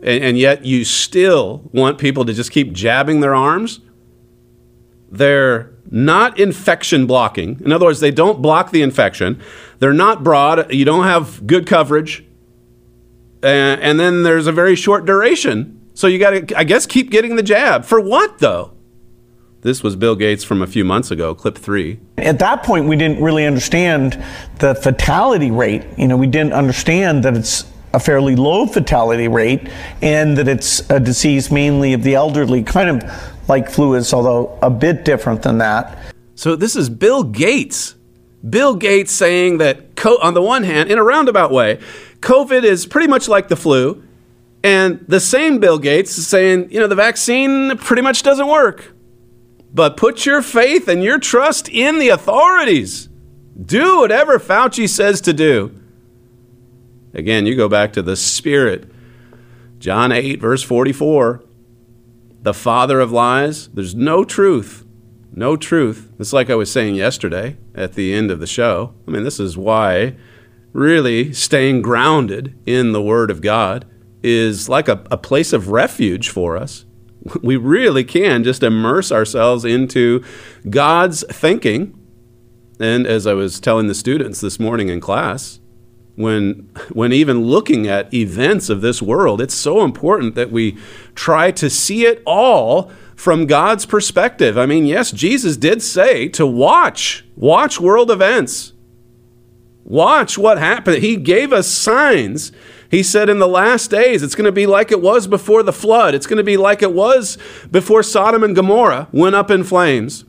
And, 0.01 0.25
and 0.25 0.39
yet 0.39 0.65
you 0.65 0.85
still 0.85 1.71
want 1.73 1.99
people 1.99 2.25
to 2.25 2.33
just 2.33 2.51
keep 2.51 2.73
jabbing 2.73 3.21
their 3.21 3.37
arms? 3.37 3.79
They're 5.09 5.71
not 5.89 6.41
infection 6.41 7.07
blocking. 7.07 7.61
In 7.65 7.71
other 7.71 7.87
words, 7.87 8.01
they 8.01 8.11
don't 8.11 8.43
block 8.43 8.73
the 8.73 8.83
infection. 8.83 9.41
They're 9.79 9.93
not 9.93 10.25
broad. 10.25 10.75
You 10.75 10.85
don't 10.85 11.05
have 11.05 11.47
good 11.47 11.69
coverage. 11.69 12.25
And, 13.45 13.81
and 13.81 14.01
then 14.01 14.25
there's 14.25 14.49
a 14.49 14.53
very 14.53 14.75
short 14.75 15.07
duration. 15.07 15.78
So 15.99 16.07
you 16.07 16.21
got 16.21 16.31
to, 16.31 16.57
I 16.57 16.63
guess, 16.63 16.87
keep 16.87 17.11
getting 17.11 17.35
the 17.35 17.43
jab. 17.43 17.85
For 17.85 18.01
what, 18.01 18.39
though? 18.39 18.71
This 19.63 19.83
was 19.83 19.97
Bill 19.97 20.15
Gates 20.15 20.45
from 20.45 20.63
a 20.63 20.67
few 20.69 20.85
months 20.85 21.11
ago, 21.11 21.35
clip 21.35 21.59
three. 21.59 21.99
At 22.19 22.39
that 22.39 22.63
point, 22.63 22.87
we 22.87 22.95
didn't 22.95 23.21
really 23.21 23.45
understand 23.45 24.25
the 24.61 24.77
fatality 24.77 25.51
rate. 25.51 25.85
You 25.97 26.07
know, 26.07 26.17
we 26.17 26.29
didn't 26.29 26.53
understand 26.53 27.25
that 27.25 27.37
it's 27.37 27.65
a 27.95 27.99
fairly 27.99 28.37
low 28.37 28.65
fatality 28.69 29.27
rate 29.27 29.69
and 30.01 30.39
that 30.39 30.47
it's 30.47 30.89
a 30.89 31.01
disease 31.01 31.51
mainly 31.51 31.95
of 31.95 32.05
the 32.05 32.15
elderly, 32.15 32.63
kind 32.63 33.03
of 33.03 33.49
like 33.49 33.69
flu 33.69 33.95
is, 33.95 34.15
although 34.15 34.57
a 34.63 34.71
bit 34.71 35.05
different 35.05 35.43
than 35.43 35.59
that. 35.59 35.99
So 36.37 36.55
this 36.55 36.77
is 36.77 36.89
Bill 36.89 37.25
Gates. 37.25 37.97
Bill 38.49 38.77
Gates 38.77 39.11
saying 39.11 39.59
that, 39.59 39.97
co- 39.97 40.19
on 40.23 40.35
the 40.35 40.43
one 40.43 40.63
hand, 40.63 40.93
in 40.93 40.99
a 40.99 41.03
roundabout 41.03 41.51
way, 41.51 41.81
COVID 42.21 42.63
is 42.63 42.87
pretty 42.87 43.09
much 43.09 43.27
like 43.27 43.49
the 43.49 43.57
flu. 43.57 44.05
And 44.63 45.05
the 45.07 45.21
same 45.21 45.59
Bill 45.59 45.79
Gates 45.79 46.19
is 46.19 46.27
saying, 46.27 46.71
you 46.71 46.81
know, 46.81 46.87
the 46.87 46.95
vaccine 46.95 47.77
pretty 47.79 48.03
much 48.03 48.23
doesn't 48.23 48.49
work. 48.49 48.93
But 49.73 49.97
put 49.97 50.27
your 50.27 50.43
faith 50.43 50.89
and 50.89 51.03
your 51.03 51.19
trust 51.19 51.69
in 51.69 51.99
the 51.99 52.09
authorities. 52.09 53.09
Do 53.61 54.01
whatever 54.01 54.39
Fauci 54.39 54.89
says 54.89 55.21
to 55.23 55.33
do. 55.33 55.75
Again, 57.15 57.47
you 57.47 57.57
go 57.57 57.69
back 57.69 57.93
to 57.95 58.03
the 58.03 58.17
Spirit. 58.17 58.91
John 59.79 60.13
8, 60.13 60.41
verse 60.41 60.63
44. 60.63 61.45
The 62.43 62.55
father 62.55 63.01
of 63.01 63.13
lies. 63.13 63.69
There's 63.69 63.95
no 63.95 64.25
truth. 64.25 64.85
No 65.33 65.57
truth. 65.57 66.13
It's 66.19 66.33
like 66.33 66.51
I 66.51 66.55
was 66.55 66.71
saying 66.71 66.95
yesterday 66.95 67.57
at 67.75 67.95
the 67.95 68.15
end 68.15 68.31
of 68.31 68.41
the 68.41 68.47
show. 68.47 68.95
I 69.07 69.11
mean, 69.11 69.25
this 69.25 69.39
is 69.39 69.57
why 69.57 70.17
really 70.73 71.33
staying 71.33 71.83
grounded 71.83 72.59
in 72.67 72.93
the 72.93 73.03
Word 73.03 73.31
of 73.31 73.41
God 73.41 73.85
is 74.23 74.69
like 74.69 74.89
a, 74.89 75.05
a 75.11 75.17
place 75.17 75.53
of 75.53 75.69
refuge 75.69 76.29
for 76.29 76.57
us. 76.57 76.85
We 77.43 77.57
really 77.57 78.05
can 78.05 78.45
just 78.45 78.63
immerse 78.63 79.13
ourselves 79.13 79.65
into 79.65 80.25
God's 80.71 81.25
thinking. 81.31 81.95
And 82.81 83.07
as 83.07 83.27
I 83.27 83.35
was 83.35 83.61
telling 83.61 83.89
the 83.89 83.95
students 83.95 84.41
this 84.41 84.59
morning 84.59 84.89
in 84.89 85.01
class, 85.01 85.61
when 86.15 86.71
when 86.93 87.13
even 87.13 87.43
looking 87.43 87.87
at 87.87 88.13
events 88.13 88.69
of 88.69 88.81
this 88.81 89.01
world, 89.01 89.41
it's 89.41 89.55
so 89.55 89.85
important 89.85 90.35
that 90.35 90.51
we 90.51 90.77
try 91.15 91.51
to 91.53 91.71
see 91.71 92.07
it 92.07 92.23
all 92.27 92.91
from 93.15 93.47
God's 93.47 93.85
perspective. 93.85 94.57
I 94.57 94.67
mean, 94.67 94.85
yes, 94.85 95.11
Jesus 95.11 95.57
did 95.57 95.83
say 95.83 96.29
to 96.31 96.47
watch, 96.47 97.25
watch 97.37 97.81
world 97.81 98.11
events. 98.11 98.73
Watch 99.85 100.39
what 100.39 100.59
happened. 100.59 101.03
He 101.03 101.17
gave 101.17 101.53
us 101.53 101.67
signs. 101.67 102.53
He 102.91 103.03
said 103.03 103.29
in 103.29 103.39
the 103.39 103.49
last 103.49 103.91
days, 103.91 104.23
it's 104.23 104.35
going 104.35 104.47
to 104.47 104.53
be 104.53 104.67
like 104.67 104.91
it 104.91 105.03
was 105.03 105.27
before 105.27 105.63
the 105.63 105.73
flood. 105.73 106.15
It's 106.15 106.27
going 106.27 106.39
to 106.39 106.45
be 106.45 106.57
like 106.57 106.83
it 106.83 106.93
was 106.93 107.37
before 107.71 108.03
Sodom 108.03 108.43
and 108.43 108.57
Gomorrah 108.57 109.09
went 109.13 109.35
up 109.35 109.51
in 109.51 109.63
flames. 109.63 110.25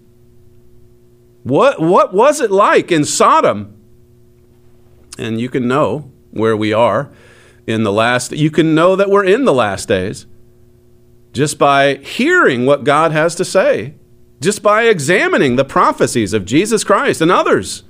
What, 1.44 1.82
what 1.82 2.14
was 2.14 2.42
it 2.42 2.52
like 2.52 2.92
in 2.92 3.06
Sodom? 3.06 3.76
And 5.18 5.40
you 5.40 5.50
can 5.50 5.68
know 5.68 6.12
where 6.32 6.56
we 6.56 6.74
are 6.74 7.12
in 7.66 7.84
the 7.84 7.94
last, 7.94 8.32
you 8.34 8.52
can 8.52 8.76
know 8.76 8.96
that 8.96 9.10
we're 9.10 9.26
in 9.26 9.46
the 9.46 9.54
last 9.54 9.88
days 9.88 10.26
just 11.32 11.58
by 11.58 11.96
hearing 11.96 12.66
what 12.66 12.84
God 12.84 13.12
has 13.12 13.36
to 13.36 13.46
say, 13.46 13.96
just 14.42 14.62
by 14.62 14.84
examining 14.84 15.56
the 15.56 15.66
prophecies 15.66 16.34
of 16.34 16.46
Jesus 16.46 16.84
Christ 16.84 17.22
and 17.22 17.32
others. 17.32 17.84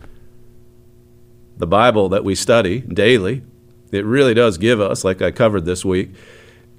The 1.57 1.67
Bible 1.67 2.09
that 2.09 2.23
we 2.23 2.35
study 2.35 2.81
daily, 2.81 3.43
it 3.91 4.05
really 4.05 4.33
does 4.33 4.57
give 4.57 4.79
us, 4.79 5.03
like 5.03 5.21
I 5.21 5.31
covered 5.31 5.65
this 5.65 5.83
week, 5.83 6.11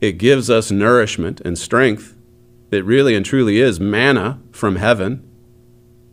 it 0.01 0.13
gives 0.13 0.49
us 0.49 0.71
nourishment 0.71 1.41
and 1.43 1.59
strength. 1.59 2.17
It 2.71 2.85
really 2.85 3.15
and 3.15 3.27
truly 3.27 3.61
is 3.61 3.81
manna 3.81 4.41
from 4.53 4.77
heaven. 4.77 5.27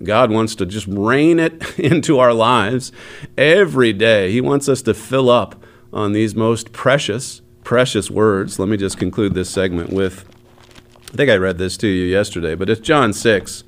God 0.03 0.31
wants 0.31 0.55
to 0.55 0.65
just 0.65 0.87
rain 0.87 1.39
it 1.39 1.79
into 1.79 2.19
our 2.19 2.33
lives 2.33 2.91
every 3.37 3.93
day. 3.93 4.31
He 4.31 4.41
wants 4.41 4.67
us 4.67 4.81
to 4.83 4.93
fill 4.93 5.29
up 5.29 5.63
on 5.93 6.13
these 6.13 6.35
most 6.35 6.71
precious, 6.71 7.41
precious 7.63 8.11
words. 8.11 8.59
Let 8.59 8.69
me 8.69 8.77
just 8.77 8.97
conclude 8.97 9.33
this 9.33 9.49
segment 9.49 9.91
with 9.91 10.25
I 11.11 11.15
think 11.15 11.29
I 11.29 11.35
read 11.37 11.57
this 11.57 11.77
to 11.77 11.87
you 11.87 12.05
yesterday, 12.05 12.53
but 12.53 12.69
it's 12.69 12.81
John 12.81 13.13
6. 13.13 13.63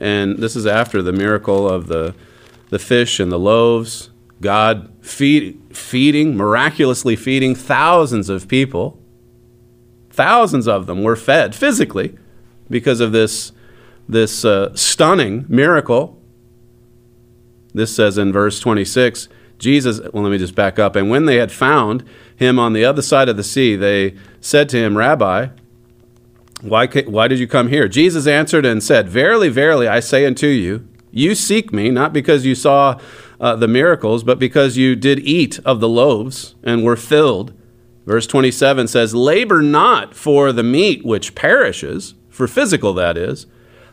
And 0.00 0.38
this 0.38 0.56
is 0.56 0.66
after 0.66 1.02
the 1.02 1.12
miracle 1.12 1.68
of 1.68 1.86
the, 1.86 2.16
the 2.70 2.80
fish 2.80 3.20
and 3.20 3.30
the 3.30 3.38
loaves. 3.38 4.10
God 4.40 4.92
feed, 5.00 5.60
feeding, 5.76 6.36
miraculously 6.36 7.16
feeding 7.16 7.54
thousands 7.54 8.28
of 8.28 8.48
people. 8.48 9.00
Thousands 10.10 10.68
of 10.68 10.86
them 10.86 11.02
were 11.02 11.16
fed 11.16 11.54
physically 11.54 12.16
because 12.70 13.00
of 13.00 13.12
this, 13.12 13.52
this 14.08 14.44
uh, 14.44 14.74
stunning 14.74 15.44
miracle. 15.48 16.20
This 17.72 17.94
says 17.94 18.18
in 18.18 18.32
verse 18.32 18.60
26 18.60 19.28
Jesus, 19.58 20.00
well, 20.12 20.24
let 20.24 20.30
me 20.30 20.38
just 20.38 20.54
back 20.54 20.78
up. 20.78 20.96
And 20.96 21.08
when 21.08 21.26
they 21.26 21.36
had 21.36 21.52
found 21.52 22.04
him 22.36 22.58
on 22.58 22.72
the 22.72 22.84
other 22.84 23.02
side 23.02 23.28
of 23.28 23.36
the 23.36 23.44
sea, 23.44 23.76
they 23.76 24.16
said 24.40 24.68
to 24.70 24.76
him, 24.76 24.98
Rabbi, 24.98 25.48
why, 26.60 26.86
why 26.86 27.28
did 27.28 27.38
you 27.38 27.46
come 27.46 27.68
here? 27.68 27.88
Jesus 27.88 28.26
answered 28.26 28.66
and 28.66 28.82
said, 28.82 29.08
Verily, 29.08 29.48
verily, 29.48 29.86
I 29.86 30.00
say 30.00 30.26
unto 30.26 30.48
you, 30.48 30.86
you 31.10 31.34
seek 31.34 31.72
me 31.72 31.90
not 31.90 32.12
because 32.12 32.44
you 32.44 32.54
saw 32.54 32.98
uh, 33.40 33.56
the 33.56 33.68
miracles, 33.68 34.24
but 34.24 34.38
because 34.38 34.76
you 34.76 34.96
did 34.96 35.18
eat 35.20 35.58
of 35.64 35.80
the 35.80 35.88
loaves 35.88 36.54
and 36.62 36.84
were 36.84 36.96
filled. 36.96 37.52
Verse 38.06 38.26
27 38.26 38.86
says, 38.88 39.14
Labor 39.14 39.62
not 39.62 40.14
for 40.14 40.52
the 40.52 40.62
meat 40.62 41.04
which 41.04 41.34
perishes, 41.34 42.14
for 42.28 42.46
physical 42.46 42.92
that 42.94 43.16
is. 43.16 43.46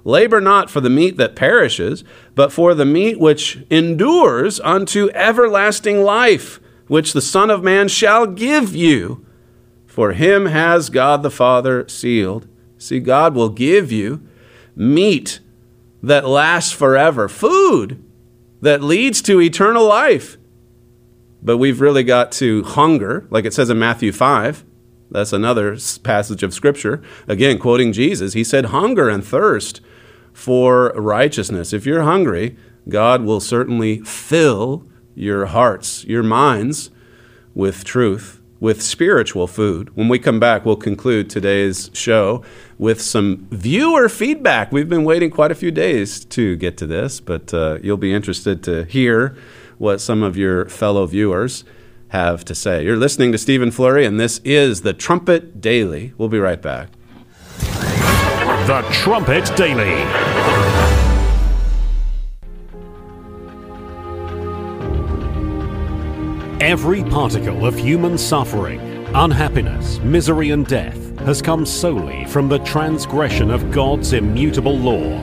Labor 0.03 0.41
not 0.41 0.69
for 0.69 0.81
the 0.81 0.89
meat 0.89 1.17
that 1.17 1.35
perishes, 1.35 2.03
but 2.33 2.51
for 2.51 2.73
the 2.73 2.85
meat 2.85 3.19
which 3.19 3.63
endures 3.69 4.59
unto 4.61 5.09
everlasting 5.13 6.01
life, 6.01 6.59
which 6.87 7.13
the 7.13 7.21
Son 7.21 7.49
of 7.49 7.63
Man 7.63 7.87
shall 7.87 8.25
give 8.25 8.75
you. 8.75 9.25
For 9.85 10.13
him 10.13 10.47
has 10.47 10.89
God 10.89 11.21
the 11.21 11.29
Father 11.29 11.87
sealed. 11.87 12.47
See, 12.77 12.99
God 12.99 13.35
will 13.35 13.49
give 13.49 13.91
you 13.91 14.27
meat 14.75 15.39
that 16.01 16.27
lasts 16.27 16.71
forever, 16.71 17.29
food 17.29 18.03
that 18.61 18.83
leads 18.83 19.21
to 19.23 19.41
eternal 19.41 19.85
life. 19.85 20.37
But 21.41 21.57
we've 21.57 21.81
really 21.81 22.03
got 22.03 22.31
to 22.33 22.63
hunger, 22.63 23.27
like 23.29 23.45
it 23.45 23.53
says 23.53 23.69
in 23.69 23.79
Matthew 23.79 24.11
5. 24.11 24.63
That's 25.09 25.33
another 25.33 25.75
passage 26.03 26.43
of 26.43 26.53
Scripture. 26.53 27.01
Again, 27.27 27.57
quoting 27.57 27.91
Jesus, 27.91 28.33
he 28.33 28.43
said, 28.43 28.65
Hunger 28.65 29.09
and 29.09 29.25
thirst 29.25 29.81
for 30.31 30.93
righteousness. 30.95 31.73
If 31.73 31.85
you're 31.85 32.03
hungry, 32.03 32.55
God 32.87 33.23
will 33.23 33.41
certainly 33.41 33.99
fill 33.99 34.87
your 35.15 35.47
hearts, 35.47 36.05
your 36.05 36.23
minds 36.23 36.91
with 37.53 37.83
truth, 37.83 38.41
with 38.59 38.81
spiritual 38.81 39.47
food. 39.47 39.95
When 39.95 40.07
we 40.07 40.19
come 40.19 40.39
back, 40.39 40.65
we'll 40.65 40.75
conclude 40.77 41.29
today's 41.29 41.89
show 41.93 42.43
with 42.81 42.99
some 42.99 43.47
viewer 43.51 44.09
feedback. 44.09 44.71
We've 44.71 44.89
been 44.89 45.03
waiting 45.03 45.29
quite 45.29 45.51
a 45.51 45.55
few 45.55 45.69
days 45.69 46.25
to 46.25 46.55
get 46.55 46.77
to 46.77 46.87
this, 46.87 47.19
but 47.19 47.53
uh, 47.53 47.77
you'll 47.83 47.95
be 47.95 48.11
interested 48.11 48.63
to 48.63 48.85
hear 48.85 49.37
what 49.77 50.01
some 50.01 50.23
of 50.23 50.35
your 50.35 50.65
fellow 50.67 51.05
viewers 51.05 51.63
have 52.07 52.43
to 52.45 52.55
say. 52.55 52.83
You're 52.83 52.97
listening 52.97 53.31
to 53.33 53.37
Stephen 53.37 53.69
Flurry, 53.69 54.03
and 54.03 54.19
this 54.19 54.39
is 54.43 54.81
the 54.81 54.93
Trumpet 54.93 55.61
Daily. 55.61 56.13
We'll 56.17 56.27
be 56.27 56.39
right 56.39 56.59
back. 56.59 56.89
The 57.59 58.83
Trumpet 58.91 59.55
Daily. 59.55 60.01
Every 66.59 67.03
particle 67.03 67.63
of 67.63 67.75
human 67.75 68.17
suffering, 68.17 68.79
unhappiness, 69.13 69.99
misery, 69.99 70.49
and 70.49 70.65
death 70.65 71.00
has 71.25 71.41
come 71.41 71.65
solely 71.65 72.25
from 72.25 72.49
the 72.49 72.59
transgression 72.59 73.51
of 73.51 73.71
God's 73.71 74.13
immutable 74.13 74.77
law. 74.77 75.19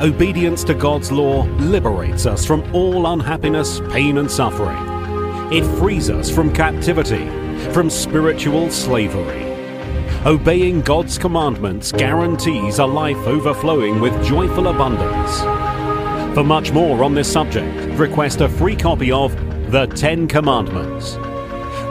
Obedience 0.00 0.64
to 0.64 0.74
God's 0.74 1.12
law 1.12 1.44
liberates 1.58 2.26
us 2.26 2.44
from 2.44 2.62
all 2.74 3.06
unhappiness, 3.06 3.80
pain, 3.90 4.18
and 4.18 4.30
suffering. 4.30 4.78
It 5.52 5.64
frees 5.78 6.10
us 6.10 6.30
from 6.30 6.52
captivity, 6.52 7.28
from 7.72 7.90
spiritual 7.90 8.70
slavery. 8.70 9.44
Obeying 10.26 10.82
God's 10.82 11.16
commandments 11.16 11.92
guarantees 11.92 12.80
a 12.80 12.86
life 12.86 13.16
overflowing 13.18 14.00
with 14.00 14.12
joyful 14.26 14.68
abundance. 14.68 15.40
For 16.34 16.44
much 16.44 16.72
more 16.72 17.04
on 17.04 17.14
this 17.14 17.30
subject, 17.32 17.98
request 17.98 18.40
a 18.40 18.48
free 18.48 18.76
copy 18.76 19.10
of 19.12 19.32
The 19.70 19.86
Ten 19.86 20.26
Commandments. 20.26 21.16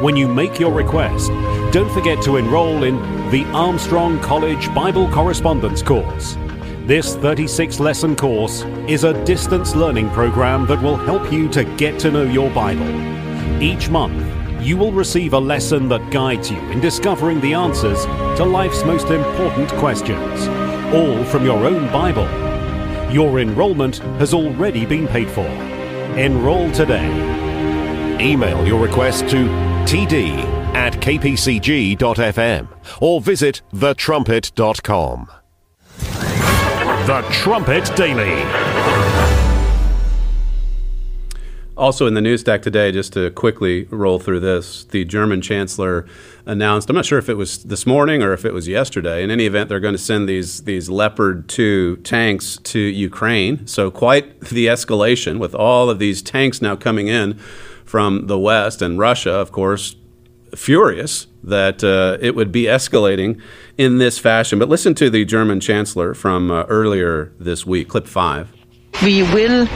When 0.02 0.16
you 0.16 0.28
make 0.28 0.60
your 0.60 0.72
request, 0.72 1.30
don't 1.74 1.91
forget 1.91 2.22
to 2.26 2.38
enroll 2.38 2.84
in 2.84 2.98
the 3.32 3.45
Armstrong 3.45 4.20
College 4.20 4.72
Bible 4.76 5.10
Correspondence 5.10 5.82
course. 5.82 6.38
This 6.86 7.16
36 7.16 7.80
lesson 7.80 8.16
course 8.16 8.62
is 8.88 9.06
a 9.06 9.26
distance 9.26 9.76
learning 9.76 10.12
program 10.12 10.68
that 10.68 10.80
will 10.84 10.98
help 10.98 11.34
you 11.34 11.50
to 11.50 11.64
get 11.78 12.00
to 12.02 12.12
know 12.12 12.22
your 12.22 12.52
Bible. 12.52 12.88
Each 13.60 13.89
month, 13.89 14.24
you 14.64 14.78
will 14.78 14.91
receive 14.91 15.34
a 15.34 15.39
lesson 15.39 15.89
that 15.89 16.12
guides 16.12 16.52
you 16.52 16.60
in 16.70 16.80
discovering 16.80 17.41
the 17.41 17.56
answers 17.56 18.06
to 18.38 18.45
life's 18.45 18.84
most 18.84 19.08
important 19.08 19.68
questions, 19.80 20.48
all 20.93 21.24
from 21.26 21.43
your 21.43 21.66
own 21.66 21.91
Bible. 21.91 22.28
Your 23.12 23.39
enrollment 23.39 23.98
has 24.20 24.32
already 24.32 24.86
been 24.86 25.08
paid 25.08 25.28
for. 25.32 25.48
Enroll 26.20 26.72
today. 26.72 27.10
Email 28.22 28.68
your 28.68 28.80
request 28.80 29.28
to 29.30 29.66
td 29.88 30.38
at 30.76 30.94
kpcg.fm 30.94 32.68
or 33.02 33.22
visit 33.22 33.62
thetrumpet.com. 33.74 35.28
The 37.08 37.26
Trumpet 37.32 37.96
Daily. 37.96 38.44
Also 41.78 42.08
in 42.08 42.16
the 42.16 42.22
news 42.22 42.42
stack 42.42 42.64
today, 42.64 42.92
just 42.92 43.14
to 43.14 43.30
quickly 43.32 43.86
roll 43.86 44.18
through 44.18 44.40
this, 44.40 44.84
the 44.86 45.06
German 45.06 45.42
chancellor 45.42 46.08
announced. 46.46 46.90
I'm 46.90 46.96
not 46.96 47.06
sure 47.06 47.20
if 47.20 47.30
it 47.30 47.36
was 47.36 47.64
this 47.64 47.86
morning 47.86 48.24
or 48.24 48.34
if 48.34 48.46
it 48.46 48.52
was 48.52 48.68
yesterday. 48.68 49.24
In 49.24 49.30
any 49.30 49.46
event, 49.46 49.70
they're 49.70 49.80
going 49.80 49.94
to 49.94 50.00
send 50.00 50.28
these 50.28 50.64
these 50.64 50.90
Leopard 50.90 51.48
2 51.48 51.98
tanks 51.98 52.58
to 52.64 52.80
Ukraine. 52.80 53.66
So 53.68 53.92
quite 53.92 54.42
the 54.42 54.66
escalation 54.66 55.38
with 55.38 55.54
all 55.54 55.90
of 55.90 56.00
these 56.00 56.22
tanks 56.24 56.62
now 56.64 56.76
coming 56.76 57.08
in 57.08 57.40
from 57.88 58.28
the 58.28 58.38
west 58.38 58.82
and 58.82 59.00
Russia, 59.00 59.32
of 59.32 59.52
course, 59.52 59.96
furious 60.56 61.28
that 61.44 61.84
uh, 61.84 62.18
it 62.20 62.36
would 62.36 62.52
be 62.52 62.64
escalating 62.64 63.42
in 63.78 63.98
this 63.98 64.20
fashion. 64.20 64.60
But 64.60 64.70
listen 64.70 64.94
to 64.96 65.10
the 65.10 65.26
German 65.26 65.60
chancellor 65.60 66.14
from 66.14 66.52
uh, 66.52 66.64
earlier 66.64 67.32
this 67.40 67.66
week, 67.66 67.90
clip 67.90 68.08
five. 68.08 68.52
We 69.02 69.24
will 69.24 69.68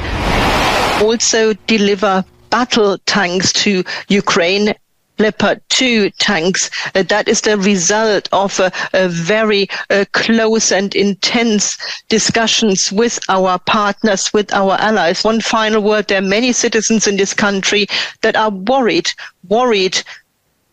also 1.02 1.54
deliver 1.68 2.26
battle 2.50 2.98
tanks 3.06 3.54
to 3.54 3.84
Ukraine. 4.10 4.74
Leopard 5.22 5.62
2 5.70 6.10
tanks. 6.12 6.70
Uh, 6.96 7.04
that 7.04 7.28
is 7.28 7.42
the 7.42 7.58
result 7.58 8.28
of 8.32 8.60
a, 8.60 8.72
a 8.94 9.08
very 9.08 9.68
uh, 9.90 10.06
close 10.14 10.72
and 10.72 10.96
intense 10.96 11.78
discussions 12.10 12.92
with 12.92 13.20
our 13.30 13.60
partners, 13.60 14.34
with 14.34 14.52
our 14.54 14.74
allies. 14.80 15.24
One 15.24 15.42
final 15.42 15.82
word. 15.82 16.08
There 16.08 16.20
are 16.20 16.36
many 16.38 16.52
citizens 16.52 17.08
in 17.08 17.18
this 17.18 17.34
country 17.34 17.88
that 18.22 18.36
are 18.36 18.50
worried, 18.50 19.10
worried 19.48 20.02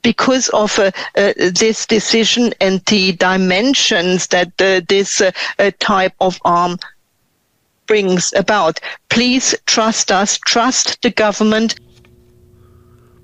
because 0.03 0.49
of 0.51 0.79
uh, 0.79 0.91
uh, 1.17 1.33
this 1.37 1.85
decision 1.87 2.55
and 2.61 2.81
the 2.87 3.13
dimensions 3.13 4.29
that 4.29 4.49
uh, 4.61 4.81
this 4.89 5.21
uh, 5.21 5.31
type 5.81 6.15
of 6.21 6.39
arm 6.45 6.79
brings 7.87 8.33
about. 8.35 8.79
Please 9.09 9.55
trust 9.67 10.13
us, 10.13 10.39
trust 10.47 11.03
the 11.03 11.11
government. 11.11 11.75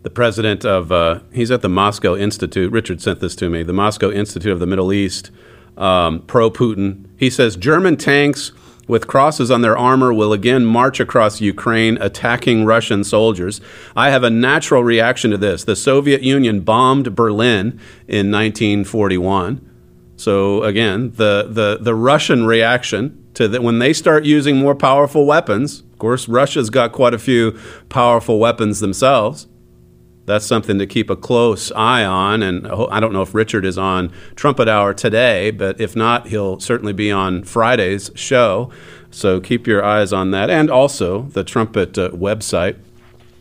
The 0.05 0.11
president 0.11 0.67
of, 0.67 0.93
uh, 0.93 1.21
he's 1.33 1.51
at 1.51 1.63
the 1.63 1.69
Moscow 1.71 2.15
Institute. 2.15 2.71
Richard 2.71 3.01
sent 3.01 3.21
this 3.21 3.35
to 3.37 3.49
me, 3.49 3.63
the 3.63 3.73
Moscow 3.73 4.11
Institute 4.11 4.53
of 4.53 4.61
the 4.61 4.67
Middle 4.67 4.93
East, 4.93 5.31
um, 5.79 6.21
pro 6.27 6.51
Putin. 6.51 7.07
He 7.17 7.31
says 7.31 7.57
German 7.57 7.97
tanks 7.97 8.53
with 8.87 9.07
crosses 9.07 9.51
on 9.51 9.63
their 9.63 9.79
armor 9.79 10.13
will 10.13 10.35
again 10.35 10.67
march 10.67 11.01
across 11.01 11.41
Ukraine, 11.41 11.97
attacking 12.03 12.67
Russian 12.67 13.03
soldiers. 13.03 13.63
I 13.97 14.11
have 14.11 14.23
a 14.23 14.29
natural 14.29 14.85
reaction 14.85 15.31
to 15.31 15.39
this. 15.39 15.65
The 15.65 15.75
Soviet 15.75 16.21
Union 16.21 16.61
bombed 16.61 17.17
Berlin 17.17 17.81
in 18.07 18.31
1941. 18.31 19.71
So 20.17 20.65
again, 20.65 21.13
the, 21.13 21.49
the, 21.49 21.79
the 21.81 21.95
Russian 21.95 22.45
reaction 22.45 23.27
to 23.33 23.49
that 23.49 23.63
when 23.63 23.79
they 23.79 23.95
start 23.95 24.27
using 24.27 24.59
more 24.59 24.75
powerful 24.75 25.25
weapons, 25.25 25.81
of 25.81 25.99
course, 25.99 26.29
Russia's 26.29 26.69
got 26.69 26.93
quite 26.93 27.15
a 27.15 27.19
few 27.19 27.59
powerful 27.89 28.39
weapons 28.39 28.81
themselves. 28.81 29.49
That's 30.27 30.47
something 30.47 30.79
to 30.79 30.87
keep 30.87 31.11
a 31.11 31.17
close 31.17 31.71
eye 31.73 32.05
on. 32.05 32.43
And 32.43 32.67
I 32.67 33.01
don't 33.01 33.13
know 33.13 33.23
if 33.23 33.35
Richard 33.35 33.65
is 33.65 33.77
on 33.77 34.13
Trumpet 34.37 34.69
Hour 34.69 34.95
today, 34.95 35.51
but 35.51 35.81
if 35.81 35.95
not, 35.95 36.29
he'll 36.29 36.59
certainly 36.61 36.93
be 36.93 37.13
on 37.13 37.45
Friday's 37.45 38.11
show. 38.15 38.71
So 39.11 39.41
keep 39.41 39.67
your 39.67 39.85
eyes 39.85 40.13
on 40.13 40.31
that. 40.31 40.51
And 40.51 40.71
also 40.71 41.23
the 41.23 41.45
Trumpet 41.45 41.99
uh, 41.99 42.11
website 42.11 42.77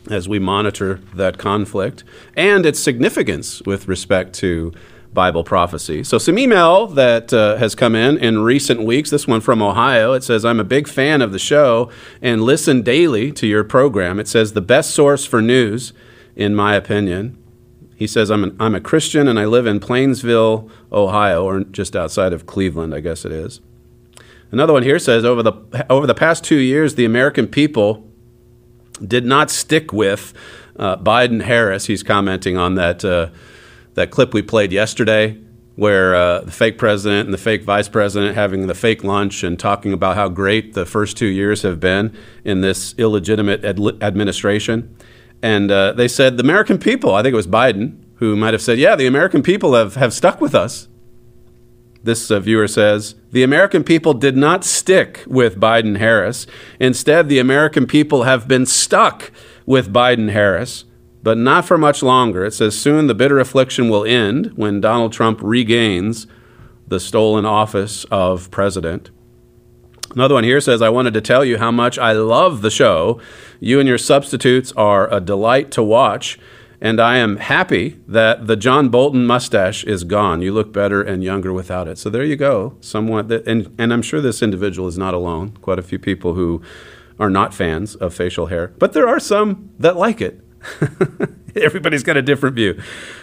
as 0.09 0.27
we 0.27 0.39
monitor 0.39 0.99
that 1.13 1.37
conflict 1.37 2.03
and 2.35 2.65
its 2.65 2.79
significance 2.79 3.61
with 3.61 3.87
respect 3.87 4.33
to 4.35 4.73
Bible 5.13 5.43
prophecy. 5.43 6.03
So, 6.03 6.17
some 6.17 6.39
email 6.39 6.87
that 6.87 7.31
uh, 7.31 7.57
has 7.57 7.75
come 7.75 7.95
in 7.95 8.17
in 8.17 8.39
recent 8.39 8.83
weeks. 8.83 9.09
This 9.11 9.27
one 9.27 9.41
from 9.41 9.61
Ohio. 9.61 10.13
It 10.13 10.23
says, 10.23 10.43
I'm 10.43 10.59
a 10.59 10.63
big 10.63 10.87
fan 10.87 11.21
of 11.21 11.31
the 11.31 11.39
show 11.39 11.91
and 12.21 12.41
listen 12.41 12.81
daily 12.81 13.31
to 13.33 13.45
your 13.45 13.63
program. 13.63 14.19
It 14.19 14.27
says, 14.27 14.53
the 14.53 14.61
best 14.61 14.91
source 14.91 15.25
for 15.25 15.41
news, 15.41 15.93
in 16.35 16.55
my 16.55 16.75
opinion. 16.75 17.37
He 17.95 18.07
says, 18.07 18.31
I'm, 18.31 18.43
an, 18.43 18.55
I'm 18.59 18.75
a 18.75 18.81
Christian 18.81 19.27
and 19.27 19.39
I 19.39 19.45
live 19.45 19.65
in 19.65 19.79
Plainsville, 19.79 20.69
Ohio, 20.91 21.45
or 21.45 21.63
just 21.63 21.95
outside 21.95 22.33
of 22.33 22.45
Cleveland, 22.45 22.93
I 22.93 22.99
guess 22.99 23.23
it 23.23 23.31
is. 23.31 23.61
Another 24.51 24.73
one 24.73 24.83
here 24.83 24.99
says, 24.99 25.23
over 25.25 25.41
the, 25.41 25.85
over 25.89 26.05
the 26.05 26.13
past 26.13 26.43
two 26.43 26.57
years, 26.57 26.95
the 26.95 27.05
American 27.05 27.47
people 27.47 28.07
did 29.05 29.25
not 29.25 29.49
stick 29.49 29.93
with 29.93 30.33
uh, 30.75 30.97
Biden 30.97 31.43
Harris. 31.43 31.85
He's 31.85 32.03
commenting 32.03 32.57
on 32.57 32.75
that. 32.75 33.03
Uh, 33.05 33.29
that 33.95 34.11
clip 34.11 34.33
we 34.33 34.41
played 34.41 34.71
yesterday 34.71 35.37
where 35.75 36.13
uh, 36.13 36.41
the 36.41 36.51
fake 36.51 36.77
president 36.77 37.25
and 37.25 37.33
the 37.33 37.37
fake 37.37 37.63
vice 37.63 37.89
president 37.89 38.35
having 38.35 38.67
the 38.67 38.75
fake 38.75 39.03
lunch 39.03 39.43
and 39.43 39.59
talking 39.59 39.91
about 39.91 40.15
how 40.15 40.29
great 40.29 40.73
the 40.73 40.85
first 40.85 41.17
two 41.17 41.25
years 41.25 41.63
have 41.63 41.79
been 41.79 42.15
in 42.43 42.61
this 42.61 42.93
illegitimate 42.99 43.65
ad- 43.65 43.79
administration. 44.01 44.95
And 45.43 45.69
uh, 45.69 45.91
they 45.91 46.07
said 46.07 46.37
the 46.37 46.43
American 46.43 46.79
people, 46.79 47.13
I 47.13 47.21
think 47.21 47.33
it 47.33 47.35
was 47.35 47.45
Biden, 47.45 47.97
who 48.15 48.35
might 48.35 48.53
have 48.53 48.61
said, 48.61 48.79
Yeah, 48.79 48.95
the 48.95 49.05
American 49.05 49.43
people 49.43 49.75
have, 49.75 49.95
have 49.95 50.13
stuck 50.13 50.41
with 50.41 50.55
us. 50.55 50.87
This 52.01 52.31
uh, 52.31 52.39
viewer 52.39 52.67
says, 52.67 53.13
The 53.31 53.43
American 53.43 53.83
people 53.83 54.15
did 54.15 54.35
not 54.35 54.63
stick 54.63 55.23
with 55.27 55.59
Biden 55.59 55.99
Harris. 55.99 56.47
Instead, 56.79 57.29
the 57.29 57.39
American 57.39 57.85
people 57.85 58.23
have 58.23 58.47
been 58.47 58.65
stuck 58.65 59.31
with 59.67 59.93
Biden 59.93 60.31
Harris 60.31 60.85
but 61.23 61.37
not 61.37 61.65
for 61.65 61.77
much 61.77 62.03
longer. 62.03 62.43
It 62.43 62.53
says, 62.53 62.77
Soon 62.77 63.07
the 63.07 63.15
bitter 63.15 63.39
affliction 63.39 63.89
will 63.89 64.03
end 64.03 64.51
when 64.57 64.81
Donald 64.81 65.13
Trump 65.13 65.39
regains 65.41 66.27
the 66.85 66.99
stolen 66.99 67.45
office 67.45 68.03
of 68.11 68.51
president. 68.51 69.09
Another 70.15 70.35
one 70.35 70.43
here 70.43 70.61
says, 70.61 70.81
I 70.81 70.89
wanted 70.89 71.13
to 71.15 71.21
tell 71.21 71.43
you 71.43 71.57
how 71.57 71.71
much 71.71 71.97
I 71.97 72.11
love 72.11 72.61
the 72.61 72.69
show. 72.69 73.19
You 73.59 73.79
and 73.79 73.89
your 73.89 73.97
substitutes 73.97 74.71
are 74.73 75.11
a 75.11 75.19
delight 75.19 75.71
to 75.71 75.83
watch, 75.83 76.37
and 76.79 76.99
I 76.99 77.17
am 77.17 77.37
happy 77.37 77.99
that 78.07 78.45
the 78.45 78.55
John 78.55 78.89
Bolton 78.89 79.25
mustache 79.25 79.83
is 79.85 80.03
gone. 80.03 80.41
You 80.41 80.53
look 80.53 80.71
better 80.71 81.01
and 81.01 81.23
younger 81.23 81.51
without 81.51 81.87
it. 81.87 81.97
So 81.97 82.09
there 82.09 82.23
you 82.23 82.35
go. 82.35 82.77
Someone 82.81 83.27
that, 83.27 83.47
and, 83.47 83.73
and 83.79 83.91
I'm 83.91 84.01
sure 84.01 84.21
this 84.21 84.43
individual 84.43 84.87
is 84.87 84.97
not 84.97 85.13
alone. 85.13 85.57
Quite 85.61 85.79
a 85.79 85.83
few 85.83 85.97
people 85.97 86.33
who 86.35 86.61
are 87.19 87.29
not 87.29 87.53
fans 87.53 87.95
of 87.95 88.13
facial 88.13 88.47
hair, 88.47 88.73
but 88.79 88.93
there 88.93 89.07
are 89.07 89.19
some 89.19 89.69
that 89.79 89.95
like 89.95 90.19
it. 90.19 90.42
Everybody's 91.55 92.03
got 92.03 92.17
a 92.17 92.21
different 92.21 92.55
view. 92.55 92.81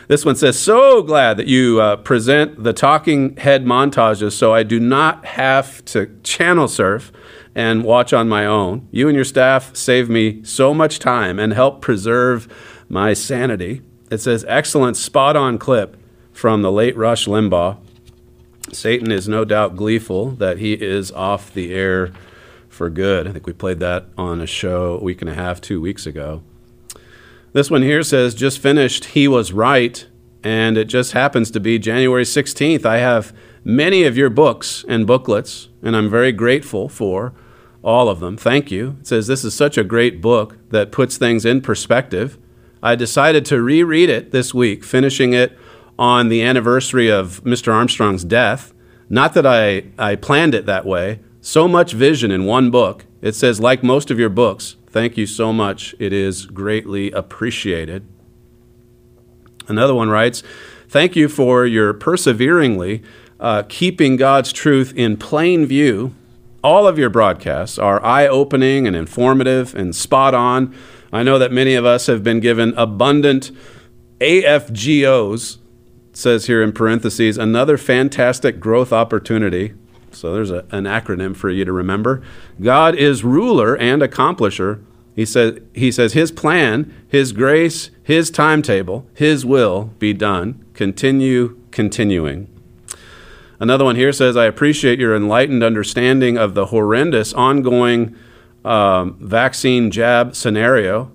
This 0.08 0.24
one 0.24 0.36
says, 0.36 0.58
So 0.58 1.02
glad 1.02 1.36
that 1.36 1.46
you 1.46 1.80
uh, 1.80 1.96
present 1.96 2.62
the 2.62 2.72
talking 2.72 3.36
head 3.36 3.64
montages 3.64 4.32
so 4.32 4.54
I 4.54 4.62
do 4.62 4.78
not 4.78 5.24
have 5.24 5.84
to 5.86 6.16
channel 6.22 6.68
surf 6.68 7.10
and 7.54 7.82
watch 7.82 8.12
on 8.12 8.28
my 8.28 8.46
own. 8.46 8.86
You 8.90 9.08
and 9.08 9.16
your 9.16 9.24
staff 9.24 9.74
save 9.74 10.08
me 10.08 10.44
so 10.44 10.72
much 10.72 10.98
time 10.98 11.38
and 11.38 11.52
help 11.52 11.80
preserve 11.80 12.46
my 12.88 13.12
sanity. 13.12 13.82
It 14.10 14.18
says, 14.18 14.44
Excellent, 14.48 14.96
spot 14.96 15.36
on 15.36 15.58
clip 15.58 15.96
from 16.32 16.62
the 16.62 16.72
late 16.72 16.96
Rush 16.96 17.26
Limbaugh. 17.26 17.78
Satan 18.72 19.10
is 19.10 19.28
no 19.28 19.44
doubt 19.44 19.74
gleeful 19.74 20.30
that 20.32 20.58
he 20.58 20.74
is 20.74 21.10
off 21.12 21.52
the 21.52 21.74
air 21.74 22.12
for 22.68 22.88
good. 22.88 23.26
I 23.26 23.32
think 23.32 23.46
we 23.46 23.52
played 23.52 23.80
that 23.80 24.06
on 24.16 24.40
a 24.40 24.46
show 24.46 24.98
a 24.98 25.02
week 25.02 25.20
and 25.20 25.28
a 25.28 25.34
half, 25.34 25.60
two 25.60 25.80
weeks 25.80 26.06
ago. 26.06 26.42
This 27.52 27.70
one 27.70 27.82
here 27.82 28.04
says, 28.04 28.34
just 28.34 28.60
finished, 28.60 29.06
he 29.06 29.26
was 29.26 29.52
right, 29.52 30.06
and 30.44 30.78
it 30.78 30.84
just 30.84 31.12
happens 31.12 31.50
to 31.50 31.58
be 31.60 31.80
January 31.80 32.22
16th. 32.22 32.86
I 32.86 32.98
have 32.98 33.34
many 33.64 34.04
of 34.04 34.16
your 34.16 34.30
books 34.30 34.84
and 34.88 35.06
booklets, 35.06 35.68
and 35.82 35.96
I'm 35.96 36.08
very 36.08 36.30
grateful 36.30 36.88
for 36.88 37.34
all 37.82 38.08
of 38.08 38.20
them. 38.20 38.36
Thank 38.36 38.70
you. 38.70 38.98
It 39.00 39.08
says, 39.08 39.26
This 39.26 39.44
is 39.44 39.52
such 39.52 39.76
a 39.76 39.82
great 39.82 40.20
book 40.20 40.58
that 40.70 40.92
puts 40.92 41.16
things 41.16 41.44
in 41.44 41.60
perspective. 41.60 42.38
I 42.82 42.94
decided 42.94 43.44
to 43.46 43.60
reread 43.60 44.10
it 44.10 44.30
this 44.30 44.54
week, 44.54 44.84
finishing 44.84 45.32
it 45.32 45.58
on 45.98 46.28
the 46.28 46.42
anniversary 46.42 47.10
of 47.10 47.42
Mr. 47.42 47.72
Armstrong's 47.72 48.24
death. 48.24 48.72
Not 49.08 49.34
that 49.34 49.44
I, 49.44 49.84
I 49.98 50.14
planned 50.14 50.54
it 50.54 50.66
that 50.66 50.86
way. 50.86 51.18
So 51.40 51.66
much 51.66 51.92
vision 51.92 52.30
in 52.30 52.44
one 52.44 52.70
book. 52.70 53.06
It 53.20 53.34
says, 53.34 53.60
like 53.60 53.82
most 53.82 54.10
of 54.10 54.18
your 54.18 54.28
books, 54.28 54.76
Thank 54.90 55.16
you 55.16 55.26
so 55.26 55.52
much. 55.52 55.94
It 55.98 56.12
is 56.12 56.46
greatly 56.46 57.12
appreciated. 57.12 58.06
Another 59.68 59.94
one 59.94 60.10
writes, 60.10 60.42
Thank 60.88 61.14
you 61.14 61.28
for 61.28 61.64
your 61.64 61.92
perseveringly 61.92 63.02
uh, 63.38 63.62
keeping 63.68 64.16
God's 64.16 64.52
truth 64.52 64.92
in 64.96 65.16
plain 65.16 65.64
view. 65.64 66.14
All 66.64 66.86
of 66.86 66.98
your 66.98 67.08
broadcasts 67.08 67.78
are 67.78 68.04
eye 68.04 68.26
opening 68.26 68.86
and 68.86 68.96
informative 68.96 69.74
and 69.74 69.94
spot 69.94 70.34
on. 70.34 70.74
I 71.12 71.22
know 71.22 71.38
that 71.38 71.52
many 71.52 71.74
of 71.74 71.84
us 71.84 72.06
have 72.06 72.22
been 72.24 72.40
given 72.40 72.74
abundant 72.76 73.52
AFGOs, 74.20 75.58
says 76.12 76.46
here 76.46 76.62
in 76.62 76.72
parentheses, 76.72 77.38
another 77.38 77.78
fantastic 77.78 78.60
growth 78.60 78.92
opportunity. 78.92 79.72
So 80.12 80.32
there's 80.32 80.50
a, 80.50 80.64
an 80.70 80.84
acronym 80.84 81.36
for 81.36 81.50
you 81.50 81.64
to 81.64 81.72
remember. 81.72 82.22
God 82.60 82.94
is 82.94 83.24
ruler 83.24 83.76
and 83.76 84.02
accomplisher. 84.02 84.82
He 85.14 85.24
says, 85.24 85.58
he 85.74 85.92
says, 85.92 86.12
His 86.12 86.30
plan, 86.30 86.92
His 87.08 87.32
grace, 87.32 87.90
His 88.02 88.30
timetable, 88.30 89.06
His 89.14 89.44
will 89.44 89.92
be 89.98 90.12
done. 90.12 90.64
Continue 90.74 91.58
continuing. 91.70 92.48
Another 93.58 93.84
one 93.84 93.96
here 93.96 94.12
says, 94.12 94.36
I 94.36 94.46
appreciate 94.46 94.98
your 94.98 95.14
enlightened 95.14 95.62
understanding 95.62 96.38
of 96.38 96.54
the 96.54 96.66
horrendous 96.66 97.34
ongoing 97.34 98.16
um, 98.64 99.18
vaccine 99.20 99.90
jab 99.90 100.34
scenario. 100.34 101.12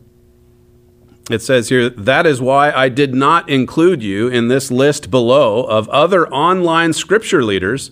It 1.32 1.42
says 1.42 1.70
here, 1.70 1.90
that 1.90 2.28
is 2.28 2.40
why 2.40 2.72
I 2.72 2.88
did 2.90 3.16
not 3.16 3.50
include 3.50 4.04
you 4.04 4.28
in 4.28 4.48
this 4.48 4.70
list 4.70 5.10
below 5.10 5.64
of 5.64 5.90
other 5.90 6.28
online 6.28 6.94
scripture 6.94 7.44
leaders 7.44 7.90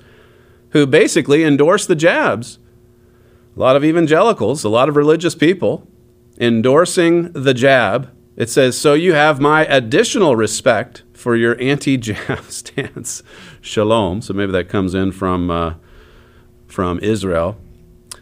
who 0.73 0.85
basically 0.85 1.43
endorse 1.43 1.85
the 1.85 1.95
jabs. 1.95 2.59
A 3.55 3.59
lot 3.59 3.75
of 3.75 3.85
evangelicals, 3.85 4.63
a 4.63 4.69
lot 4.69 4.89
of 4.89 4.95
religious 4.95 5.35
people 5.35 5.87
endorsing 6.39 7.31
the 7.31 7.53
jab. 7.53 8.11
It 8.35 8.49
says, 8.49 8.77
So 8.77 8.95
you 8.95 9.13
have 9.13 9.39
my 9.39 9.65
additional 9.65 10.35
respect 10.35 11.03
for 11.13 11.35
your 11.35 11.59
anti 11.61 11.97
jab 11.97 12.43
stance. 12.49 13.21
Shalom. 13.61 14.21
So 14.21 14.33
maybe 14.33 14.51
that 14.51 14.67
comes 14.67 14.95
in 14.95 15.11
from, 15.11 15.51
uh, 15.51 15.75
from 16.67 16.99
Israel. 16.99 17.55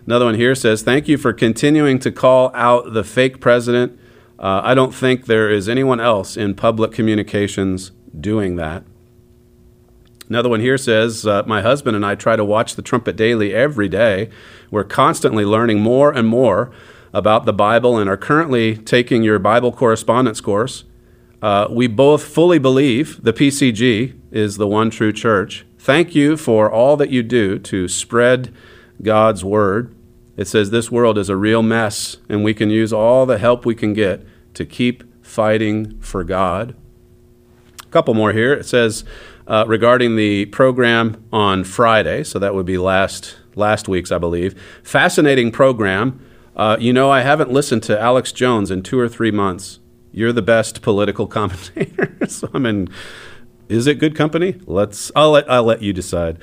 Another 0.05 0.25
one 0.25 0.35
here 0.35 0.53
says, 0.53 0.83
Thank 0.83 1.07
you 1.07 1.17
for 1.17 1.31
continuing 1.31 1.99
to 1.99 2.11
call 2.11 2.51
out 2.53 2.91
the 2.93 3.05
fake 3.05 3.39
president. 3.39 3.97
Uh, 4.37 4.59
I 4.63 4.73
don't 4.73 4.93
think 4.93 5.25
there 5.25 5.49
is 5.49 5.69
anyone 5.69 6.01
else 6.01 6.35
in 6.35 6.55
public 6.55 6.91
communications 6.91 7.91
doing 8.19 8.57
that. 8.57 8.83
Another 10.31 10.47
one 10.47 10.61
here 10.61 10.77
says, 10.77 11.27
uh, 11.27 11.43
My 11.45 11.61
husband 11.61 11.93
and 11.93 12.05
I 12.05 12.15
try 12.15 12.37
to 12.37 12.45
watch 12.45 12.75
the 12.77 12.81
Trumpet 12.81 13.17
Daily 13.17 13.53
every 13.53 13.89
day. 13.89 14.29
We're 14.71 14.85
constantly 14.85 15.43
learning 15.43 15.81
more 15.81 16.09
and 16.09 16.25
more 16.25 16.71
about 17.11 17.43
the 17.43 17.51
Bible 17.51 17.97
and 17.97 18.09
are 18.09 18.15
currently 18.15 18.77
taking 18.77 19.23
your 19.23 19.39
Bible 19.39 19.73
correspondence 19.73 20.39
course. 20.39 20.85
Uh, 21.41 21.67
we 21.69 21.85
both 21.85 22.23
fully 22.23 22.59
believe 22.59 23.21
the 23.21 23.33
PCG 23.33 24.17
is 24.31 24.55
the 24.55 24.69
one 24.69 24.89
true 24.89 25.11
church. 25.11 25.65
Thank 25.77 26.15
you 26.15 26.37
for 26.37 26.71
all 26.71 26.95
that 26.95 27.09
you 27.09 27.23
do 27.23 27.59
to 27.59 27.89
spread 27.89 28.55
God's 29.01 29.43
word. 29.43 29.93
It 30.37 30.47
says 30.47 30.69
this 30.69 30.89
world 30.89 31.17
is 31.17 31.27
a 31.27 31.35
real 31.35 31.61
mess, 31.61 32.15
and 32.29 32.41
we 32.41 32.53
can 32.53 32.69
use 32.69 32.93
all 32.93 33.25
the 33.25 33.37
help 33.37 33.65
we 33.65 33.75
can 33.75 33.91
get 33.91 34.25
to 34.53 34.65
keep 34.65 35.03
fighting 35.21 35.99
for 35.99 36.23
God. 36.23 36.73
A 37.81 37.87
couple 37.91 38.13
more 38.13 38.31
here. 38.31 38.53
It 38.53 38.65
says, 38.65 39.03
uh, 39.47 39.65
regarding 39.67 40.15
the 40.15 40.45
program 40.47 41.23
on 41.31 41.63
Friday. 41.63 42.23
So 42.23 42.39
that 42.39 42.53
would 42.53 42.65
be 42.65 42.77
last 42.77 43.37
last 43.55 43.87
week's, 43.87 44.11
I 44.11 44.17
believe. 44.17 44.59
Fascinating 44.83 45.51
program. 45.51 46.25
Uh, 46.55 46.77
you 46.79 46.93
know, 46.93 47.09
I 47.09 47.21
haven't 47.21 47.51
listened 47.51 47.83
to 47.83 47.99
Alex 47.99 48.31
Jones 48.31 48.71
in 48.71 48.83
two 48.83 48.99
or 48.99 49.07
three 49.07 49.31
months. 49.31 49.79
You're 50.11 50.33
the 50.33 50.41
best 50.41 50.81
political 50.81 51.27
commentator. 51.37 52.15
so 52.27 52.49
I'm 52.53 52.65
in. 52.65 52.89
Is 53.69 53.87
it 53.87 53.95
good 53.99 54.15
company? 54.15 54.59
Let's. 54.65 55.11
I'll 55.15 55.31
let. 55.31 55.49
I'll 55.49 55.63
let 55.63 55.81
you 55.81 55.93
decide. 55.93 56.37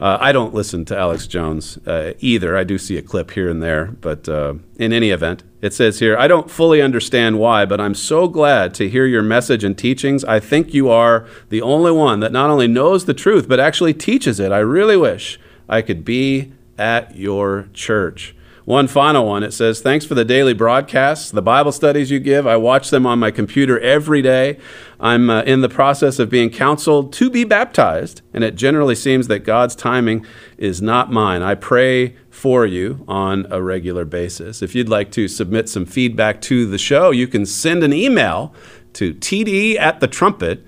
Uh, 0.00 0.16
I 0.20 0.30
don't 0.30 0.54
listen 0.54 0.84
to 0.86 0.96
Alex 0.96 1.26
Jones 1.26 1.76
uh, 1.78 2.12
either. 2.20 2.56
I 2.56 2.62
do 2.62 2.78
see 2.78 2.96
a 2.96 3.02
clip 3.02 3.32
here 3.32 3.50
and 3.50 3.60
there, 3.60 3.86
but 3.86 4.28
uh, 4.28 4.54
in 4.76 4.92
any 4.92 5.10
event, 5.10 5.42
it 5.60 5.74
says 5.74 5.98
here 5.98 6.16
I 6.16 6.28
don't 6.28 6.48
fully 6.48 6.80
understand 6.80 7.40
why, 7.40 7.64
but 7.64 7.80
I'm 7.80 7.94
so 7.94 8.28
glad 8.28 8.74
to 8.74 8.88
hear 8.88 9.06
your 9.06 9.22
message 9.22 9.64
and 9.64 9.76
teachings. 9.76 10.24
I 10.24 10.38
think 10.38 10.72
you 10.72 10.88
are 10.88 11.26
the 11.48 11.62
only 11.62 11.90
one 11.90 12.20
that 12.20 12.30
not 12.30 12.48
only 12.48 12.68
knows 12.68 13.06
the 13.06 13.14
truth, 13.14 13.48
but 13.48 13.58
actually 13.58 13.92
teaches 13.92 14.38
it. 14.38 14.52
I 14.52 14.58
really 14.58 14.96
wish 14.96 15.40
I 15.68 15.82
could 15.82 16.04
be 16.04 16.52
at 16.78 17.16
your 17.16 17.68
church. 17.74 18.36
One 18.68 18.86
final 18.86 19.24
one. 19.24 19.44
It 19.44 19.54
says, 19.54 19.80
Thanks 19.80 20.04
for 20.04 20.14
the 20.14 20.26
daily 20.26 20.52
broadcasts, 20.52 21.30
the 21.30 21.40
Bible 21.40 21.72
studies 21.72 22.10
you 22.10 22.20
give. 22.20 22.46
I 22.46 22.58
watch 22.58 22.90
them 22.90 23.06
on 23.06 23.18
my 23.18 23.30
computer 23.30 23.80
every 23.80 24.20
day. 24.20 24.58
I'm 25.00 25.30
uh, 25.30 25.40
in 25.44 25.62
the 25.62 25.70
process 25.70 26.18
of 26.18 26.28
being 26.28 26.50
counseled 26.50 27.10
to 27.14 27.30
be 27.30 27.44
baptized, 27.44 28.20
and 28.34 28.44
it 28.44 28.56
generally 28.56 28.94
seems 28.94 29.26
that 29.28 29.38
God's 29.38 29.74
timing 29.74 30.26
is 30.58 30.82
not 30.82 31.10
mine. 31.10 31.40
I 31.40 31.54
pray 31.54 32.16
for 32.28 32.66
you 32.66 33.06
on 33.08 33.46
a 33.50 33.62
regular 33.62 34.04
basis. 34.04 34.60
If 34.60 34.74
you'd 34.74 34.90
like 34.90 35.10
to 35.12 35.28
submit 35.28 35.70
some 35.70 35.86
feedback 35.86 36.42
to 36.42 36.66
the 36.66 36.76
show, 36.76 37.10
you 37.10 37.26
can 37.26 37.46
send 37.46 37.82
an 37.82 37.94
email 37.94 38.52
to 38.92 39.14
td 39.14 39.78
at 39.78 40.00
the 40.00 40.08
trumpet. 40.08 40.62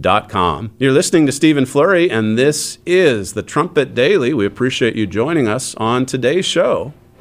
Dot 0.00 0.30
Com. 0.30 0.72
You're 0.78 0.90
listening 0.90 1.26
to 1.26 1.32
Stephen 1.32 1.66
Flurry, 1.66 2.10
and 2.10 2.38
this 2.38 2.78
is 2.86 3.34
the 3.34 3.42
Trumpet 3.42 3.94
Daily. 3.94 4.32
We 4.32 4.46
appreciate 4.46 4.96
you 4.96 5.06
joining 5.06 5.48
us 5.48 5.74
on 5.74 6.06
today's 6.06 6.46
show 6.46 6.94